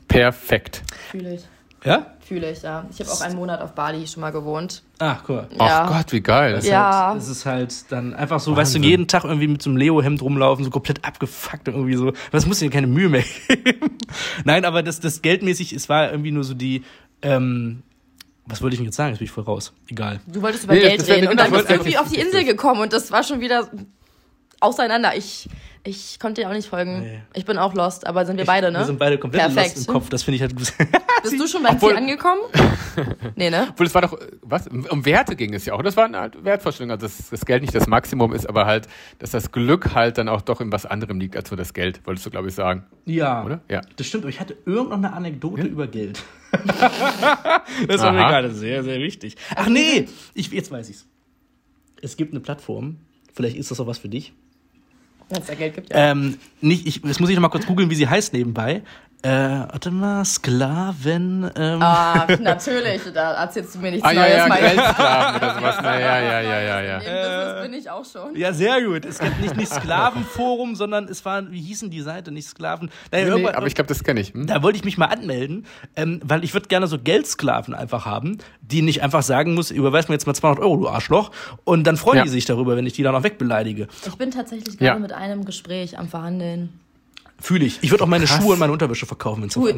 Perfekt. 0.07 0.83
Fühle 1.11 1.35
ich. 1.35 1.41
Ja? 1.83 2.07
Fühle 2.19 2.51
ich, 2.51 2.63
ja. 2.63 2.85
Ich 2.91 2.99
habe 2.99 3.11
auch 3.11 3.21
einen 3.21 3.35
Monat 3.35 3.61
auf 3.61 3.73
Bali 3.73 4.05
schon 4.07 4.21
mal 4.21 4.31
gewohnt. 4.31 4.83
Ah, 4.99 5.17
cool. 5.29 5.47
Ja. 5.57 5.83
Ach 5.85 5.91
Gott, 5.97 6.11
wie 6.11 6.21
geil. 6.21 6.53
Das, 6.53 6.65
Ja. 6.67 6.89
ist 6.89 6.95
halt, 7.05 7.17
das 7.17 7.27
ist 7.29 7.45
halt 7.45 7.91
dann 7.91 8.13
einfach 8.13 8.39
so, 8.39 8.55
weißt 8.55 8.75
du, 8.75 8.79
jeden 8.79 9.07
Tag 9.07 9.23
irgendwie 9.23 9.47
mit 9.47 9.61
so 9.61 9.69
einem 9.69 9.77
Leo-Hemd 9.77 10.21
rumlaufen, 10.21 10.65
so 10.65 10.71
komplett 10.71 11.05
abgefuckt 11.05 11.67
und 11.69 11.75
irgendwie 11.75 11.95
so. 11.95 12.13
Das 12.31 12.45
muss 12.45 12.59
dir 12.59 12.69
keine 12.69 12.87
Mühe 12.87 13.09
mehr 13.09 13.23
geben. 13.47 13.97
Nein, 14.43 14.65
aber 14.65 14.83
das, 14.83 14.99
das 14.99 15.21
geldmäßig, 15.21 15.71
es 15.73 15.87
war 15.87 16.11
irgendwie 16.11 16.31
nur 16.31 16.43
so 16.43 16.53
die, 16.55 16.83
ähm, 17.21 17.83
was 18.47 18.61
wollte 18.61 18.73
ich 18.73 18.79
denn 18.79 18.85
jetzt 18.85 18.95
sagen? 18.95 19.09
Jetzt 19.11 19.19
bin 19.19 19.25
ich 19.25 19.31
voll 19.31 19.43
raus. 19.43 19.73
Egal. 19.87 20.19
Du 20.25 20.41
wolltest 20.41 20.63
über 20.63 20.73
Nee, 20.73 20.81
Geld 20.81 21.07
reden 21.07 21.27
und 21.27 21.39
dann 21.39 21.51
bist 21.51 21.69
du 21.69 21.73
irgendwie 21.73 21.97
auf 21.97 22.09
die 22.09 22.19
Insel 22.19 22.43
gekommen 22.43 22.81
und 22.81 22.91
das 22.93 23.11
war 23.11 23.23
schon 23.23 23.39
wieder 23.39 23.69
auseinander. 24.59 25.15
Ich, 25.15 25.47
ich 25.83 26.19
konnte 26.19 26.41
dir 26.41 26.49
auch 26.49 26.53
nicht 26.53 26.67
folgen. 26.67 26.99
Nee. 27.01 27.21
Ich 27.33 27.45
bin 27.45 27.57
auch 27.57 27.73
lost, 27.73 28.05
aber 28.07 28.25
sind 28.25 28.37
wir 28.37 28.45
beide, 28.45 28.71
ne? 28.71 28.79
Wir 28.79 28.85
sind 28.85 28.99
beide 28.99 29.17
komplett 29.17 29.53
Perfekt. 29.53 29.75
lost 29.75 29.87
im 29.87 29.93
Kopf. 29.93 30.09
Das 30.09 30.23
finde 30.23 30.35
ich 30.35 30.41
halt 30.41 30.55
gut. 30.55 30.73
Bist 31.23 31.39
du 31.39 31.47
schon 31.47 31.63
beim 31.63 31.75
Obwohl- 31.75 31.89
Ziel 31.91 31.97
angekommen? 31.97 32.41
nee, 33.35 33.49
ne? 33.49 33.67
Obwohl, 33.69 33.85
es 33.87 33.95
war 33.95 34.01
doch, 34.01 34.17
was? 34.41 34.67
Um 34.67 35.05
Werte 35.05 35.35
ging 35.35 35.53
es 35.53 35.65
ja 35.65 35.73
auch. 35.73 35.81
Das 35.81 35.95
war 35.97 36.05
eine 36.05 36.19
halt 36.19 36.43
Wertvorstellung. 36.43 36.91
Also, 36.91 37.05
dass 37.07 37.29
das 37.29 37.45
Geld 37.45 37.61
nicht 37.61 37.75
das 37.75 37.87
Maximum 37.87 38.33
ist, 38.33 38.47
aber 38.47 38.65
halt, 38.65 38.87
dass 39.19 39.31
das 39.31 39.51
Glück 39.51 39.93
halt 39.93 40.17
dann 40.17 40.29
auch 40.29 40.41
doch 40.41 40.61
in 40.61 40.71
was 40.71 40.85
anderem 40.85 41.19
liegt 41.19 41.35
als 41.35 41.51
nur 41.51 41.57
das 41.57 41.73
Geld, 41.73 42.05
wolltest 42.05 42.25
du, 42.25 42.29
glaube 42.31 42.47
ich, 42.47 42.53
sagen. 42.55 42.85
ja. 43.05 43.43
Oder? 43.43 43.61
Ja. 43.69 43.81
Das 43.95 44.07
stimmt, 44.07 44.23
aber 44.23 44.29
ich 44.29 44.39
hatte 44.39 44.57
irgendeine 44.65 45.13
Anekdote 45.13 45.63
über 45.63 45.87
Geld. 45.87 46.23
das 46.51 48.01
war 48.01 48.11
mir 48.13 48.19
Aha. 48.21 48.29
gerade 48.29 48.51
sehr, 48.51 48.83
sehr 48.83 48.99
wichtig. 48.99 49.35
Ach 49.55 49.67
nee, 49.67 50.07
ich, 50.33 50.51
jetzt 50.51 50.71
weiß 50.71 50.89
ich's. 50.89 51.05
Es 52.01 52.15
gibt 52.15 52.31
eine 52.33 52.39
Plattform, 52.39 52.97
vielleicht 53.33 53.57
ist 53.57 53.71
das 53.71 53.79
auch 53.79 53.87
was 53.87 53.97
für 53.97 54.09
dich. 54.09 54.33
Wenn 55.29 55.41
es 55.41 55.47
ja 55.47 55.55
Geld 55.55 55.75
gibt, 55.75 55.89
ja. 55.89 56.11
Ähm, 56.11 56.37
nicht, 56.61 56.87
ich, 56.87 57.01
jetzt 57.03 57.19
muss 57.19 57.29
ich 57.29 57.35
noch 57.35 57.41
mal 57.41 57.49
kurz 57.49 57.65
googeln, 57.65 57.89
wie 57.89 57.95
sie 57.95 58.07
heißt 58.07 58.33
nebenbei. 58.33 58.81
Äh, 59.23 59.29
warte 59.29 59.89
mal, 59.89 60.23
Sklaven. 60.23 61.49
Ähm, 61.55 61.81
Ah, 61.81 62.27
natürlich. 62.39 63.01
Da 63.13 63.33
erzählst 63.33 63.73
du 63.73 63.79
mir 63.79 63.89
nichts 63.91 64.05
Ah, 64.07 64.11
ja, 64.11 64.21
Neues. 64.21 64.35
ja, 64.37 64.47
mein- 64.47 64.59
Geldsklaven 64.61 65.35
oder 65.37 65.55
sowas. 65.55 65.75
Na, 65.83 65.99
ja, 65.99 66.19
ja, 66.21 66.41
ja, 66.41 66.61
ja, 66.61 66.81
ja. 66.81 66.97
Business 66.99 67.61
bin 67.63 67.73
ich 67.73 67.89
auch 67.89 68.05
schon. 68.05 68.35
Ja, 68.35 68.53
sehr 68.53 68.81
gut. 68.83 69.05
Es 69.05 69.17
gibt 69.17 69.41
nicht, 69.41 69.57
nicht 69.57 69.73
Sklavenforum, 69.73 70.75
sondern 70.75 71.05
es 71.05 71.25
war, 71.25 71.51
wie 71.51 71.59
hießen 71.59 71.89
die 71.89 72.01
Seite, 72.01 72.31
nicht 72.31 72.47
Sklaven. 72.47 72.91
Naja, 73.11 73.25
Nee, 73.25 73.31
irgendwann- 73.31 73.55
aber 73.55 73.65
ich 73.65 73.73
glaube, 73.75 73.87
das 73.87 74.03
kenne 74.03 74.19
ich. 74.21 74.33
Hm? 74.33 74.45
da 74.45 74.61
wollte 74.61 74.77
ich 74.77 74.85
mich 74.85 74.99
mal 74.99 75.07
anmelden, 75.07 75.65
ähm, 75.95 76.19
weil 76.23 76.43
ich 76.43 76.53
würde 76.53 76.67
gerne 76.67 76.85
so 76.85 76.99
Geldsklaven 76.99 77.73
einfach 77.73 78.05
haben, 78.05 78.37
die 78.61 78.83
nicht 78.83 79.01
einfach 79.01 79.23
sagen 79.23 79.55
muss, 79.55 79.71
überweis 79.71 80.07
mir 80.09 80.13
jetzt 80.13 80.27
mal 80.27 80.35
200 80.35 80.63
Euro, 80.63 80.77
du 80.77 80.89
Arschloch. 80.89 81.31
Und 81.63 81.85
dann 81.85 81.97
freuen 81.97 82.17
Ja. 82.17 82.23
die 82.23 82.29
sich 82.29 82.45
darüber, 82.45 82.77
wenn 82.77 82.85
ich 82.85 82.93
die 82.93 83.01
dann 83.03 83.15
auch 83.15 83.23
wegbeleidige. 83.23 83.87
Ich 84.05 84.15
bin 84.15 84.29
tatsächlich 84.29 84.79
Ja. 84.79 84.91
gerade 84.91 85.01
mit 85.01 85.11
einem 85.11 85.43
Gespräch 85.43 85.97
am 85.97 86.07
Verhandeln. 86.07 86.79
Fühle 87.39 87.65
ich. 87.65 87.79
Ich 87.81 87.91
würde 87.91 88.03
auch 88.03 88.07
meine 88.07 88.25
Krass. 88.25 88.41
Schuhe 88.41 88.53
und 88.53 88.59
meine 88.59 88.73
Unterwäsche 88.73 89.05
verkaufen, 89.05 89.41
wenn 89.41 89.47
es 89.49 89.53
Tu, 89.53 89.69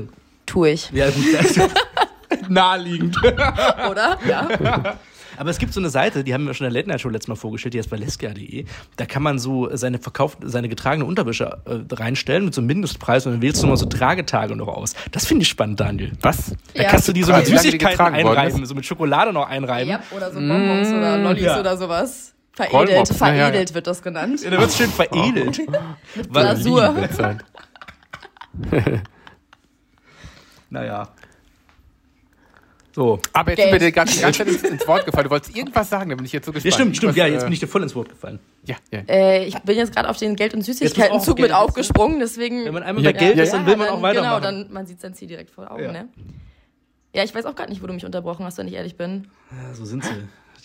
tu 0.45 0.65
ich, 0.65 0.89
Ja, 0.91 1.09
gut. 1.09 1.25
das 1.33 1.51
ist 1.57 1.69
Naheliegend. 2.49 3.17
oder? 3.89 4.17
Ja. 4.27 4.97
Aber 5.37 5.49
es 5.51 5.57
gibt 5.57 5.73
so 5.73 5.79
eine 5.79 5.89
Seite, 5.89 6.23
die 6.25 6.33
haben 6.33 6.45
wir 6.45 6.53
schon 6.53 6.67
in 6.67 6.73
der 6.73 6.81
Late 6.81 6.89
Night 6.89 7.01
Show 7.01 7.07
letztes 7.09 7.29
Mal 7.29 7.35
vorgestellt, 7.35 7.73
die 7.73 7.77
heißt 7.79 7.89
balesca.de. 7.89 8.65
Da 8.97 9.05
kann 9.05 9.23
man 9.23 9.39
so 9.39 9.69
seine 9.75 9.97
verkauft, 9.99 10.39
seine 10.43 10.67
getragene 10.67 11.05
Unterwäsche 11.05 11.59
äh, 11.65 11.93
reinstellen 11.95 12.43
mit 12.45 12.53
so 12.53 12.59
einem 12.61 12.67
Mindestpreis 12.67 13.25
und 13.25 13.33
dann 13.33 13.41
wählst 13.41 13.63
du 13.63 13.67
mal 13.67 13.77
so 13.77 13.85
Tragetage 13.85 14.55
noch 14.57 14.67
aus. 14.67 14.95
Das 15.11 15.25
finde 15.25 15.43
ich 15.43 15.47
spannend, 15.49 15.79
Daniel. 15.79 16.11
Was? 16.21 16.53
Da 16.73 16.83
Ja. 16.83 16.89
kannst 16.89 17.07
du 17.07 17.13
die 17.13 17.23
so 17.23 17.31
mit 17.33 17.45
Süßigkeiten 17.45 18.05
einreiben, 18.05 18.65
so 18.65 18.75
mit 18.75 18.85
Schokolade 18.85 19.31
noch 19.31 19.47
einreiben. 19.47 19.89
ja. 19.89 20.01
Oder 20.11 20.31
so 20.31 20.39
Bonbons 20.39 20.89
oder 20.89 21.17
Lollis 21.17 21.43
Ja. 21.43 21.59
oder 21.59 21.77
sowas. 21.77 22.33
Veredelt, 22.67 22.89
Rollmops, 22.89 23.19
na 23.19 23.27
ja, 23.29 23.33
ja. 23.35 23.45
veredelt 23.45 23.73
wird 23.73 23.87
das 23.87 24.01
genannt. 24.01 24.43
Ja, 24.43 24.49
da 24.49 24.59
wird's 24.59 24.77
schön 24.77 24.89
veredelt. 24.89 25.61
Weil- 26.29 26.55
Glasur. 26.55 26.95
Naja. 30.69 31.07
So. 32.93 33.19
Aber 33.33 33.51
jetzt 33.51 33.57
Geld. 33.57 33.69
sind 33.69 33.79
wir 33.81 33.87
dir 33.87 33.91
ganze 33.93 34.19
Zeit 34.19 34.39
ins, 34.39 34.87
Wort 34.87 35.05
gefallen. 35.05 35.23
Du 35.23 35.29
wolltest 35.29 35.55
irgendwas 35.55 35.89
sagen, 35.89 36.09
da 36.09 36.15
bin 36.17 36.25
ich 36.25 36.33
jetzt 36.33 36.45
so 36.45 36.51
gespannt. 36.51 36.71
Ja, 36.73 36.75
stimmt, 36.79 36.97
stimmt. 36.97 37.11
Was, 37.11 37.17
Ja, 37.17 37.27
jetzt 37.27 37.43
äh, 37.43 37.45
bin 37.45 37.53
ich 37.53 37.59
dir 37.59 37.67
voll 37.67 37.83
ins 37.83 37.95
Wort 37.95 38.09
gefallen. 38.09 38.39
Ja, 38.65 38.75
ja. 38.91 38.99
Äh, 39.07 39.45
ich 39.45 39.57
bin 39.59 39.77
jetzt 39.77 39.93
gerade 39.95 40.09
auf 40.09 40.17
den 40.17 40.35
Geld- 40.35 40.53
und 40.53 40.63
Süßigkeiten-Zug 40.63 41.39
mit 41.39 41.53
aufgesprungen, 41.53 42.19
deswegen. 42.19 42.65
Wenn 42.65 42.73
man 42.73 42.83
einmal 42.83 43.03
Ja, 43.03 43.11
bei 43.11 43.17
Geld 43.19 43.37
ja, 43.37 43.43
ist, 43.43 43.53
ja. 43.53 43.59
dann 43.59 43.67
will 43.67 43.77
man 43.77 43.87
dann, 43.87 43.95
auch 43.95 44.01
weitermachen. 44.01 44.41
Genau, 44.41 44.63
dann 44.63 44.73
man 44.73 44.85
sieht 44.85 44.99
sein 44.99 45.13
Ziel 45.13 45.27
direkt 45.29 45.49
vor 45.51 45.71
Augen, 45.71 45.83
Ja. 45.83 45.91
ne? 45.93 46.09
Ja, 47.15 47.23
ich 47.23 47.33
weiß 47.33 47.45
auch 47.45 47.55
gar 47.55 47.67
nicht, 47.69 47.81
wo 47.81 47.87
du 47.87 47.93
mich 47.93 48.05
unterbrochen 48.05 48.45
hast, 48.45 48.57
wenn 48.57 48.67
ich 48.67 48.73
ehrlich 48.73 48.95
bin. 48.97 49.27
Ja, 49.51 49.73
so 49.73 49.85
sind 49.85 50.03
sie. 50.03 50.11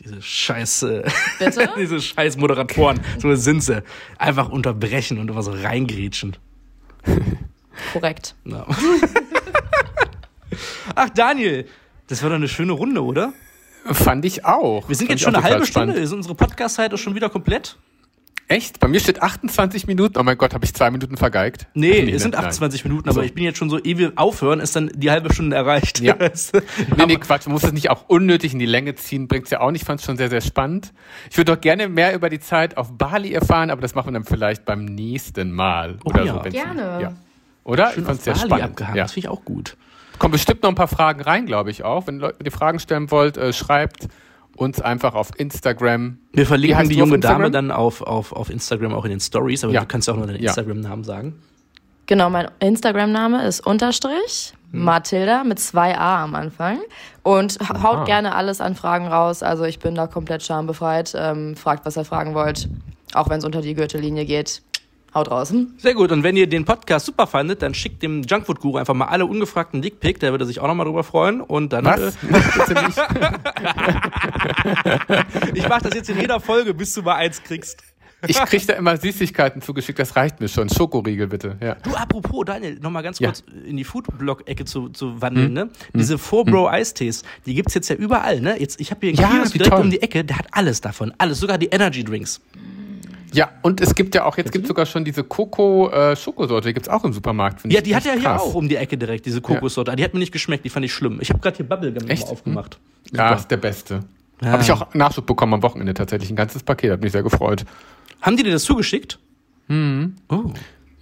Diese 0.03 0.21
scheiß, 0.21 0.83
äh, 0.85 1.03
Bitte? 1.39 1.71
diese 1.79 2.01
scheiß 2.01 2.37
Moderatoren. 2.37 3.01
So 3.19 3.35
sind 3.35 3.63
sie. 3.63 3.83
Einfach 4.19 4.49
unterbrechen 4.49 5.19
und 5.19 5.31
immer 5.31 5.43
so 5.43 5.53
reingrätschen. 5.53 6.37
Korrekt. 7.93 8.35
Ja. 8.45 8.67
Ach, 10.95 11.09
Daniel. 11.11 11.67
Das 12.09 12.23
war 12.23 12.31
doch 12.31 12.37
eine 12.37 12.49
schöne 12.49 12.73
Runde, 12.73 13.03
oder? 13.03 13.33
Fand 13.87 14.25
ich 14.25 14.45
auch. 14.45 14.89
Wir 14.89 14.97
sind 14.97 15.09
Fand 15.09 15.19
jetzt 15.19 15.25
schon 15.25 15.35
eine 15.35 15.45
halbe 15.45 15.67
Stunde. 15.67 15.93
spannend. 15.93 16.05
Ist 16.05 16.13
unsere 16.13 16.35
Podcast-Zeit 16.35 16.95
auch 16.95 16.99
schon 16.99 17.15
wieder 17.15 17.29
komplett? 17.29 17.77
Echt? 18.47 18.79
Bei 18.79 18.89
mir 18.89 19.01
steht 19.01 19.23
28 19.23 19.87
Minuten. 19.87 20.19
Oh 20.19 20.23
mein 20.23 20.37
Gott, 20.37 20.53
habe 20.53 20.65
ich 20.67 20.75
zwei 20.75 20.91
Minuten 20.91 21.17
vergeigt? 21.17 21.67
Nee, 21.73 22.07
Ach, 22.11 22.15
es 22.15 22.23
sind 22.23 22.35
nein. 22.35 22.45
28 22.45 22.85
Minuten, 22.85 23.09
aber 23.09 23.15
So. 23.17 23.23
ich 23.23 23.35
bin 23.35 23.43
jetzt 23.45 23.57
schon 23.57 23.71
so, 23.71 23.79
ehe 23.79 23.97
wir 23.97 24.13
aufhören, 24.17 24.61
ist 24.61 24.77
dann 24.77 24.91
die 24.95 25.11
halbe 25.11 25.33
Stunde 25.33 25.57
erreicht. 25.57 26.01
Ja. 26.01 26.17
Nee, 26.97 27.07
nee, 27.07 27.17
Quatsch. 27.17 27.47
Man 27.47 27.55
muss 27.55 27.65
es 27.65 27.73
nicht 27.73 27.91
auch 27.91 28.09
unnötig 28.09 28.53
in 28.53 28.59
die 28.59 28.67
Länge 28.67 28.95
ziehen. 28.95 29.29
Bringt's 29.29 29.51
ja 29.51 29.61
auch 29.61 29.71
nicht. 29.71 29.85
Fand's 29.85 30.05
schon 30.05 30.17
sehr, 30.17 30.29
sehr 30.29 30.41
spannend. 30.43 30.93
Ich 31.31 31.37
würde 31.39 31.55
doch 31.55 31.61
gerne 31.61 31.89
mehr 31.89 32.15
über 32.15 32.29
die 32.29 32.39
Zeit 32.41 32.77
auf 32.77 32.97
Bali 32.97 33.33
erfahren, 33.33 33.71
aber 33.71 33.81
das 33.81 33.95
machen 33.95 34.09
wir 34.09 34.13
dann 34.13 34.25
vielleicht 34.25 34.65
beim 34.65 34.85
nächsten 34.85 35.51
Mal. 35.53 35.97
Oh 36.05 36.11
oder 36.11 36.25
ja. 36.25 36.35
so, 36.35 36.51
Gerne. 36.51 36.99
Ja. 37.01 37.13
Oder? 37.65 37.93
Schön 37.93 38.03
ich 38.03 38.07
fand's 38.07 38.19
auf 38.21 38.25
sehr 38.25 38.35
Bali 38.35 38.47
spannend. 38.47 38.65
abgehangen. 38.73 38.97
Ja. 38.97 39.05
Das 39.05 39.13
finde 39.13 39.27
ich 39.27 39.29
auch 39.31 39.45
gut. 39.45 39.77
Kommen 40.19 40.33
bestimmt 40.33 40.63
noch 40.63 40.69
ein 40.71 40.75
paar 40.77 40.89
Fragen 40.89 41.23
rein, 41.23 41.47
glaube 41.47 41.71
ich 41.71 41.83
auch. 41.83 42.07
Wenn 42.07 42.19
Leute 42.19 42.45
die 42.45 42.51
Fragen 42.51 42.79
stellen 42.79 43.11
wollt, 43.11 43.37
äh, 43.37 43.53
schreibt 43.53 44.09
uns 44.57 44.81
einfach 44.81 45.15
auf 45.15 45.31
Instagram. 45.39 46.19
Wir 46.33 46.47
verlinken 46.47 46.89
die 46.89 46.97
junge 46.97 47.19
Dame 47.19 47.51
dann 47.51 47.71
auf, 47.71 48.03
auf, 48.03 48.33
auf 48.33 48.51
Instagram 48.51 48.93
auch 48.95 49.05
in 49.05 49.11
den 49.11 49.21
Stories, 49.21 49.65
aber 49.65 49.73
Ja. 49.73 49.81
du 49.81 49.87
kannst 49.87 50.09
ja 50.09 50.15
auch 50.15 50.19
noch 50.19 50.27
deinen 50.27 50.41
Ja. 50.43 50.51
Instagram-Namen 50.51 51.05
sagen. 51.05 51.35
Genau, 52.07 52.29
mein 52.31 52.49
Instagram-Name 52.61 53.47
ist 53.47 53.67
Unterstrich 53.67 54.53
Hm. 54.73 54.85
Mathilda 54.85 55.45
mit 55.45 55.59
zwei 55.59 55.97
A 55.97 56.23
am 56.25 56.35
Anfang. 56.35 56.79
Und 57.23 57.59
ha- 57.61 57.83
haut 57.83 57.97
Aha. 57.99 58.05
gerne 58.05 58.35
alles 58.35 58.61
an 58.61 58.75
Fragen 58.75 59.07
raus. 59.07 59.43
Also 59.43 59.65
ich 59.65 59.79
bin 59.79 59.95
da 59.95 60.07
komplett 60.07 60.43
schambefreit. 60.43 61.15
Ähm, 61.17 61.57
fragt, 61.57 61.87
was 61.87 61.97
ihr 61.97 62.05
fragen 62.05 62.35
wollt. 62.35 62.69
Auch 63.15 63.31
wenn 63.31 63.39
es 63.39 63.45
unter 63.45 63.63
die 63.63 63.75
Gürtellinie 63.75 64.25
geht. 64.27 64.63
Haut 65.15 65.31
raus. 65.31 65.51
Hm? 65.51 65.75
Sehr 65.79 65.95
gut. 65.95 66.11
Und 66.13 66.23
wenn 66.25 66.37
ihr 66.37 66.47
den 66.49 66.65
Podcast 66.65 67.07
super 67.07 67.27
fandet, 67.27 67.63
dann 67.63 67.75
schickt 67.75 68.03
dem 68.03 68.23
Junkfood 68.23 68.61
Guru 68.61 68.79
einfach 68.79 68.95
mal 68.95 69.07
alle 69.07 69.27
ungefragten 69.27 69.81
Dickpick, 69.81 70.19
der 70.21 70.33
würde 70.33 70.45
sich 70.45 70.61
auch 70.61 70.67
nochmal 70.67 70.87
drüber 70.87 71.05
freuen. 71.05 71.41
Und 71.41 71.73
dann, 71.73 71.85
Was? 71.85 72.01
Äh, 72.01 72.13
ich 75.59 75.69
mache 75.69 75.85
das 75.85 75.95
jetzt 75.95 76.11
in 76.11 76.21
jeder 76.21 76.41
Folge, 76.41 76.75
bis 76.75 76.93
du 76.95 77.03
mal 77.03 77.15
eins 77.17 77.43
kriegst. 77.43 77.83
Ich 78.27 78.39
kriege 78.39 78.65
da 78.65 78.73
immer 78.73 78.97
Süßigkeiten 78.97 79.61
zugeschickt, 79.61 79.99
das 79.99 80.17
reicht 80.17 80.41
mir 80.41 80.49
schon. 80.49 80.71
Schokoriegel 80.71 81.27
bitte, 81.27 81.59
ja. 81.61 81.75
Du, 81.83 81.95
apropos, 81.95 82.47
Daniel, 82.47 82.79
nochmal 82.81 83.03
ganz 83.03 83.19
Ja. 83.19 83.29
kurz 83.29 83.45
in 83.67 83.77
die 83.77 83.85
Foodblog-Ecke 83.85 84.65
zu, 84.65 84.89
zu 84.89 85.21
wandeln, 85.21 85.53
ne? 85.53 85.69
Diese 85.93 86.17
Four 86.17 86.47
Bro 86.47 86.69
Eistees, 86.71 87.23
die 87.45 87.55
gibt's 87.55 87.75
jetzt 87.75 87.91
ja 87.91 87.97
überall, 87.97 88.41
ne? 88.41 88.59
Jetzt, 88.59 88.81
ich 88.81 88.91
habe 88.91 89.01
hier 89.07 89.11
einen 89.11 89.19
Ja, 89.19 89.29
Kiosk 89.39 89.53
direkt 89.53 89.73
toll. 89.73 89.83
um 89.83 89.91
die 89.91 90.01
Ecke, 90.01 90.25
der 90.25 90.39
hat 90.39 90.47
alles 90.53 90.81
davon. 90.81 91.13
Alles, 91.19 91.39
sogar 91.39 91.59
die 91.59 91.67
Energy 91.67 92.03
Drinks. 92.03 92.41
Ja, 93.35 93.51
und 93.63 93.81
es 93.81 93.95
gibt 93.95 94.15
ja 94.15 94.25
auch, 94.25 94.37
jetzt 94.37 94.53
gibt 94.53 94.67
sogar 94.67 94.87
schon 94.87 95.05
diese 95.05 95.25
Coco-Schokosorte, 95.25 96.69
die 96.69 96.75
gibt's 96.75 96.89
auch 96.89 97.05
im 97.05 97.13
Supermarkt. 97.13 97.61
finde 97.61 97.75
Ja, 97.75 97.83
die 97.83 97.95
hat 97.97 98.07
er 98.07 98.19
hier 98.19 98.41
auch 98.41 98.55
um 98.55 98.69
die 98.69 98.77
Ecke 98.77 98.97
direkt, 98.97 99.27
diese 99.27 99.41
Kokossorte. 99.41 99.95
Die 99.97 100.05
hat 100.05 100.15
mir 100.15 100.21
nicht 100.21 100.33
geschmeckt, 100.33 100.65
die 100.65 100.71
fand 100.71 100.87
ich 100.87 100.93
schlimm. 100.93 101.19
Ich 101.21 101.31
habe 101.31 101.41
gerade 101.41 101.57
hier 101.57 101.69
Bubblegum 101.69 102.09
Echt? 102.09 102.29
aufgemacht. 102.29 102.79
Ja, 103.13 103.29
Super. 103.29 103.41
ist 103.41 103.51
der 103.51 103.57
Beste. 103.57 104.01
Ja. 104.41 104.53
Habe 104.53 104.63
ich 104.63 104.73
auch 104.73 104.95
Nachschub 104.95 105.27
bekommen 105.27 105.55
am 105.55 105.63
Wochenende 105.63 105.95
tatsächlich, 105.95 106.31
ein 106.31 106.37
ganzes 106.37 106.63
Paket, 106.63 106.93
hat 106.93 107.01
mich 107.01 107.13
sehr 107.13 107.23
gefreut. 107.23 107.65
Haben 108.21 108.37
die 108.37 108.45
dir 108.45 108.53
das 108.53 108.65
zugeschickt? 108.65 109.19
Oh. 109.69 110.53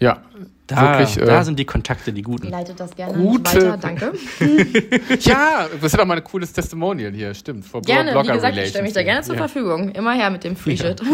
Ja, 0.03 0.19
Da, 0.67 0.99
wirklich. 0.99 1.15
da 1.27 1.41
äh, 1.41 1.45
sind 1.45 1.59
die 1.59 1.65
Kontakte, 1.65 2.13
die 2.13 2.23
guten. 2.23 2.49
Leitet 2.49 2.79
das 2.81 2.95
gerne 2.97 3.13
Gute- 3.19 3.57
nicht 3.57 3.67
weiter, 3.67 3.77
danke. 3.77 4.13
ja, 5.21 5.67
das 5.75 5.83
ist 5.85 5.93
ja 5.93 5.99
doch 5.99 6.07
mal 6.07 6.17
ein 6.17 6.25
cooles 6.25 6.53
Testimonial 6.53 7.13
hier, 7.13 7.35
stimmt. 7.35 7.65
For 7.67 7.83
Gerne, 7.83 8.11
wie 8.11 8.15
Blogger 8.15 8.35
gesagt, 8.35 8.57
ich 8.57 8.69
stelle 8.71 8.85
mich 8.85 8.93
da 8.95 9.03
gerne 9.03 9.23
zur 9.23 9.35
ja. 9.35 9.39
Verfügung. 9.41 9.91
Immer 9.91 10.13
her 10.13 10.31
mit 10.31 10.45
dem 10.45 10.57
Free 10.57 10.77
Shit. 10.77 11.01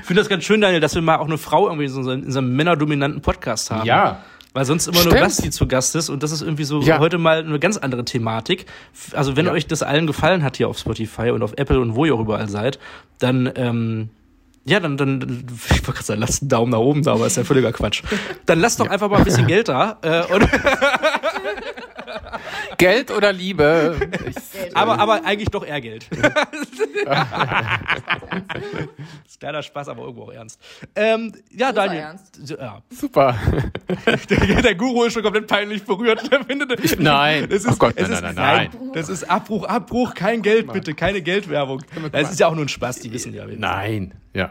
Ich 0.00 0.06
finde 0.06 0.20
das 0.22 0.28
ganz 0.28 0.44
schön, 0.44 0.60
Daniel, 0.60 0.80
dass 0.80 0.94
wir 0.94 1.02
mal 1.02 1.16
auch 1.16 1.26
eine 1.26 1.38
Frau 1.38 1.66
irgendwie 1.66 1.84
in 1.86 1.90
so, 1.90 2.10
in 2.10 2.30
so 2.30 2.38
einem 2.38 2.54
männerdominanten 2.56 3.20
Podcast 3.22 3.70
haben. 3.70 3.86
Ja. 3.86 4.20
Weil 4.54 4.64
sonst 4.64 4.86
immer 4.86 4.96
nur 5.02 5.12
Stimmt. 5.12 5.20
Basti 5.20 5.50
zu 5.50 5.66
Gast 5.68 5.94
ist 5.94 6.08
und 6.08 6.22
das 6.22 6.32
ist 6.32 6.40
irgendwie 6.40 6.64
so 6.64 6.80
Ja. 6.80 6.98
heute 6.98 7.18
mal 7.18 7.40
eine 7.44 7.58
ganz 7.58 7.76
andere 7.76 8.04
Thematik. 8.04 8.66
Also 9.12 9.36
wenn 9.36 9.46
Ja. 9.46 9.52
euch 9.52 9.66
das 9.66 9.82
allen 9.82 10.06
gefallen 10.06 10.42
hat 10.42 10.56
hier 10.56 10.68
auf 10.68 10.78
Spotify 10.78 11.30
und 11.30 11.42
auf 11.42 11.52
Apple 11.56 11.78
und 11.80 11.94
wo 11.94 12.04
ihr 12.06 12.14
auch 12.14 12.20
überall 12.20 12.48
seid, 12.48 12.78
dann 13.18 13.50
ähm, 13.56 14.08
ja, 14.68 14.80
dann, 14.80 14.96
dann, 14.96 15.46
ich 15.70 15.86
wollte 15.86 15.92
gerade 15.92 16.02
sagen, 16.04 16.20
lasst 16.20 16.42
einen 16.42 16.48
Daumen 16.48 16.72
nach 16.72 16.78
oben 16.78 17.02
da, 17.02 17.14
aber 17.14 17.26
ist 17.26 17.36
ja 17.36 17.44
völliger 17.44 17.72
Quatsch. 17.72 18.02
Dann 18.46 18.60
lasst 18.60 18.80
doch 18.80 18.88
einfach 18.88 19.08
mal 19.08 19.18
ein 19.18 19.24
bisschen 19.24 19.46
Geld 19.46 19.68
da. 19.68 19.98
Äh, 20.02 20.32
und, 20.32 20.48
Geld 22.78 23.10
oder 23.10 23.32
Liebe? 23.32 23.96
Ich, 24.26 24.36
aber, 24.76 24.98
aber 25.00 25.24
eigentlich 25.24 25.48
doch 25.50 25.66
eher 25.66 25.80
Geld. 25.80 26.06
ist 29.26 29.40
kleiner 29.40 29.62
Spaß, 29.62 29.88
aber 29.88 30.02
irgendwo 30.02 30.24
auch 30.24 30.32
ernst. 30.32 30.60
Ähm, 30.94 31.32
ja, 31.50 31.72
Daniel. 31.72 32.00
ernst. 32.00 32.38
Ja. 32.48 32.82
super. 32.90 33.36
Der, 34.30 34.62
der 34.62 34.74
Guru 34.76 35.04
ist 35.04 35.14
schon 35.14 35.22
komplett 35.22 35.46
peinlich 35.48 35.84
berührt. 35.84 36.22
Findet, 36.46 37.00
Nein. 37.00 37.48
Es 37.50 37.64
ist, 37.64 37.72
Oh 37.72 37.76
Gott, 37.76 37.96
nein, 37.96 38.04
ist, 38.04 38.22
nein, 38.22 38.34
nein, 38.34 38.70
nein. 38.80 38.90
Das 38.94 39.08
ist 39.08 39.28
Abbruch, 39.28 39.64
Abbruch, 39.64 40.14
kein 40.14 40.42
Geld 40.42 40.72
bitte, 40.72 40.94
keine 40.94 41.20
Geldwerbung. 41.22 41.82
Das 42.12 42.30
ist 42.30 42.38
ja 42.38 42.46
auch 42.46 42.54
nur 42.54 42.64
ein 42.64 42.68
Spaß, 42.68 43.00
die 43.00 43.12
wissen 43.12 43.34
ja. 43.34 43.44
Nein, 43.46 44.14
ja. 44.34 44.50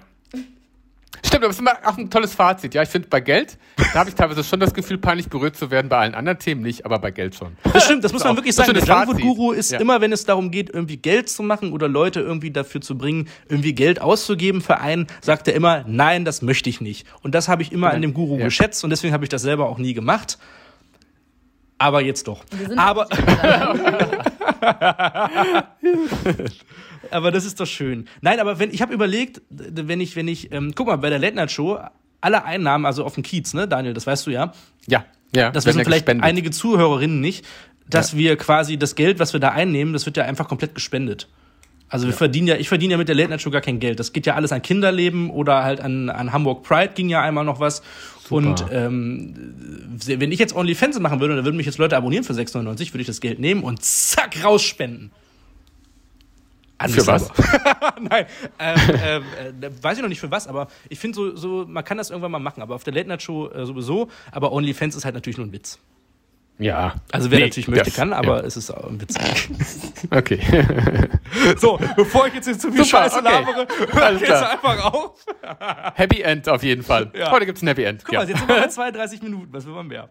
Stimmt, 1.26 1.44
aber 1.44 1.50
es 1.50 1.56
ist 1.58 1.60
immer 1.62 1.74
auch 1.86 1.98
ein 1.98 2.10
tolles 2.10 2.34
Fazit. 2.36 2.74
Ja, 2.74 2.84
ich 2.84 2.90
finde, 2.90 3.08
bei 3.10 3.20
Geld, 3.20 3.58
da 3.78 4.00
habe 4.00 4.10
ich 4.10 4.16
teilweise 4.16 4.44
schon 4.44 4.60
das 4.60 4.74
Gefühl, 4.74 4.98
peinlich 4.98 5.28
berührt 5.30 5.56
zu 5.58 5.72
werden. 5.72 5.90
Bei 5.90 5.98
allen 5.98 6.16
anderen 6.16 6.40
Themen 6.40 6.62
nicht, 6.62 6.86
aber 6.86 7.00
bei 7.00 7.12
Geld 7.12 7.36
schon. 7.36 7.58
Das 7.74 7.86
stimmt, 7.86 8.04
das 8.04 8.14
muss 8.14 8.24
man 8.24 8.34
auch- 8.34 8.38
wirklich 8.38 8.56
sagen. 8.56 8.74
Der 8.74 8.82
schon 8.82 8.88
das 8.88 8.98
Junkfood 8.98 9.16
Fazit. 9.22 9.38
Guru 9.38 9.52
ist 9.52 9.72
Ja. 9.72 9.80
immer, 9.80 10.00
wenn 10.02 10.12
es 10.12 10.26
darum 10.26 10.52
geht, 10.52 10.70
irgendwie 10.74 10.98
Geld 10.98 11.30
zu 11.30 11.44
machen 11.44 11.72
oder 11.74 11.88
Leute 11.88 12.20
irgendwie 12.22 12.52
dafür 12.52 12.82
zu 12.82 12.98
bringen, 12.98 13.28
irgendwie 13.50 13.74
Geld 13.74 14.00
auszugeben 14.02 14.62
für 14.62 14.78
einen, 14.80 15.08
sagt 15.22 15.48
er 15.48 15.56
immer, 15.56 15.84
nein, 15.88 16.24
das 16.26 16.42
möchte 16.42 16.70
ich 16.70 16.82
nicht. 16.82 17.06
Und 17.24 17.34
das 17.36 17.48
habe 17.48 17.62
ich 17.62 17.72
immer 17.72 17.92
an 17.92 18.02
dem 18.02 18.14
Guru 18.14 18.38
Ja. 18.38 18.46
geschätzt 18.46 18.84
und 18.84 18.90
deswegen 18.92 19.14
habe 19.14 19.26
ich 19.26 19.30
das 19.30 19.42
selber 19.42 19.68
auch 19.70 19.78
nie 19.80 19.94
gemacht. 19.94 20.38
Aber 21.80 22.02
jetzt 22.02 22.28
doch. 22.28 22.44
Wir 22.52 22.68
sind 22.70 22.80
Aber, 22.80 23.08
aber 27.12 27.32
das 27.32 27.46
ist 27.46 27.60
doch 27.60 27.66
schön. 27.66 28.08
Nein, 28.22 28.40
aber 28.40 28.60
wenn 28.60 28.72
ich 28.72 28.82
habe 28.82 28.94
überlegt, 28.94 29.42
wenn 29.50 30.00
ich, 30.00 30.16
wenn 30.16 30.28
ich, 30.28 30.52
ähm, 30.52 30.74
guck 30.76 30.88
mal, 30.88 30.98
bei 30.98 31.10
der 31.10 31.20
Late 31.20 31.36
Night 31.36 31.52
Show, 31.52 31.80
alle 32.22 32.44
Einnahmen, 32.46 32.86
also 32.86 33.04
auf 33.04 33.16
dem 33.16 33.24
Kiez, 33.24 33.54
ne, 33.54 33.68
Daniel, 33.68 33.94
das 33.94 34.08
weißt 34.08 34.26
du 34.28 34.32
ja, 34.32 34.54
Ja, 34.88 35.06
ja. 35.36 35.52
das 35.52 35.66
wissen 35.66 35.80
ja 35.80 35.84
vielleicht 35.84 36.06
gespendet. 36.06 36.26
einige 36.26 36.52
Zuhörerinnen 36.52 37.22
nicht, 37.22 37.46
dass 37.90 38.16
wir 38.16 38.36
quasi 38.38 38.78
das 38.78 38.96
Geld, 38.96 39.20
was 39.20 39.34
wir 39.34 39.40
da 39.40 39.50
einnehmen, 39.50 39.94
das 39.94 40.06
wird 40.06 40.18
ja 40.18 40.26
einfach 40.26 40.48
komplett 40.48 40.76
gespendet. 40.76 41.28
Also 41.90 42.06
wir 42.08 42.14
verdienen 42.14 42.48
ja, 42.48 42.58
ich 42.58 42.68
verdiene 42.68 42.92
ja 42.92 42.98
mit 42.98 43.08
der 43.08 43.16
Late 43.16 43.30
Night 43.30 43.42
Show 43.42 43.50
gar 43.50 43.62
kein 43.62 43.80
Geld. 43.80 44.00
Das 44.00 44.12
geht 44.12 44.26
ja 44.26 44.36
alles 44.36 44.52
an 44.52 44.62
Kinderleben 44.62 45.30
oder 45.30 45.64
halt 45.64 45.80
an, 45.80 46.10
an 46.10 46.34
Hamburg 46.34 46.64
Pride 46.64 46.92
ging 46.94 47.08
ja 47.08 47.22
einmal 47.22 47.46
noch 47.46 47.62
was. 47.62 47.82
Und 48.30 48.66
ähm, 48.72 49.34
wenn 50.06 50.34
ich 50.34 50.40
jetzt 50.40 50.54
OnlyFans 50.54 51.00
machen 51.00 51.22
würde, 51.22 51.38
dann 51.38 51.46
würden 51.46 51.56
mich 51.56 51.66
jetzt 51.66 51.78
Leute 51.78 51.96
abonnieren 51.96 52.26
für 52.26 52.34
6,99, 52.34 52.94
würde 52.94 53.02
ich 53.02 53.08
das 53.08 53.22
Geld 53.22 53.40
nehmen 53.40 53.64
und 53.64 53.84
zack, 53.86 54.44
rausspenden. 54.44 55.12
An 56.80 56.92
mich 56.92 57.00
Für 57.00 57.08
was? 57.08 57.32
Nein, 58.00 58.26
ähm, 58.60 58.76
ähm, 59.04 59.24
äh, 59.64 59.84
weiß 59.84 59.98
ich 59.98 60.02
noch 60.04 60.10
nicht 60.10 60.20
für 60.20 60.30
was, 60.30 60.48
aber 60.48 60.68
ich 60.90 61.00
finde 61.00 61.16
so, 61.16 61.36
so, 61.36 61.66
man 61.68 61.84
kann 61.84 61.98
das 61.98 62.10
irgendwann 62.12 62.32
mal 62.32 62.40
machen. 62.40 62.62
Aber 62.62 62.76
auf 62.76 62.84
der 62.84 62.94
Late 62.94 63.08
Night 63.08 63.24
Show 63.24 63.50
äh, 63.50 63.66
sowieso. 63.66 64.10
Aber 64.32 64.52
OnlyFans 64.52 64.96
ist 64.96 65.04
halt 65.06 65.16
natürlich 65.16 65.38
nur 65.38 65.48
ein 65.48 65.52
Witz. 65.54 65.80
Ja. 66.60 66.96
Also 67.12 67.30
wer 67.30 67.40
Nee, 67.40 67.46
natürlich 67.46 67.68
möchte, 67.68 67.86
das- 67.86 67.96
kann, 67.96 68.14
aber 68.14 68.42
Ja. 68.42 68.46
es 68.48 68.58
ist 68.58 68.72
auch 68.72 68.90
ein 68.90 69.00
Witz. 69.02 69.16
Okay. 70.12 70.40
so, 71.58 71.80
bevor 71.96 72.28
ich 72.28 72.36
jetzt 72.36 72.46
hier 72.46 72.58
zu 72.58 72.72
viel 72.72 72.84
Super, 72.84 73.04
Scheiße 73.10 73.18
okay. 73.20 73.32
labere, 73.32 73.68
hör 73.92 74.12
jetzt 74.14 74.32
einfach 74.32 74.94
auf. 74.94 75.26
Happy 75.96 76.22
End 76.22 76.48
auf 76.48 76.62
jeden 76.64 76.84
Fall. 76.84 77.12
Ja. 77.16 77.32
Heute 77.32 77.46
gibt's 77.48 77.62
ein 77.62 77.68
Happy 77.68 77.84
End. 77.84 78.04
Guck 78.06 78.14
ja. 78.14 78.20
mal, 78.20 78.30
jetzt 78.30 78.38
sind 78.40 78.48
wir 78.48 78.56
bei 78.62 78.68
32 78.68 79.22
Minuten. 79.24 79.48
Was 79.52 79.66
will 79.66 79.74
man 79.74 79.88
mehr? 79.88 80.10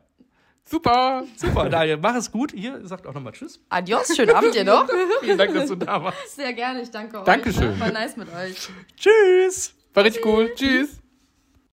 Super. 0.68 1.22
Super, 1.36 1.68
Daniel, 1.68 1.96
mach 1.96 2.16
es 2.16 2.30
gut. 2.30 2.52
Hier, 2.52 2.80
sagt 2.86 3.06
auch 3.06 3.14
nochmal 3.14 3.32
Tschüss. 3.32 3.60
Adios, 3.68 4.14
schönen 4.14 4.34
Abend 4.34 4.52
dir 4.52 4.64
noch. 4.64 4.88
Vielen 5.20 5.38
Dank, 5.38 5.54
dass 5.54 5.68
du 5.68 5.76
da 5.76 6.02
warst. 6.02 6.34
Sehr 6.34 6.52
gerne, 6.52 6.82
ich 6.82 6.90
danke 6.90 7.18
euch. 7.18 7.24
Dankeschön. 7.24 7.78
War 7.78 7.92
nice 7.92 8.16
mit 8.16 8.28
euch. 8.34 8.68
Tschüss. 8.96 9.74
War 9.94 10.04
richtig 10.04 10.26
cool. 10.26 10.52
Tschüss. 10.56 11.00